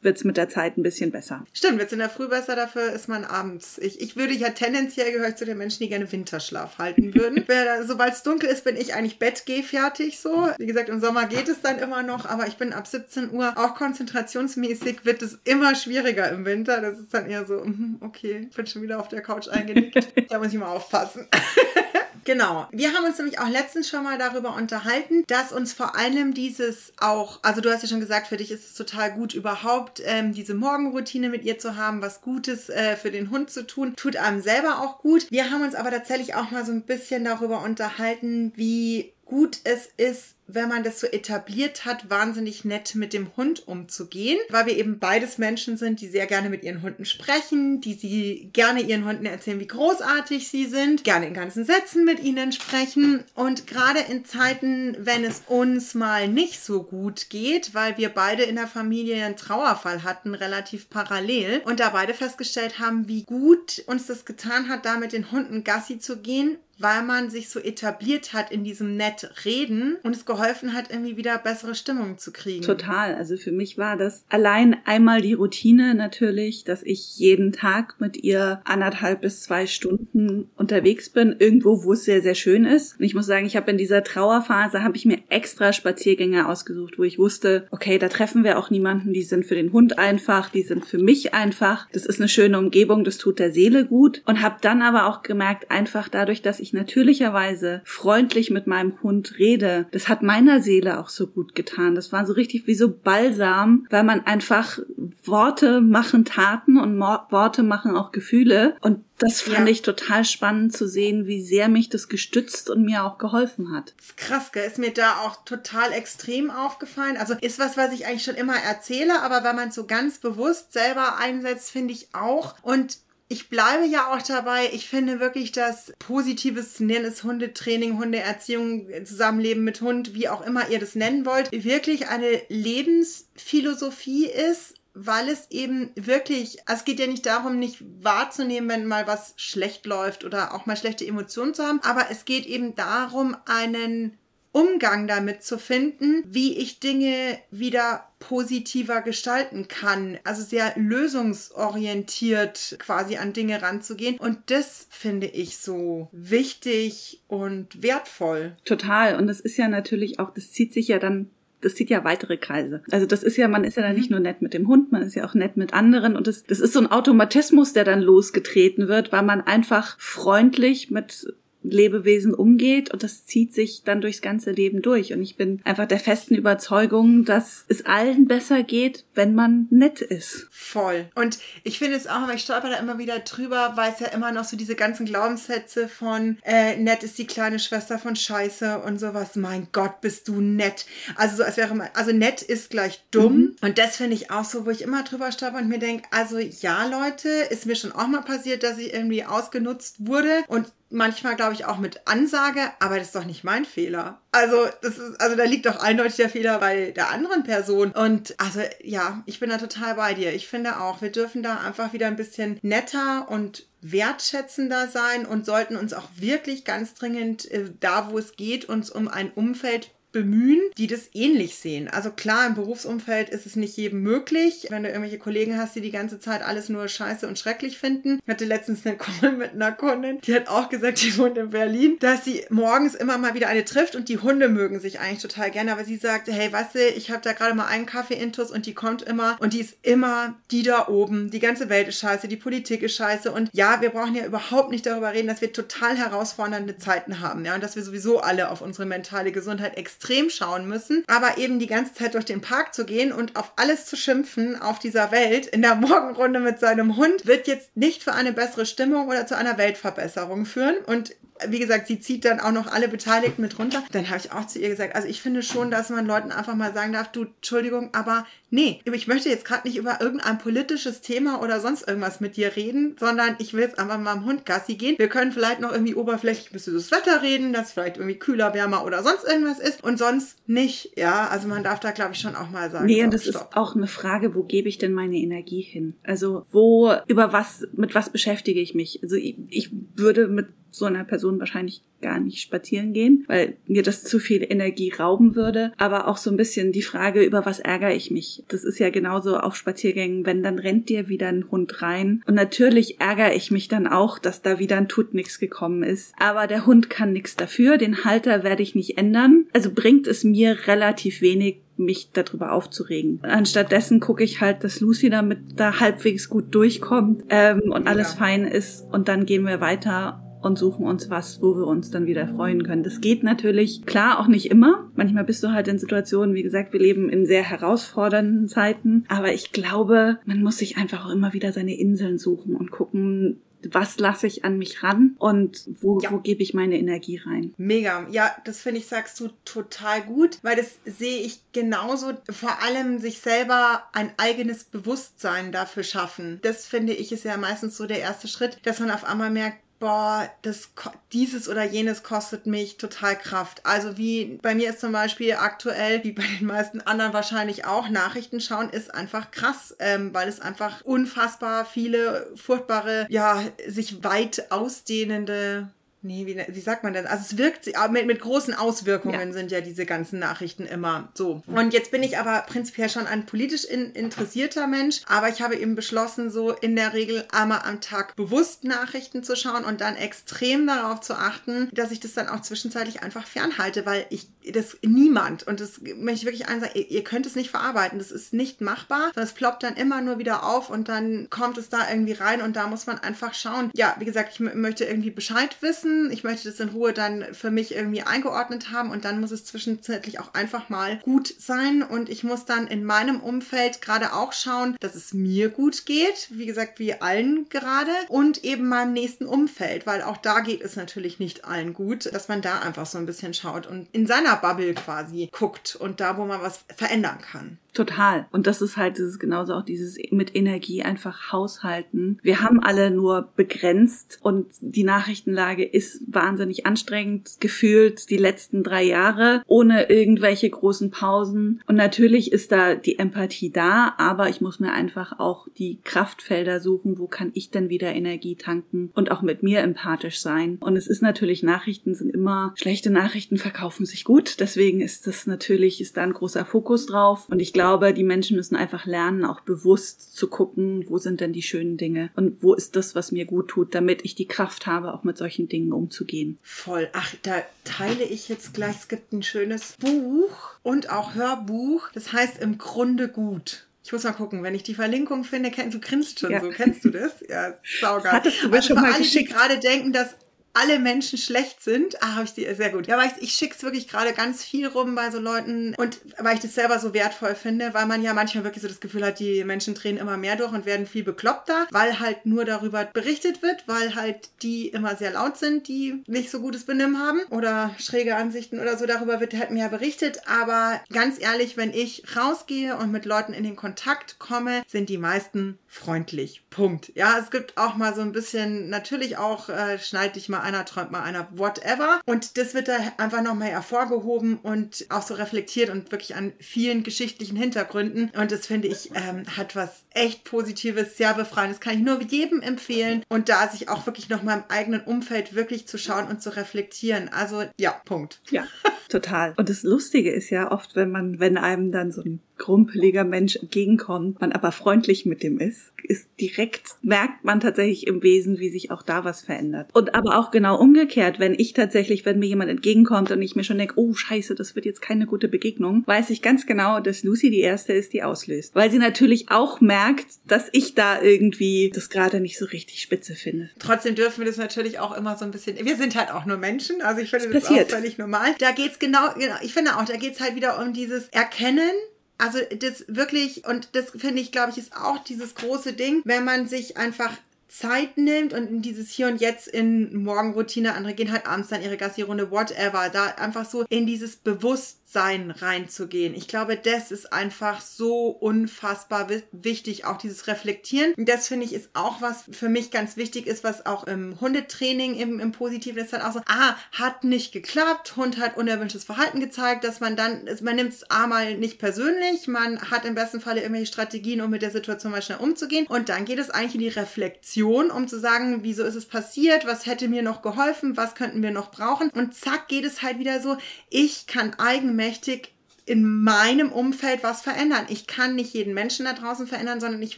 wird 0.02 0.18
es 0.18 0.24
mit 0.24 0.38
der 0.38 0.50
Zeit 0.50 0.78
ein 0.78 0.84
bisschen 0.84 1.12
besser. 1.12 1.46
Stimmt, 1.54 1.80
wird 1.80 1.88
es 1.88 1.94
in 1.94 2.00
der 2.00 2.10
Früh 2.10 2.28
besser, 2.28 2.56
dafür 2.56 2.92
ist 2.92 3.08
man 3.08 3.24
abends. 3.26 3.78
Ich, 3.80 4.02
ich 4.02 4.16
würde 4.16 4.34
ja 4.34 4.50
tendenziell 4.50 5.12
gehöre 5.12 5.36
zu 5.36 5.46
den 5.46 5.58
Menschen, 5.58 5.80
die 5.80 5.90
gerne 5.90 6.12
Winterschlaf 6.12 6.78
halten 6.78 7.14
würden. 7.16 7.44
Sobald 7.88 8.14
es 8.14 8.24
dunkel 8.24 8.50
ist, 8.50 8.64
bin 8.64 8.76
ich 8.76 8.94
eigentlich 8.94 9.20
bettgehfertig 9.20 10.20
so. 10.20 10.50
Wie 10.58 10.66
gesagt, 10.66 10.90
im 10.90 11.00
Sommer 11.00 11.26
geht 11.26 11.48
es 11.48 11.62
dann 11.62 11.80
immer 11.80 12.04
noch, 12.04 12.26
aber 12.26 12.48
ich 12.48 12.58
bin 12.58 12.74
ab 12.74 12.88
17 12.88 13.32
Uhr 13.32 13.54
auch 13.58 13.76
konzentrationsmäßig 13.76 15.06
wird 15.06 15.22
es 15.22 15.40
immer 15.44 15.76
schwieriger 15.76 16.30
im 16.30 16.46
Winter. 16.46 16.82
Das 16.82 17.00
ist 17.00 17.14
dann 17.14 17.30
eher 17.30 17.46
so, 17.46 17.64
mhm, 17.64 17.98
okay, 18.02 18.48
ich 18.50 18.56
bin 18.56 18.68
schon 18.68 18.82
wieder 18.82 19.00
auf 19.00 19.08
der 19.08 19.22
Couch 19.22 19.48
eingenickt. 19.48 20.08
da 20.30 20.40
muss 20.40 20.54
ich 20.54 20.60
mal 20.60 20.68
aufpassen. 20.68 21.28
Genau. 22.24 22.68
Wir 22.72 22.94
haben 22.94 23.06
uns 23.06 23.18
nämlich 23.18 23.40
auch 23.40 23.50
letztens 23.50 23.90
schon 23.90 24.04
mal 24.04 24.18
darüber 24.18 24.56
unterhalten, 24.56 25.24
dass 25.28 25.52
uns 25.52 25.74
vor 25.74 25.96
allem 25.96 26.34
dieses 26.34 26.94
auch, 27.00 27.40
also 27.42 27.62
du 27.62 27.72
hast 27.72 27.84
ja 27.84 27.90
schon 27.90 28.00
gesagt, 28.00 28.28
für 28.28 28.38
dich 28.38 28.52
ist 28.52 28.66
es 28.66 28.74
total 28.76 29.12
gut, 29.12 29.34
überhaupt 29.34 30.02
ähm, 30.06 30.34
diese 30.34 30.54
Morgenroutine 30.54 31.30
mit 31.30 31.44
ihr 31.44 31.60
zu 31.60 31.76
haben, 31.76 32.02
was 32.02 32.22
Gutes 32.22 32.70
äh, 32.70 32.96
für 32.96 33.12
den 33.12 33.30
Hund 33.30 33.50
zu 33.50 33.66
tun, 33.66 33.96
tut 33.96 34.16
einem 34.16 34.42
selber 34.42 34.82
auch 34.82 35.00
gut. 35.00 35.30
Wir 35.30 35.52
haben 35.52 35.64
uns 35.64 35.76
aber 35.76 35.92
tatsächlich 35.92 36.36
auch 36.36 36.52
mal 36.52 36.66
so 36.66 36.72
ein 36.72 36.84
bisschen 36.84 37.26
darüber 37.26 37.64
unterhalten, 37.64 38.54
wie 38.56 39.14
gut 39.26 39.60
es 39.64 39.90
ist, 39.98 40.36
wenn 40.48 40.70
man 40.70 40.84
das 40.84 41.00
so 41.00 41.08
etabliert 41.08 41.86
hat, 41.86 42.10
wahnsinnig 42.10 42.66
nett 42.66 42.96
mit 42.96 43.14
dem 43.14 43.36
Hund 43.38 43.68
umzugehen, 43.68 44.38
weil 44.50 44.66
wir 44.66 44.78
eben 44.78 45.00
beides 45.00 45.38
Menschen 45.38 45.78
sind, 45.78 46.02
die 46.02 46.08
sehr 46.08 46.28
gerne 46.28 46.50
mit 46.50 46.64
ihren 46.64 46.82
Hunden 46.82 47.06
sprechen, 47.06 47.82
die 47.82 47.94
sie 47.94 48.50
gerne 48.54 48.82
ihren 48.82 49.06
Hunden 49.06 49.26
erzählen, 49.26 49.60
wie 49.60 49.68
großartig 49.68 50.50
sie 50.50 50.66
sind, 50.66 51.04
gerne 51.04 51.28
in 51.28 51.34
ganzen 51.34 51.66
Sätzen 51.66 52.06
mit 52.06 52.20
ihnen 52.20 52.52
sprechen. 52.52 53.24
Und 53.36 53.68
gerade 53.68 54.00
in 54.00 54.26
Zeiten, 54.26 54.96
wenn 55.00 55.24
es 55.24 55.44
uns 55.48 55.94
mal 55.94 56.28
nicht 56.28 56.64
so 56.64 56.84
gut 56.84 57.30
geht, 57.30 57.74
weil 57.74 57.98
wir 57.98 58.10
beide 58.10 58.44
in 58.44 58.56
der 58.56 58.68
Familie 58.68 59.24
einen 59.24 59.38
Trauerfall 59.38 60.04
hatten, 60.04 60.36
relativ 60.36 60.90
parallel 60.90 61.62
und 61.66 61.80
da 61.80 61.90
beide 61.90 62.14
festgestellt 62.14 62.80
haben, 62.80 63.08
wie 63.08 63.24
gut 63.24 63.84
uns 63.88 64.08
das 64.08 64.26
getan 64.26 64.70
hat, 64.70 64.86
da 64.86 64.98
mit 64.98 65.14
den 65.14 65.32
Hunden 65.32 65.64
Gassi 65.64 66.00
zu 66.00 66.18
gehen 66.18 66.58
weil 66.78 67.04
man 67.04 67.30
sich 67.30 67.50
so 67.50 67.60
etabliert 67.60 68.34
hat 68.34 68.52
in 68.52 68.64
diesem 68.64 68.98
nett 68.98 69.46
reden 69.46 69.98
und 70.04 70.16
es 70.16 70.26
geholfen 70.34 70.74
hat, 70.74 70.90
irgendwie 70.90 71.16
wieder 71.16 71.38
bessere 71.38 71.76
Stimmung 71.76 72.18
zu 72.18 72.32
kriegen. 72.32 72.64
Total. 72.64 73.14
Also 73.16 73.38
für 73.38 73.52
mich 73.52 73.78
war 73.78 73.98
das 73.98 74.26
allein 74.30 74.76
einmal 74.86 75.22
die 75.22 75.34
Routine 75.34 75.94
natürlich, 75.94 76.64
dass 76.64 76.82
ich 76.84 77.18
jeden 77.18 77.52
Tag 77.52 77.96
mit 78.00 78.18
ihr 78.24 78.62
anderthalb 78.66 79.22
bis 79.22 79.42
zwei 79.42 79.68
Stunden 79.68 80.50
unterwegs 80.56 81.10
bin, 81.10 81.36
irgendwo, 81.38 81.84
wo 81.84 81.94
es 81.94 82.06
sehr, 82.06 82.22
sehr 82.22 82.36
schön 82.36 82.66
ist. 82.66 83.00
Und 83.00 83.06
ich 83.06 83.14
muss 83.14 83.28
sagen, 83.28 83.46
ich 83.46 83.56
habe 83.56 83.70
in 83.70 83.78
dieser 83.78 84.04
Trauerphase, 84.04 84.84
habe 84.84 84.98
ich 84.98 85.06
mir 85.06 85.20
extra 85.30 85.72
Spaziergänge 85.72 86.48
ausgesucht, 86.48 86.98
wo 86.98 87.04
ich 87.04 87.20
wusste, 87.20 87.68
okay, 87.70 88.00
da 88.00 88.10
treffen 88.10 88.44
wir 88.44 88.58
auch 88.58 88.72
niemanden, 88.72 89.14
die 89.14 89.22
sind 89.22 89.46
für 89.46 89.56
den 89.56 89.72
Hund 89.72 90.00
einfach, 90.00 90.50
die 90.50 90.64
sind 90.64 90.86
für 90.86 90.98
mich 90.98 91.34
einfach. 91.36 91.88
Das 91.92 92.06
ist 92.08 92.20
eine 92.20 92.30
schöne 92.30 92.58
Umgebung, 92.58 93.04
das 93.04 93.20
tut 93.20 93.38
der 93.38 93.52
Seele 93.52 93.86
gut. 93.86 94.24
Und 94.26 94.42
habe 94.42 94.58
dann 94.62 94.82
aber 94.82 95.08
auch 95.08 95.22
gemerkt, 95.22 95.70
einfach 95.70 96.10
dadurch, 96.10 96.42
dass 96.42 96.60
ich 96.60 96.74
natürlicherweise 96.74 97.82
freundlich 97.86 98.50
mit 98.50 98.66
meinem 98.66 99.02
Hund 99.04 99.38
rede, 99.38 99.86
das 99.92 100.10
hat 100.10 100.23
meiner 100.24 100.62
Seele 100.62 101.00
auch 101.00 101.10
so 101.10 101.28
gut 101.28 101.54
getan. 101.54 101.96
Das 101.96 102.12
war 102.12 102.26
so 102.26 102.34
richtig 102.34 102.66
wie 102.66 102.76
so 102.76 102.90
Balsam, 102.90 103.86
weil 103.90 104.04
man 104.04 104.26
einfach 104.26 104.80
Worte 105.24 105.82
machen 105.82 106.26
Taten 106.26 106.78
und 106.78 106.98
Worte 107.00 107.62
machen 107.62 107.96
auch 107.96 108.12
Gefühle. 108.12 108.76
Und 108.82 109.04
das 109.20 109.42
fand 109.42 109.68
ja. 109.68 109.74
ich 109.74 109.82
total 109.82 110.26
spannend 110.26 110.76
zu 110.76 110.88
sehen, 110.88 111.28
wie 111.28 111.42
sehr 111.42 111.68
mich 111.68 111.90
das 111.90 112.08
gestützt 112.08 112.70
und 112.70 112.84
mir 112.84 113.04
auch 113.04 113.18
geholfen 113.18 113.76
hat. 113.76 113.94
Das 113.98 114.08
ist 114.08 114.18
krass, 114.18 114.52
gell? 114.52 114.66
Ist 114.66 114.80
mir 114.80 114.94
da 114.94 115.18
auch 115.18 115.44
total 115.46 115.92
extrem 115.92 116.50
aufgefallen. 116.50 117.18
Also 117.18 117.36
ist 117.40 117.60
was, 117.60 117.78
was 117.78 117.94
ich 117.94 118.06
eigentlich 118.06 118.24
schon 118.24 118.36
immer 118.36 118.56
erzähle, 118.56 119.22
aber 119.22 119.44
wenn 119.44 119.56
man 119.56 119.70
es 119.70 119.76
so 119.76 119.86
ganz 119.86 120.20
bewusst 120.20 120.74
selber 120.74 121.18
einsetzt, 121.18 121.72
finde 121.72 121.94
ich 121.94 122.08
auch. 122.14 122.56
Und 122.64 122.98
ich 123.30 123.50
bleibe 123.50 123.86
ja 123.86 124.14
auch 124.14 124.22
dabei. 124.22 124.70
Ich 124.74 124.88
finde 124.88 125.20
wirklich, 125.20 125.52
dass 125.52 125.94
positives, 126.00 126.80
nenn 126.80 127.06
es 127.06 127.24
Hundetraining, 127.24 127.98
Hundeerziehung, 127.98 128.88
Zusammenleben 129.06 129.64
mit 129.64 129.82
Hund, 129.82 130.14
wie 130.14 130.30
auch 130.30 130.42
immer 130.42 130.70
ihr 130.70 130.80
das 130.80 130.96
nennen 130.96 131.26
wollt, 131.26 131.52
wirklich 131.52 132.10
eine 132.10 132.42
Lebensphilosophie 132.50 134.28
ist, 134.28 134.76
weil 134.94 135.30
es 135.30 135.50
eben 135.50 135.92
wirklich, 135.96 136.58
es 136.68 136.86
geht 136.86 137.00
ja 137.00 137.08
nicht 137.08 137.26
darum, 137.26 137.58
nicht 137.58 137.84
wahrzunehmen, 138.04 138.70
wenn 138.70 138.86
mal 138.86 139.08
was 139.08 139.34
schlecht 139.38 139.86
läuft 139.88 140.24
oder 140.24 140.54
auch 140.54 140.66
mal 140.68 140.78
schlechte 140.78 141.08
Emotionen 141.08 141.56
zu 141.56 141.64
haben, 141.64 141.82
aber 141.82 142.12
es 142.12 142.26
geht 142.26 142.46
eben 142.46 142.76
darum, 142.76 143.36
einen 143.46 144.18
Umgang 144.54 145.08
damit 145.08 145.44
zu 145.44 145.58
finden, 145.58 146.24
wie 146.28 146.58
ich 146.58 146.80
Dinge 146.80 147.40
wieder 147.52 148.08
positiver 148.20 149.02
gestalten 149.02 149.68
kann. 149.68 150.20
Also 150.24 150.44
sehr 150.44 150.74
lösungsorientiert 150.78 152.78
quasi 152.80 153.18
an 153.18 153.34
Dinge 153.34 153.62
ranzugehen. 153.62 154.18
Und 154.20 154.38
das 154.46 154.88
finde 154.92 155.28
ich 155.28 155.58
so 155.58 156.08
wichtig 156.12 157.22
und 157.28 157.82
wertvoll. 157.82 158.56
Total. 158.64 159.18
Und 159.18 159.28
das 159.28 159.40
ist 159.40 159.58
ja 159.58 159.68
natürlich 159.68 160.20
auch, 160.20 160.34
das 160.34 160.52
zieht 160.52 160.72
sich 160.72 160.88
ja 160.88 161.00
dann 161.00 161.30
das 161.64 161.76
zieht 161.76 161.90
ja 161.90 162.04
weitere 162.04 162.38
Kreise. 162.38 162.84
Also 162.92 163.06
das 163.06 163.24
ist 163.24 163.38
ja, 163.38 163.48
man 163.48 163.64
ist 163.64 163.78
ja 163.78 163.84
dann 163.84 163.96
nicht 163.96 164.10
mhm. 164.10 164.16
nur 164.16 164.20
nett 164.20 164.42
mit 164.42 164.54
dem 164.54 164.68
Hund, 164.68 164.92
man 164.92 165.02
ist 165.02 165.16
ja 165.16 165.26
auch 165.26 165.34
nett 165.34 165.56
mit 165.56 165.74
anderen 165.74 166.18
und 166.18 166.28
das, 166.28 166.44
das 166.44 166.60
ist 166.60 166.74
so 166.74 166.80
ein 166.80 166.92
Automatismus, 166.92 167.72
der 167.72 167.86
dann 167.86 168.02
losgetreten 168.02 168.90
wird, 168.90 169.12
weil 169.12 169.24
man 169.24 169.42
einfach 169.42 169.98
freundlich 170.00 170.92
mit 170.92 171.34
Lebewesen 171.64 172.34
umgeht 172.34 172.92
und 172.92 173.04
das 173.04 173.26
zieht 173.26 173.54
sich 173.54 173.84
dann 173.84 174.02
durchs 174.02 174.22
ganze 174.22 174.52
Leben 174.52 174.82
durch. 174.82 175.14
Und 175.14 175.22
ich 175.22 175.36
bin 175.36 175.62
einfach 175.64 175.88
der 175.88 176.00
festen 176.00 176.36
Überzeugung, 176.36 177.26
dass 177.26 177.66
es 177.68 177.86
allen 177.86 178.28
besser 178.28 178.64
geht, 178.64 179.06
wenn 179.16 179.36
man 179.36 179.68
nett 179.70 180.02
ist. 180.02 180.48
Voll. 180.52 181.06
Und 181.16 181.40
ich 181.64 181.80
finde 181.80 181.98
es 181.98 182.08
auch, 182.08 182.28
weil 182.28 182.36
ich 182.36 182.44
stolper 182.44 182.70
da 182.70 182.78
immer 182.78 182.98
wieder 182.98 183.20
drüber, 183.20 183.74
weil 183.76 183.92
es 183.94 184.00
ja 184.00 184.08
immer 184.08 184.32
noch 184.32 184.44
so 184.44 184.58
diese 184.58 184.76
ganzen 184.76 185.06
Glaubenssätze 185.06 185.88
von 185.88 186.38
äh, 186.44 186.76
nett 186.78 187.04
ist 187.04 187.18
die 187.18 187.28
kleine 187.28 187.60
Schwester 187.60 188.00
von 188.00 188.16
Scheiße 188.16 188.80
und 188.80 189.00
sowas. 189.00 189.36
Mein 189.36 189.68
Gott, 189.72 190.02
bist 190.02 190.28
du 190.28 190.42
nett. 190.42 190.86
Also 191.16 191.38
so 191.38 191.44
als 191.44 191.58
wäre 191.58 191.74
man, 191.76 191.90
also 191.94 192.12
nett 192.12 192.42
ist 192.42 192.70
gleich 192.70 193.04
dumm. 193.12 193.38
Mhm. 193.38 193.56
Und 193.62 193.78
das 193.78 193.98
finde 193.98 194.16
ich 194.16 194.32
auch 194.32 194.46
so, 194.46 194.66
wo 194.66 194.70
ich 194.70 194.82
immer 194.82 195.04
drüber 195.04 195.32
stolper 195.32 195.60
und 195.60 195.70
mir 195.70 195.80
denke, 195.80 196.08
also 196.12 196.38
ja, 196.38 196.86
Leute, 196.88 197.30
ist 197.50 197.66
mir 197.66 197.76
schon 197.76 197.92
auch 197.92 198.08
mal 198.08 198.22
passiert, 198.22 198.64
dass 198.64 198.78
ich 198.78 198.94
irgendwie 198.94 199.24
ausgenutzt 199.24 200.06
wurde 200.06 200.44
und 200.48 200.68
manchmal 200.94 201.36
glaube 201.36 201.54
ich 201.54 201.66
auch 201.66 201.80
mit 201.80 202.08
Ansage, 202.08 202.62
aber 202.80 202.98
das 202.98 203.08
ist 203.08 203.16
doch 203.16 203.26
nicht 203.26 203.44
mein 203.44 203.66
Fehler. 203.66 204.22
Also, 204.32 204.68
das 204.82 204.98
ist, 204.98 205.20
also 205.20 205.36
da 205.36 205.44
liegt 205.44 205.66
doch 205.66 205.82
eindeutig 205.82 206.16
der 206.16 206.30
Fehler 206.30 206.60
bei 206.60 206.92
der 206.92 207.10
anderen 207.12 207.44
Person. 207.44 207.92
Und 207.92 208.36
also 208.40 208.62
ja, 208.82 209.24
ich 209.26 209.40
bin 209.40 209.50
da 209.50 209.58
total 209.58 209.96
bei 209.96 210.14
dir. 210.14 210.34
Ich 210.34 210.48
finde 210.48 210.80
auch, 210.80 211.02
wir 211.02 211.12
dürfen 211.12 211.44
da 211.44 211.60
einfach 211.60 211.94
wieder 211.94 212.08
ein 212.08 212.16
bisschen 212.16 212.60
netter 212.62 213.28
und 213.30 213.68
wertschätzender 213.82 214.88
sein 214.88 215.26
und 215.26 215.46
sollten 215.46 215.76
uns 215.76 215.94
auch 215.94 216.08
wirklich 216.16 216.64
ganz 216.64 216.94
dringend 216.94 217.50
äh, 217.52 217.70
da, 217.80 218.10
wo 218.10 218.18
es 218.18 218.36
geht, 218.38 218.66
uns 218.66 218.90
um 218.90 219.08
ein 219.08 219.32
Umfeld 219.32 219.92
bemühen, 220.14 220.62
die 220.78 220.88
das 220.88 221.10
ähnlich 221.14 221.58
sehen. 221.58 221.90
Also 221.90 222.12
klar, 222.12 222.48
im 222.48 222.54
Berufsumfeld 222.56 223.30
ist 223.30 223.46
es 223.46 223.56
nicht 223.58 223.76
jedem 223.76 224.02
möglich. 224.02 224.68
Wenn 224.70 224.84
du 224.84 224.90
irgendwelche 224.90 225.18
Kollegen 225.18 225.58
hast, 225.58 225.76
die 225.76 225.82
die 225.82 225.92
ganze 225.92 226.20
Zeit 226.20 226.42
alles 226.44 226.70
nur 226.70 226.88
scheiße 226.88 227.28
und 227.28 227.38
schrecklich 227.38 227.78
finden. 227.78 228.20
Ich 228.24 228.30
hatte 228.32 228.46
letztens 228.46 228.86
eine 228.86 228.96
Call 228.98 229.34
mit 229.34 229.54
einer 229.54 229.72
Kundin, 229.74 230.22
die 230.22 230.34
hat 230.34 230.48
auch 230.48 230.70
gesagt, 230.70 231.02
die 231.02 231.18
wohnt 231.18 231.38
in 231.38 231.50
Berlin, 231.50 231.98
dass 232.00 232.24
sie 232.24 232.46
morgens 232.50 232.96
immer 232.96 233.18
mal 233.18 233.34
wieder 233.34 233.48
eine 233.48 233.66
trifft 233.66 233.96
und 233.96 234.08
die 234.08 234.20
Hunde 234.20 234.48
mögen 234.48 234.80
sich 234.80 235.00
eigentlich 235.00 235.22
total 235.22 235.52
gerne. 235.52 235.74
Aber 235.74 235.84
sie 235.84 235.98
sagte, 235.98 236.32
hey, 236.32 236.54
weißt 236.54 236.76
du, 236.76 236.88
ich 236.90 237.12
habe 237.12 237.22
da 237.22 237.34
gerade 237.34 237.56
mal 237.56 237.66
einen 237.66 237.86
Kaffee-Intus 237.86 238.52
und 238.52 238.66
die 238.66 238.74
kommt 238.74 239.02
immer 239.02 239.36
und 239.40 239.54
die 239.54 239.62
ist 239.62 239.76
immer 239.82 240.36
die 240.52 240.64
da 240.64 240.88
oben. 240.88 241.32
Die 241.32 241.40
ganze 241.40 241.70
Welt 241.70 241.88
ist 241.88 242.00
scheiße, 242.00 242.28
die 242.28 242.38
Politik 242.38 242.84
ist 242.84 242.96
scheiße 242.96 243.32
und 243.32 243.50
ja, 243.52 243.82
wir 243.82 243.90
brauchen 243.90 244.16
ja 244.16 244.26
überhaupt 244.26 244.70
nicht 244.70 244.86
darüber 244.86 245.12
reden, 245.12 245.28
dass 245.28 245.42
wir 245.42 245.52
total 245.52 245.98
herausfordernde 245.98 246.78
Zeiten 246.78 247.20
haben, 247.20 247.44
ja, 247.46 247.56
und 247.56 247.64
dass 247.64 247.76
wir 247.76 247.84
sowieso 247.84 248.20
alle 248.20 248.50
auf 248.50 248.62
unsere 248.62 248.86
mentale 248.86 249.32
Gesundheit 249.32 249.78
extrem 249.78 250.03
extrem 250.04 250.30
schauen 250.30 250.68
müssen, 250.68 251.04
aber 251.08 251.38
eben 251.38 251.60
die 251.60 251.68
ganze 251.68 251.94
Zeit 251.94 252.14
durch 252.14 252.26
den 252.26 252.42
Park 252.42 252.74
zu 252.74 252.86
gehen 252.86 253.14
und 253.14 253.38
auf 253.38 253.54
alles 253.56 253.86
zu 253.86 253.96
schimpfen 253.96 254.62
auf 254.62 254.80
dieser 254.80 255.12
Welt 255.12 255.46
in 255.46 255.62
der 255.62 255.76
Morgenrunde 255.84 256.40
mit 256.40 256.60
seinem 256.60 256.98
Hund, 256.98 257.26
wird 257.26 257.48
jetzt 257.48 257.76
nicht 257.78 258.04
für 258.04 258.14
eine 258.14 258.34
bessere 258.34 258.66
Stimmung 258.66 259.08
oder 259.08 259.26
zu 259.26 259.38
einer 259.38 259.58
Weltverbesserung 259.58 260.46
führen. 260.46 260.76
Und 260.86 261.16
wie 261.50 261.60
gesagt, 261.60 261.88
sie 261.88 262.00
zieht 262.00 262.26
dann 262.26 262.40
auch 262.40 262.52
noch 262.52 262.68
alle 262.68 262.88
Beteiligten 262.88 263.42
mit 263.42 263.60
runter. 263.60 263.84
Dann 263.92 264.10
habe 264.10 264.20
ich 264.20 264.32
auch 264.32 264.48
zu 264.48 264.60
ihr 264.60 264.70
gesagt, 264.70 264.96
also 264.96 265.08
ich 265.08 265.22
finde 265.22 265.44
schon, 265.44 265.72
dass 265.72 265.90
man 265.90 266.06
Leuten 266.06 266.32
einfach 266.32 266.56
mal 266.56 266.74
sagen 266.74 266.94
darf, 266.94 267.12
du, 267.12 267.24
Entschuldigung, 267.24 267.90
aber 267.94 268.26
nee, 268.50 268.80
ich 268.86 269.08
möchte 269.08 269.30
jetzt 269.30 269.46
gerade 269.46 269.68
nicht 269.68 269.78
über 269.78 270.00
irgendein 270.00 270.38
politisches 270.38 271.02
Thema 271.02 271.42
oder 271.42 271.60
sonst 271.60 271.88
irgendwas 271.88 272.20
mit 272.20 272.38
dir 272.38 272.56
reden, 272.56 272.96
sondern 273.00 273.36
ich 273.40 273.54
will 273.54 273.62
jetzt 273.62 273.80
einfach 273.80 273.98
mal 274.00 274.12
am 274.12 274.26
Hund 274.26 274.46
Gassi 274.46 274.76
gehen. 274.76 274.96
Wir 274.98 275.10
können 275.10 275.32
vielleicht 275.32 275.60
noch 275.60 275.72
irgendwie 275.72 275.96
oberflächlich 275.96 276.52
ein 276.52 276.54
bisschen 276.54 276.76
das 276.76 276.92
Wetter 276.92 277.24
reden, 277.24 277.52
dass 277.52 277.72
vielleicht 277.72 277.98
irgendwie 277.98 278.20
kühler, 278.20 278.54
wärmer 278.54 278.86
oder 278.86 279.02
sonst 279.02 279.24
irgendwas 279.24 279.60
ist 279.60 279.84
und 279.84 279.98
sonst 279.98 280.38
nicht. 280.48 280.92
Ja, 280.96 281.28
also 281.30 281.48
man 281.48 281.64
darf 281.64 281.80
da, 281.80 281.92
glaube 281.92 282.14
ich, 282.14 282.20
schon 282.20 282.36
auch 282.36 282.52
mal 282.52 282.70
sagen. 282.70 282.86
Nee, 282.86 283.04
und 283.04 283.14
das 283.14 283.24
stopp. 283.24 283.36
ist 283.36 283.58
auch 283.58 283.76
eine 283.76 283.88
Frage, 283.88 284.36
wo 284.36 284.44
gebe 284.44 284.70
ich 284.70 284.78
denn 284.78 284.94
meine 284.94 285.18
Energie 285.18 285.62
hin? 285.62 285.96
Also 286.04 286.46
wo, 286.52 286.94
über 287.08 287.34
was, 287.34 287.68
mit 287.74 287.96
was 287.96 288.12
beschäftige 288.12 288.60
ich 288.60 288.76
mich? 288.76 289.00
Also 289.02 289.16
ich, 289.16 289.36
ich 289.50 289.72
würde 289.96 290.28
mit 290.28 290.48
so 290.74 290.86
einer 290.86 291.04
Person 291.04 291.40
wahrscheinlich 291.40 291.82
gar 292.02 292.20
nicht 292.20 292.42
spazieren 292.42 292.94
gehen, 292.94 293.24
weil 293.28 293.56
mir 293.66 293.82
das 293.82 294.04
zu 294.04 294.20
viel 294.20 294.46
Energie 294.48 294.92
rauben 294.92 295.36
würde. 295.36 295.72
Aber 295.78 296.08
auch 296.08 296.18
so 296.18 296.30
ein 296.30 296.38
bisschen 296.38 296.72
die 296.72 296.82
Frage, 296.82 297.24
über 297.24 297.46
was 297.46 297.60
ärgere 297.60 297.96
ich 297.96 298.12
mich? 298.12 298.44
Das 298.50 298.64
ist 298.64 298.78
ja 298.80 298.90
genauso 298.90 299.38
auf 299.38 299.56
Spaziergängen, 299.56 300.26
wenn 300.26 300.44
dann 300.44 300.60
rennt 300.60 300.90
dir 300.90 301.08
wieder 301.08 301.30
ein 301.30 301.50
Hund 301.50 301.82
rein. 301.82 302.22
Und 302.28 302.36
natürlich 302.36 303.00
ärgere 303.00 303.34
ich 303.34 303.52
mich 303.52 303.70
dann 303.70 303.88
auch, 303.88 304.20
dass 304.20 304.42
da 304.42 304.60
wieder 304.60 304.78
ein 304.78 304.90
Tut 304.90 305.14
nix 305.14 305.40
gekommen 305.40 305.82
ist. 305.82 306.14
Aber 306.20 306.46
der 306.46 306.66
Hund 306.66 306.90
kann 306.90 307.14
nichts 307.14 307.36
dafür, 307.36 307.78
den 307.78 308.04
Halter 308.04 308.44
werde 308.44 308.64
ich 308.64 308.76
nicht 308.76 308.98
ändern. 308.98 309.46
Also 309.54 309.72
bringt 309.72 310.08
es 310.08 310.24
mir 310.24 310.68
relativ 310.68 311.22
wenig, 311.22 311.62
mich 311.78 312.10
darüber 312.14 312.52
aufzuregen. 312.52 313.20
Anstattdessen 313.24 314.00
gucke 314.00 314.24
ich 314.24 314.42
halt, 314.42 314.64
dass 314.64 314.80
Lucy 314.80 315.10
damit 315.10 315.40
da 315.56 315.80
halbwegs 315.80 316.30
gut 316.30 316.54
durchkommt 316.54 317.24
ähm, 317.30 317.62
und 317.72 317.88
alles 317.88 318.12
ja. 318.12 318.20
fein 318.20 318.46
ist 318.46 318.86
und 318.92 319.08
dann 319.08 319.26
gehen 319.26 319.44
wir 319.44 319.60
weiter 319.60 320.23
und 320.44 320.58
suchen 320.58 320.86
uns 320.86 321.10
was, 321.10 321.42
wo 321.42 321.56
wir 321.56 321.68
uns 321.68 321.92
dann 321.92 322.06
wieder 322.06 322.28
freuen 322.28 322.64
können. 322.64 322.84
Das 322.84 323.02
geht 323.02 323.24
natürlich, 323.24 323.86
klar, 323.86 324.20
auch 324.20 324.28
nicht 324.28 324.50
immer. 324.52 324.90
Manchmal 324.96 325.24
bist 325.24 325.44
du 325.44 325.52
halt 325.52 325.68
in 325.68 325.80
Situationen, 325.80 326.36
wie 326.36 326.44
gesagt, 326.44 326.74
wir 326.74 326.80
leben 326.80 327.10
in 327.10 327.26
sehr 327.26 327.44
herausfordernden 327.44 328.48
Zeiten. 328.48 329.06
Aber 329.08 329.34
ich 329.34 329.52
glaube, 329.52 330.20
man 330.26 330.42
muss 330.42 330.58
sich 330.58 330.78
einfach 330.78 331.06
auch 331.06 331.12
immer 331.12 331.34
wieder 331.34 331.52
seine 331.52 331.78
Inseln 331.78 332.18
suchen 332.18 332.56
und 332.56 332.72
gucken, 332.72 333.42
was 333.72 333.98
lasse 333.98 334.28
ich 334.28 334.44
an 334.44 334.58
mich 334.58 334.84
ran 334.84 335.16
und 335.20 335.66
wo, 335.82 336.00
ja. 336.00 336.12
wo 336.12 336.18
gebe 336.20 336.44
ich 336.44 336.54
meine 336.54 336.78
Energie 336.78 337.18
rein. 337.18 337.54
Mega. 337.58 338.08
Ja, 338.10 338.36
das 338.46 338.62
finde 338.62 338.80
ich, 338.80 338.88
sagst 338.88 339.20
du 339.20 339.30
total 339.46 340.02
gut, 340.02 340.40
weil 340.42 340.56
das 340.56 340.78
sehe 340.86 341.22
ich 341.22 341.40
genauso. 341.54 342.14
Vor 342.30 342.62
allem 342.62 343.00
sich 343.00 343.20
selber 343.20 343.84
ein 343.94 344.12
eigenes 344.18 344.66
Bewusstsein 344.66 345.52
dafür 345.52 345.84
schaffen. 345.84 346.40
Das 346.42 346.66
finde 346.66 346.94
ich 346.94 347.12
ist 347.12 347.26
ja 347.26 347.38
meistens 347.38 347.78
so 347.78 347.86
der 347.86 348.00
erste 348.00 348.28
Schritt, 348.28 348.58
dass 348.64 348.80
man 348.80 348.92
auf 348.92 349.06
einmal 349.06 349.30
merkt, 349.30 349.58
boah, 349.84 350.30
das, 350.44 350.70
dieses 351.12 351.50
oder 351.50 351.66
jenes 351.66 352.04
kostet 352.04 352.46
mich 352.46 352.78
total 352.78 353.18
Kraft. 353.18 353.66
Also 353.66 353.98
wie 353.98 354.40
bei 354.42 354.56
mir 354.56 354.70
ist 354.70 354.80
zum 354.80 354.94
Beispiel 354.94 355.34
aktuell, 355.34 356.06
wie 356.06 356.14
bei 356.14 356.24
den 356.40 356.48
meisten 356.48 356.80
anderen 356.80 357.12
wahrscheinlich 357.12 357.66
auch, 357.66 357.90
Nachrichten 357.90 358.40
schauen 358.40 358.70
ist 358.70 358.94
einfach 358.94 359.32
krass, 359.32 359.76
ähm, 359.80 360.14
weil 360.14 360.30
es 360.30 360.40
einfach 360.40 360.86
unfassbar 360.86 361.66
viele 361.66 362.32
furchtbare, 362.38 363.08
ja, 363.10 363.44
sich 363.68 364.06
weit 364.06 364.54
ausdehnende 364.54 365.68
Nee, 366.04 366.26
wie, 366.26 366.54
wie 366.54 366.60
sagt 366.60 366.84
man 366.84 366.92
denn? 366.92 367.08
Also 367.08 367.24
es 367.24 367.38
wirkt, 367.38 367.70
mit, 367.92 368.08
mit 368.08 368.20
großen 368.20 368.54
Auswirkungen 368.54 369.30
ja. 369.30 369.34
sind 369.34 369.52
ja 369.52 369.62
diese 369.62 369.86
ganzen 369.86 370.20
Nachrichten 370.20 370.66
immer 370.66 371.10
so. 371.14 371.42
Und 371.48 371.74
jetzt 371.74 371.92
bin 371.92 372.04
ich 372.04 372.18
aber 372.18 372.42
prinzipiell 372.42 372.90
schon 372.90 373.08
ein 373.08 373.26
politisch 373.26 373.64
in, 373.64 373.92
interessierter 373.94 374.68
Mensch, 374.68 375.02
aber 375.08 375.30
ich 375.30 375.42
habe 375.42 375.56
eben 375.56 375.76
beschlossen, 375.76 376.30
so 376.30 376.52
in 376.52 376.76
der 376.76 376.94
Regel 376.94 377.24
einmal 377.32 377.62
am 377.64 377.80
Tag 377.80 378.18
bewusst 378.18 378.66
Nachrichten 378.66 379.24
zu 379.24 379.38
schauen 379.38 379.64
und 379.64 379.80
dann 379.80 379.96
extrem 379.96 380.68
darauf 380.68 381.00
zu 381.00 381.14
achten, 381.14 381.70
dass 381.72 381.92
ich 381.92 382.02
das 382.02 382.14
dann 382.14 382.28
auch 382.28 382.42
zwischenzeitlich 382.42 383.02
einfach 383.02 383.26
fernhalte, 383.26 383.86
weil 383.86 384.06
ich 384.10 384.28
das 384.52 384.78
niemand, 384.82 385.44
und 385.44 385.62
das 385.62 385.80
möchte 385.80 386.20
ich 386.20 386.26
wirklich 386.26 386.46
sagen, 386.48 386.64
ihr, 386.74 386.92
ihr 386.92 387.04
könnt 387.06 387.26
es 387.26 387.36
nicht 387.36 387.50
verarbeiten, 387.50 387.98
das 387.98 388.12
ist 388.12 388.34
nicht 388.34 388.60
machbar, 388.60 389.06
sondern 389.14 389.24
es 389.24 389.32
ploppt 389.32 389.64
dann 389.64 389.78
immer 389.78 390.02
nur 390.02 390.20
wieder 390.20 390.46
auf 390.46 390.70
und 390.70 390.90
dann 390.90 391.30
kommt 391.30 391.58
es 391.58 391.70
da 391.70 391.90
irgendwie 391.90 392.12
rein 392.12 392.42
und 392.42 392.58
da 392.58 392.68
muss 392.68 392.88
man 392.88 393.00
einfach 393.00 393.34
schauen. 393.34 393.72
Ja, 393.74 393.96
wie 394.00 394.06
gesagt, 394.06 394.34
ich 394.34 394.40
möchte 394.42 394.84
irgendwie 394.84 395.12
Bescheid 395.12 395.56
wissen, 395.62 395.93
lesen. 395.94 396.12
Ich 396.12 396.24
möchte 396.24 396.50
das 396.50 396.60
in 396.60 396.70
Ruhe 396.70 396.94
dann 396.94 397.34
für 397.34 397.52
mich 397.52 397.74
irgendwie 397.74 398.02
eingeordnet 398.02 398.72
haben 398.72 398.92
und 398.92 399.06
dann 399.06 399.20
muss 399.20 399.32
es 399.32 399.46
zwischenzeitlich 399.46 400.20
auch 400.20 400.34
einfach 400.34 400.70
mal 400.70 401.00
gut 401.04 401.34
sein 401.38 401.84
und 401.84 402.10
ich 402.10 402.24
muss 402.24 402.46
dann 402.46 402.68
in 402.68 402.84
meinem 402.84 403.20
Umfeld 403.20 403.82
gerade 403.82 404.14
auch 404.14 404.34
schauen, 404.34 404.76
dass 404.80 404.96
es 404.96 405.14
mir 405.14 405.50
gut 405.50 405.86
geht, 405.86 406.28
wie 406.32 406.46
gesagt, 406.46 406.80
wie 406.80 406.94
allen 406.94 407.48
gerade 407.50 407.92
und 408.10 408.44
eben 408.44 408.68
meinem 408.68 408.94
nächsten 408.94 409.26
Umfeld, 409.26 409.86
weil 409.86 410.02
auch 410.02 410.18
da 410.18 410.40
geht 410.42 410.62
es 410.62 410.76
natürlich 410.76 411.20
nicht 411.20 411.46
allen 411.46 411.74
gut, 411.74 412.12
dass 412.14 412.28
man 412.28 412.42
da 412.42 412.60
einfach 412.60 412.86
so 412.86 412.98
ein 412.98 413.06
bisschen 413.06 413.34
schaut 413.34 413.68
und 413.68 413.88
in 413.92 414.08
seiner 414.08 414.36
Bubble 414.36 414.74
quasi 414.74 415.30
guckt 415.32 415.76
und 415.76 416.00
da, 416.00 416.18
wo 416.18 416.26
man 416.26 416.42
was 416.42 416.62
verändern 416.76 417.20
kann. 417.20 417.58
Total. 417.74 418.28
Und 418.32 418.46
das 418.46 418.62
ist 418.62 418.78
halt, 418.78 419.00
das 419.00 419.06
ist 419.08 419.20
genauso 419.20 419.54
auch 419.56 419.64
dieses 419.64 419.98
mit 420.12 420.36
Energie 420.36 420.84
einfach 420.84 421.32
haushalten. 421.32 422.20
Wir 422.22 422.42
haben 422.42 422.60
alle 422.62 422.92
nur 422.92 423.30
begrenzt 423.36 424.20
und 424.22 424.46
die 424.62 424.84
Nachrichtenlage 424.84 425.64
ist 425.64 426.02
wahnsinnig 426.08 426.68
anstrengend 426.68 427.38
gefühlt 427.40 428.12
die 428.12 428.18
letzten 428.18 428.62
drei 428.62 428.84
Jahre 428.84 429.42
ohne 429.48 429.90
irgendwelche 429.90 430.50
großen 430.50 430.92
Pausen. 430.92 431.64
Und 431.66 431.76
natürlich 431.76 432.32
ist 432.32 432.52
da 432.52 432.76
die 432.76 433.00
Empathie 433.00 433.50
da, 433.50 433.96
aber 433.98 434.30
ich 434.30 434.40
muss 434.40 434.60
mir 434.60 434.72
einfach 434.72 435.20
auch 435.20 435.48
die 435.58 435.80
Kraftfelder 435.84 436.60
suchen, 436.60 437.00
wo 437.00 437.08
kann 437.08 437.32
ich 437.34 437.50
denn 437.50 437.70
wieder 437.70 437.92
Energie 437.94 438.36
tanken 438.36 438.92
und 438.94 439.10
auch 439.10 439.24
mit 439.24 439.42
mir 439.42 439.62
empathisch 439.62 440.22
sein. 440.22 440.58
Und 440.60 440.78
es 440.78 440.86
ist 440.86 441.02
natürlich, 441.02 441.42
Nachrichten 441.42 441.96
sind 441.96 442.14
immer, 442.14 442.54
schlechte 442.56 442.92
Nachrichten 442.92 443.38
verkaufen 443.38 443.88
sich 443.88 444.04
gut. 444.04 444.40
Deswegen 444.40 444.80
ist 444.80 445.08
das 445.08 445.26
natürlich, 445.26 445.82
ist 445.82 445.98
da 445.98 446.04
ein 446.04 446.14
großer 446.14 446.46
Fokus 446.46 446.86
drauf. 446.86 447.28
Und 447.30 447.40
ich 447.40 447.52
glaube, 447.52 447.63
glaube, 447.64 447.94
die 447.94 448.04
Menschen 448.04 448.36
müssen 448.36 448.58
einfach 448.58 448.86
lernen, 448.86 449.24
auch 449.24 449.40
bewusst 449.40 450.18
zu 450.18 450.28
gucken, 450.28 450.84
wo 450.90 450.98
sind 450.98 451.22
denn 451.22 451.32
die 451.32 451.42
schönen 451.42 451.78
Dinge 451.78 452.10
und 452.18 452.44
wo 452.44 452.54
ist 452.54 452.76
das, 452.76 452.94
was 452.94 453.14
mir 453.14 453.24
gut 453.24 453.48
tut, 453.48 453.74
damit 453.74 454.04
ich 454.04 454.16
die 454.16 454.28
Kraft 454.28 454.68
habe, 454.68 454.94
auch 454.94 455.06
mit 455.06 455.18
solchen 455.18 455.48
Dingen 455.48 455.72
umzugehen. 455.72 456.38
Voll. 456.44 456.90
Ach, 456.92 457.16
da 457.22 457.42
teile 457.64 458.04
ich 458.04 458.28
jetzt 458.28 458.54
gleich. 458.54 458.76
Es 458.76 458.88
gibt 458.90 459.14
ein 459.14 459.24
schönes 459.24 459.78
Buch 459.80 460.56
und 460.62 460.90
auch 460.90 461.16
Hörbuch. 461.16 461.88
Das 461.94 462.12
heißt 462.12 462.42
im 462.42 462.58
Grunde 462.58 463.08
gut. 463.08 463.66
Ich 463.86 463.94
muss 463.94 464.04
mal 464.04 464.12
gucken, 464.12 464.44
wenn 464.44 464.56
ich 464.56 464.64
die 464.64 464.76
Verlinkung 464.76 465.24
finde, 465.24 465.50
kennst 465.50 465.74
du 465.74 465.80
grinst 465.80 466.20
schon 466.20 466.32
ja. 466.32 466.42
so, 466.42 466.50
kennst 466.50 466.84
du 466.84 466.90
das? 466.90 467.14
Ja, 467.30 467.54
saugeil. 467.80 468.12
Hattest 468.12 468.44
du 468.44 468.52
also 468.52 468.68
schon 468.68 468.78
für 468.78 468.82
mal 468.82 468.92
alle, 468.92 469.04
geschickt. 469.04 469.30
die 469.30 469.34
gerade 469.34 469.60
denken, 469.60 469.94
dass 469.94 470.16
alle 470.54 470.80
Menschen 470.80 471.18
schlecht 471.18 471.62
sind. 471.64 472.02
Ah, 472.02 472.16
habe 472.16 472.26
ich 472.26 472.34
die 472.34 472.52
sehr 472.54 472.70
gut. 472.70 472.88
Ja, 472.88 472.98
weil 472.98 473.08
ich, 473.08 473.24
ich 473.24 473.34
schicke 473.34 473.56
es 473.56 473.64
wirklich 473.64 473.88
gerade 473.88 474.14
ganz 474.14 474.44
viel 474.44 474.68
rum 474.68 474.96
bei 474.96 475.10
so 475.12 475.20
Leuten 475.20 475.76
und 475.78 476.00
weil 476.20 476.36
ich 476.36 476.42
das 476.42 476.56
selber 476.56 476.80
so 476.80 476.94
wertvoll 476.94 477.36
finde, 477.36 477.74
weil 477.74 477.86
man 477.86 478.04
ja 478.04 478.14
manchmal 478.14 478.44
wirklich 478.44 478.62
so 478.62 478.68
das 478.68 478.80
Gefühl 478.80 479.06
hat, 479.06 479.20
die 479.20 479.44
Menschen 479.44 479.74
drehen 479.74 479.98
immer 479.98 480.18
mehr 480.18 480.36
durch 480.36 480.52
und 480.52 480.66
werden 480.66 480.86
viel 480.86 481.04
bekloppter, 481.04 481.68
weil 481.72 482.00
halt 482.00 482.26
nur 482.26 482.46
darüber 482.46 482.86
berichtet 482.86 483.42
wird, 483.42 483.68
weil 483.68 483.96
halt 483.96 484.30
die 484.42 484.68
immer 484.68 484.96
sehr 484.96 485.12
laut 485.12 485.38
sind, 485.38 485.68
die 485.68 486.04
nicht 486.08 486.30
so 486.30 486.40
gutes 486.40 486.66
Benimm 486.66 487.00
haben 487.00 487.22
oder 487.30 487.76
schräge 487.80 488.16
Ansichten 488.16 488.60
oder 488.60 488.78
so. 488.78 488.86
Darüber 488.86 489.20
wird 489.20 489.34
halt 489.34 489.52
mehr 489.52 489.70
berichtet. 489.70 490.22
Aber 490.28 490.82
ganz 490.92 491.20
ehrlich, 491.20 491.58
wenn 491.58 491.74
ich 491.74 492.04
rausgehe 492.16 492.78
und 492.78 492.92
mit 492.92 493.06
Leuten 493.06 493.34
in 493.34 493.44
den 493.44 493.56
Kontakt 493.56 494.20
komme, 494.20 494.64
sind 494.68 494.90
die 494.90 494.98
meisten 494.98 495.58
freundlich. 495.68 496.44
Punkt. 496.50 496.92
Ja, 496.96 497.18
es 497.18 497.32
gibt 497.32 497.58
auch 497.58 497.76
mal 497.76 497.96
so 497.96 498.02
ein 498.02 498.12
bisschen, 498.12 498.70
natürlich 498.70 499.18
auch, 499.18 499.50
äh, 499.50 499.80
schneid 499.80 500.16
dich 500.16 500.30
mal 500.30 500.43
einer, 500.44 500.66
träumt 500.66 500.92
mal 500.92 501.02
einer, 501.02 501.28
whatever. 501.32 502.02
Und 502.06 502.38
das 502.38 502.54
wird 502.54 502.68
da 502.68 502.78
einfach 502.98 503.24
nochmal 503.24 503.50
hervorgehoben 503.50 504.38
und 504.38 504.86
auch 504.90 505.02
so 505.02 505.16
reflektiert 505.16 505.70
und 505.70 505.92
wirklich 505.92 506.16
an 506.16 506.34
vielen 506.40 506.84
geschichtlichen 506.84 507.38
Hintergründen. 507.38 508.12
Und 508.16 508.32
das 508.32 508.46
finde 508.48 508.68
ich, 508.68 508.92
ähm, 508.94 509.24
hat 509.38 509.56
was 509.56 509.84
echt 509.92 510.24
Positives, 510.24 510.98
sehr 510.98 511.14
befreiendes. 511.14 511.60
Kann 511.60 511.76
ich 511.76 511.84
nur 511.84 512.02
jedem 512.02 512.42
empfehlen. 512.42 513.04
Und 513.10 513.30
da 513.30 513.48
sich 513.48 513.70
auch 513.70 513.86
wirklich 513.86 514.10
nochmal 514.10 514.40
im 514.40 514.44
eigenen 514.50 514.82
Umfeld 514.82 515.36
wirklich 515.36 515.68
zu 515.68 515.78
schauen 515.78 516.08
und 516.08 516.22
zu 516.22 516.36
reflektieren. 516.36 517.10
Also 517.10 517.44
ja, 517.58 517.72
Punkt. 517.86 518.22
Ja, 518.30 518.46
total. 518.90 519.34
Und 519.38 519.50
das 519.50 519.64
Lustige 519.64 520.12
ist 520.12 520.30
ja 520.30 520.52
oft, 520.52 520.76
wenn 520.76 520.92
man, 520.92 521.20
wenn 521.20 521.38
einem 521.38 521.72
dann 521.72 521.92
so 521.92 522.02
ein 522.02 522.22
grumpeliger 522.38 523.04
Mensch 523.04 523.36
entgegenkommt, 523.36 524.20
man 524.20 524.32
aber 524.32 524.52
freundlich 524.52 525.06
mit 525.06 525.24
dem 525.24 525.40
ist, 525.40 525.72
ist 525.84 526.08
direkt, 526.20 526.64
merkt 526.82 527.24
man 527.24 527.40
tatsächlich 527.40 527.88
im 527.88 528.02
Wesen, 528.04 528.40
wie 528.40 528.50
sich 528.50 528.72
auch 528.72 528.82
da 528.82 529.04
was 529.04 529.22
verändert. 529.22 529.70
Und 529.74 529.96
aber 529.96 530.18
auch 530.18 530.32
genau 530.32 530.58
umgekehrt, 530.60 531.20
wenn 531.20 531.34
ich 531.38 531.54
tatsächlich, 531.54 532.06
wenn 532.06 532.20
mir 532.20 532.28
jemand 532.28 532.50
entgegenkommt 532.50 533.12
und 533.12 533.22
ich 533.22 533.36
mir 533.36 533.44
schon 533.44 533.58
denke, 533.58 533.76
oh 533.78 533.94
scheiße, 533.94 534.36
das 534.36 534.56
wird 534.56 534.66
jetzt 534.66 534.82
keine 534.82 535.06
gute 535.06 535.28
Begegnung, 535.28 535.84
weiß 535.86 536.10
ich 536.10 536.22
ganz 536.22 536.46
genau, 536.46 536.80
dass 536.80 537.04
Lucy 537.04 537.30
die 537.30 537.42
erste 537.42 537.74
ist, 537.74 537.94
die 537.94 538.04
auslöst. 538.04 538.56
Weil 538.56 538.72
sie 538.72 538.80
natürlich 538.80 539.30
auch 539.30 539.62
merkt, 539.62 540.08
dass 540.28 540.50
ich 540.52 540.76
da 540.76 541.02
irgendwie 541.02 541.72
das 541.74 541.90
gerade 541.90 542.20
nicht 542.20 542.38
so 542.38 542.46
richtig 542.46 542.82
spitze 542.82 543.16
finde. 543.16 543.50
Trotzdem 543.60 543.96
dürfen 543.96 544.20
wir 544.20 544.26
das 544.26 544.38
natürlich 544.38 544.80
auch 544.80 544.96
immer 544.98 545.18
so 545.18 545.26
ein 545.26 545.32
bisschen, 545.32 545.58
wir 545.64 545.76
sind 545.76 545.96
halt 545.96 546.12
auch 546.12 546.26
nur 546.26 546.38
Menschen, 546.38 546.82
also 546.82 547.02
ich 547.02 547.10
finde 547.10 547.30
das, 547.30 547.44
das 547.44 547.52
auch 547.52 547.70
völlig 547.70 547.98
normal. 547.98 548.36
Da 548.40 548.52
geht's 548.52 548.80
genau, 548.80 549.14
genau, 549.18 549.36
ich 549.42 549.54
finde 549.54 549.78
auch, 549.78 549.86
da 549.86 549.98
geht's 549.98 550.20
halt 550.20 550.36
wieder 550.36 550.60
um 550.60 550.74
dieses 550.74 551.08
Erkennen, 551.10 551.72
also 552.18 552.40
das 552.60 552.86
wirklich, 552.88 553.46
und 553.48 553.70
das 553.74 553.92
finde 553.92 554.22
ich, 554.22 554.32
glaube 554.32 554.52
ich, 554.52 554.58
ist 554.58 554.76
auch 554.76 555.00
dieses 555.00 555.36
große 555.36 555.74
Ding, 555.74 556.02
wenn 556.06 556.24
man 556.24 556.48
sich 556.48 556.78
einfach 556.78 557.12
Zeit 557.54 557.98
nimmt 557.98 558.34
und 558.34 558.48
in 558.50 558.62
dieses 558.64 558.90
Hier 558.90 559.08
und 559.08 559.22
Jetzt 559.22 559.48
in 559.48 560.04
Morgenroutine, 560.04 560.74
andere 560.74 560.96
gehen 560.96 561.12
halt 561.12 561.28
abends 561.28 561.50
dann 561.50 561.62
ihre 561.62 561.78
Gassi-Runde, 561.78 562.32
whatever, 562.32 562.90
da 562.90 563.06
einfach 563.18 563.48
so 563.48 563.64
in 563.70 563.86
dieses 563.86 564.16
Bewusstsein 564.16 564.83
Bewusstsein 564.94 565.32
reinzugehen. 565.32 566.14
Ich 566.14 566.28
glaube, 566.28 566.56
das 566.56 566.92
ist 566.92 567.12
einfach 567.12 567.62
so 567.62 568.08
unfassbar 568.10 569.08
wichtig, 569.32 569.86
auch 569.86 569.98
dieses 569.98 570.28
Reflektieren. 570.28 570.94
Das 570.98 571.28
finde 571.28 571.46
ich 571.46 571.54
ist 571.54 571.70
auch 571.74 572.02
was 572.02 572.24
für 572.32 572.50
mich 572.50 572.70
ganz 572.70 572.96
wichtig 572.96 573.26
ist, 573.26 573.44
was 573.44 573.66
auch 573.66 573.86
im 573.86 574.20
Hundetraining 574.22 574.96
im, 574.96 575.20
im 575.20 575.32
Positiven 575.32 575.84
ist 575.84 575.94
halt 575.94 576.04
auch 576.04 576.14
so, 576.14 576.22
ah, 576.28 576.56
hat 576.72 577.04
nicht 577.04 577.32
geklappt, 577.32 577.96
Hund 577.96 578.20
hat 578.20 578.38
unerwünschtes 578.38 578.84
Verhalten 578.84 579.20
gezeigt, 579.20 579.64
dass 579.64 579.80
man 579.80 579.96
dann, 579.96 580.28
man 580.42 580.56
nimmt 580.56 580.74
es 580.74 580.90
einmal 580.90 581.38
nicht 581.38 581.58
persönlich, 581.58 582.28
man 582.28 582.60
hat 582.70 582.86
im 582.86 582.96
besten 582.96 583.20
Falle 583.20 583.42
irgendwelche 583.42 583.68
Strategien, 583.74 584.22
um 584.22 584.30
mit 584.30 584.42
der 584.42 584.52
Situation 584.52 584.92
mal 584.92 585.02
schnell 585.02 585.18
umzugehen 585.18 585.66
und 585.68 585.90
dann 585.90 586.06
geht 586.06 586.20
es 586.20 586.30
eigentlich 586.30 586.56
in 586.56 586.62
die 586.62 586.68
Reflexion, 586.68 587.72
um 587.72 587.88
zu 587.88 588.00
sagen, 588.00 588.44
wieso 588.44 588.64
ist 588.64 588.76
es 588.76 588.86
passiert, 588.86 589.48
was 589.48 589.66
hätte 589.66 589.88
mir 589.88 590.04
noch 590.04 590.22
geholfen, 590.22 590.78
was 590.78 590.96
könnten 590.96 591.24
wir 591.24 591.32
noch 591.32 591.52
brauchen 591.52 591.90
und 591.90 592.14
zack 592.14 592.48
geht 592.48 592.66
es 592.66 592.84
halt 592.84 593.00
wieder 593.00 593.22
so, 593.22 593.38
ich 593.70 594.06
kann 594.06 594.36
eigenmächtig 594.36 594.83
mächtig 594.84 595.34
in 595.66 596.04
meinem 596.04 596.52
Umfeld 596.52 597.04
was 597.04 597.22
verändern. 597.22 597.68
Ich 597.70 597.88
kann 597.88 598.16
nicht 598.16 598.34
jeden 598.34 598.54
Menschen 598.54 598.86
da 598.86 598.92
draußen 598.92 599.28
verändern, 599.28 599.62
sondern 599.62 599.82
ich 599.82 599.98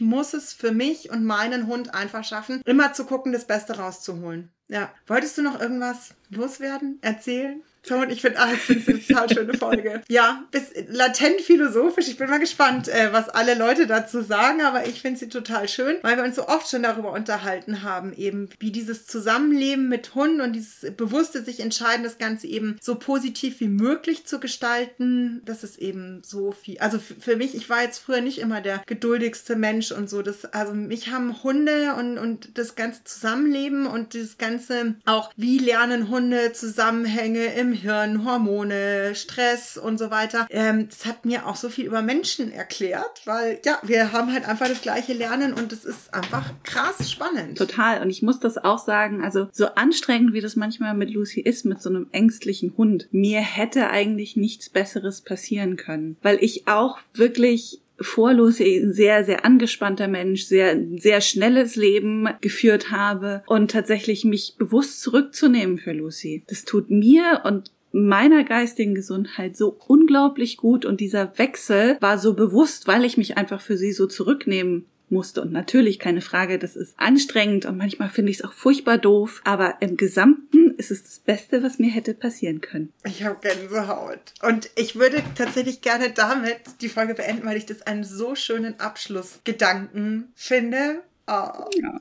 muss 0.00 0.32
es 0.32 0.52
für 0.52 0.70
mich 0.70 1.10
und 1.10 1.24
meinen 1.24 1.66
Hund 1.66 1.92
einfach 1.92 2.22
schaffen, 2.22 2.62
immer 2.64 2.92
zu 2.92 3.04
gucken, 3.04 3.32
das 3.32 3.48
Beste 3.48 3.76
rauszuholen. 3.76 4.48
Ja. 4.68 4.92
Wolltest 5.08 5.38
du 5.38 5.42
noch 5.42 5.60
irgendwas 5.60 6.14
loswerden, 6.30 6.98
erzählen? 7.02 7.62
Und 7.94 8.10
ich 8.10 8.20
finde, 8.20 8.38
ah, 8.38 8.48
finde 8.48 8.82
es 8.82 8.88
eine 8.88 9.06
total 9.06 9.30
schöne 9.30 9.54
Folge. 9.54 10.02
Ja, 10.08 10.44
bis 10.50 10.72
latent 10.88 11.40
philosophisch. 11.40 12.08
Ich 12.08 12.16
bin 12.16 12.28
mal 12.28 12.38
gespannt, 12.38 12.88
äh, 12.88 13.12
was 13.12 13.28
alle 13.28 13.54
Leute 13.54 13.86
dazu 13.86 14.22
sagen, 14.22 14.62
aber 14.62 14.86
ich 14.86 15.00
finde 15.00 15.18
sie 15.18 15.28
total 15.28 15.68
schön, 15.68 15.96
weil 16.02 16.16
wir 16.16 16.24
uns 16.24 16.36
so 16.36 16.48
oft 16.48 16.68
schon 16.68 16.82
darüber 16.82 17.12
unterhalten 17.12 17.82
haben, 17.82 18.12
eben 18.14 18.48
wie 18.58 18.70
dieses 18.70 19.06
Zusammenleben 19.06 19.88
mit 19.88 20.14
Hunden 20.14 20.40
und 20.40 20.52
dieses 20.52 20.92
bewusste 20.96 21.42
sich 21.42 21.60
entscheiden, 21.60 22.04
das 22.04 22.18
Ganze 22.18 22.46
eben 22.46 22.76
so 22.80 22.96
positiv 22.96 23.60
wie 23.60 23.68
möglich 23.68 24.26
zu 24.26 24.40
gestalten. 24.40 25.42
Das 25.44 25.64
ist 25.64 25.78
eben 25.78 26.22
so 26.24 26.52
viel. 26.52 26.78
Also 26.78 26.98
für 26.98 27.36
mich, 27.36 27.54
ich 27.54 27.68
war 27.70 27.82
jetzt 27.82 27.98
früher 27.98 28.20
nicht 28.20 28.38
immer 28.38 28.60
der 28.60 28.82
geduldigste 28.86 29.56
Mensch 29.56 29.92
und 29.92 30.10
so. 30.10 30.22
Das, 30.22 30.44
also 30.46 30.74
mich 30.74 31.10
haben 31.10 31.42
Hunde 31.42 31.94
und, 31.98 32.18
und 32.18 32.58
das 32.58 32.74
ganze 32.74 33.04
Zusammenleben 33.04 33.86
und 33.86 34.14
das 34.14 34.38
ganze 34.38 34.94
auch, 35.04 35.30
wie 35.36 35.58
lernen 35.58 36.08
Hunde 36.08 36.52
Zusammenhänge 36.52 37.54
im 37.54 37.75
Hirn, 37.76 38.24
Hormone, 38.24 39.14
Stress 39.14 39.76
und 39.76 39.98
so 39.98 40.10
weiter. 40.10 40.46
Ähm, 40.50 40.88
das 40.88 41.06
hat 41.06 41.24
mir 41.24 41.46
auch 41.46 41.56
so 41.56 41.68
viel 41.68 41.86
über 41.86 42.02
Menschen 42.02 42.52
erklärt, 42.52 43.22
weil 43.24 43.60
ja, 43.64 43.78
wir 43.82 44.12
haben 44.12 44.32
halt 44.32 44.46
einfach 44.46 44.68
das 44.68 44.82
gleiche 44.82 45.12
Lernen 45.12 45.52
und 45.52 45.72
es 45.72 45.84
ist 45.84 46.12
einfach 46.12 46.52
krass 46.62 47.10
spannend. 47.10 47.58
Total. 47.58 48.02
Und 48.02 48.10
ich 48.10 48.22
muss 48.22 48.40
das 48.40 48.58
auch 48.58 48.78
sagen, 48.78 49.22
also 49.22 49.48
so 49.52 49.66
anstrengend 49.74 50.32
wie 50.32 50.40
das 50.40 50.56
manchmal 50.56 50.94
mit 50.94 51.10
Lucy 51.10 51.40
ist, 51.40 51.64
mit 51.64 51.82
so 51.82 51.88
einem 51.90 52.08
ängstlichen 52.12 52.76
Hund, 52.76 53.08
mir 53.12 53.40
hätte 53.40 53.90
eigentlich 53.90 54.36
nichts 54.36 54.68
Besseres 54.70 55.20
passieren 55.20 55.76
können, 55.76 56.16
weil 56.22 56.38
ich 56.40 56.66
auch 56.68 56.98
wirklich 57.14 57.80
vor 58.00 58.32
Lucy 58.32 58.80
ein 58.82 58.92
sehr, 58.92 59.24
sehr 59.24 59.44
angespannter 59.44 60.08
Mensch, 60.08 60.44
sehr, 60.44 60.78
sehr 60.98 61.20
schnelles 61.20 61.76
Leben 61.76 62.28
geführt 62.40 62.90
habe 62.90 63.42
und 63.46 63.70
tatsächlich 63.70 64.24
mich 64.24 64.54
bewusst 64.58 65.00
zurückzunehmen 65.00 65.78
für 65.78 65.92
Lucy. 65.92 66.44
Das 66.48 66.64
tut 66.64 66.90
mir 66.90 67.42
und 67.44 67.70
meiner 67.92 68.44
geistigen 68.44 68.94
Gesundheit 68.94 69.56
so 69.56 69.74
unglaublich 69.86 70.58
gut 70.58 70.84
und 70.84 71.00
dieser 71.00 71.38
Wechsel 71.38 71.96
war 72.00 72.18
so 72.18 72.34
bewusst, 72.34 72.86
weil 72.86 73.04
ich 73.04 73.16
mich 73.16 73.38
einfach 73.38 73.60
für 73.60 73.78
sie 73.78 73.92
so 73.92 74.06
zurücknehmen 74.06 74.84
musste. 75.10 75.42
Und 75.42 75.52
natürlich 75.52 75.98
keine 75.98 76.20
Frage, 76.20 76.58
das 76.58 76.76
ist 76.76 76.94
anstrengend 76.98 77.66
und 77.66 77.76
manchmal 77.76 78.08
finde 78.08 78.30
ich 78.30 78.38
es 78.38 78.44
auch 78.44 78.52
furchtbar 78.52 78.98
doof, 78.98 79.40
aber 79.44 79.76
im 79.80 79.96
Gesamten 79.96 80.74
ist 80.76 80.90
es 80.90 81.02
das 81.02 81.18
Beste, 81.18 81.62
was 81.62 81.78
mir 81.78 81.90
hätte 81.90 82.14
passieren 82.14 82.60
können. 82.60 82.92
Ich 83.04 83.24
habe 83.24 83.38
Gänsehaut. 83.40 84.20
Und 84.42 84.70
ich 84.76 84.96
würde 84.96 85.22
tatsächlich 85.34 85.80
gerne 85.80 86.10
damit 86.10 86.58
die 86.80 86.88
Folge 86.88 87.14
beenden, 87.14 87.46
weil 87.46 87.56
ich 87.56 87.66
das 87.66 87.82
einen 87.82 88.04
so 88.04 88.34
schönen 88.34 88.78
Abschlussgedanken 88.80 90.32
finde. 90.34 91.02
Oh. 91.26 91.48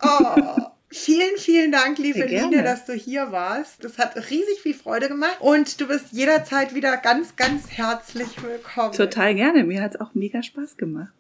Oh. 0.02 0.62
Vielen, 0.98 1.36
vielen 1.38 1.72
Dank, 1.74 1.98
liebe 1.98 2.24
Line, 2.26 2.64
dass 2.64 2.86
du 2.86 2.94
hier 2.94 3.32
warst. 3.32 3.84
Das 3.84 3.98
hat 3.98 4.16
riesig 4.30 4.62
viel 4.62 4.74
Freude 4.74 5.10
gemacht 5.10 5.38
und 5.40 5.82
du 5.82 5.88
bist 5.88 6.12
jederzeit 6.12 6.74
wieder 6.74 6.96
ganz, 6.96 7.36
ganz 7.36 7.70
herzlich 7.70 8.42
willkommen. 8.42 8.94
Total 8.94 9.36
gerne. 9.36 9.66
Mir 9.66 9.82
hat 9.82 9.96
es 9.96 10.02
auch 10.02 10.14
mega 10.14 10.42
Spaß 10.42 10.78
gemacht. 10.78 11.12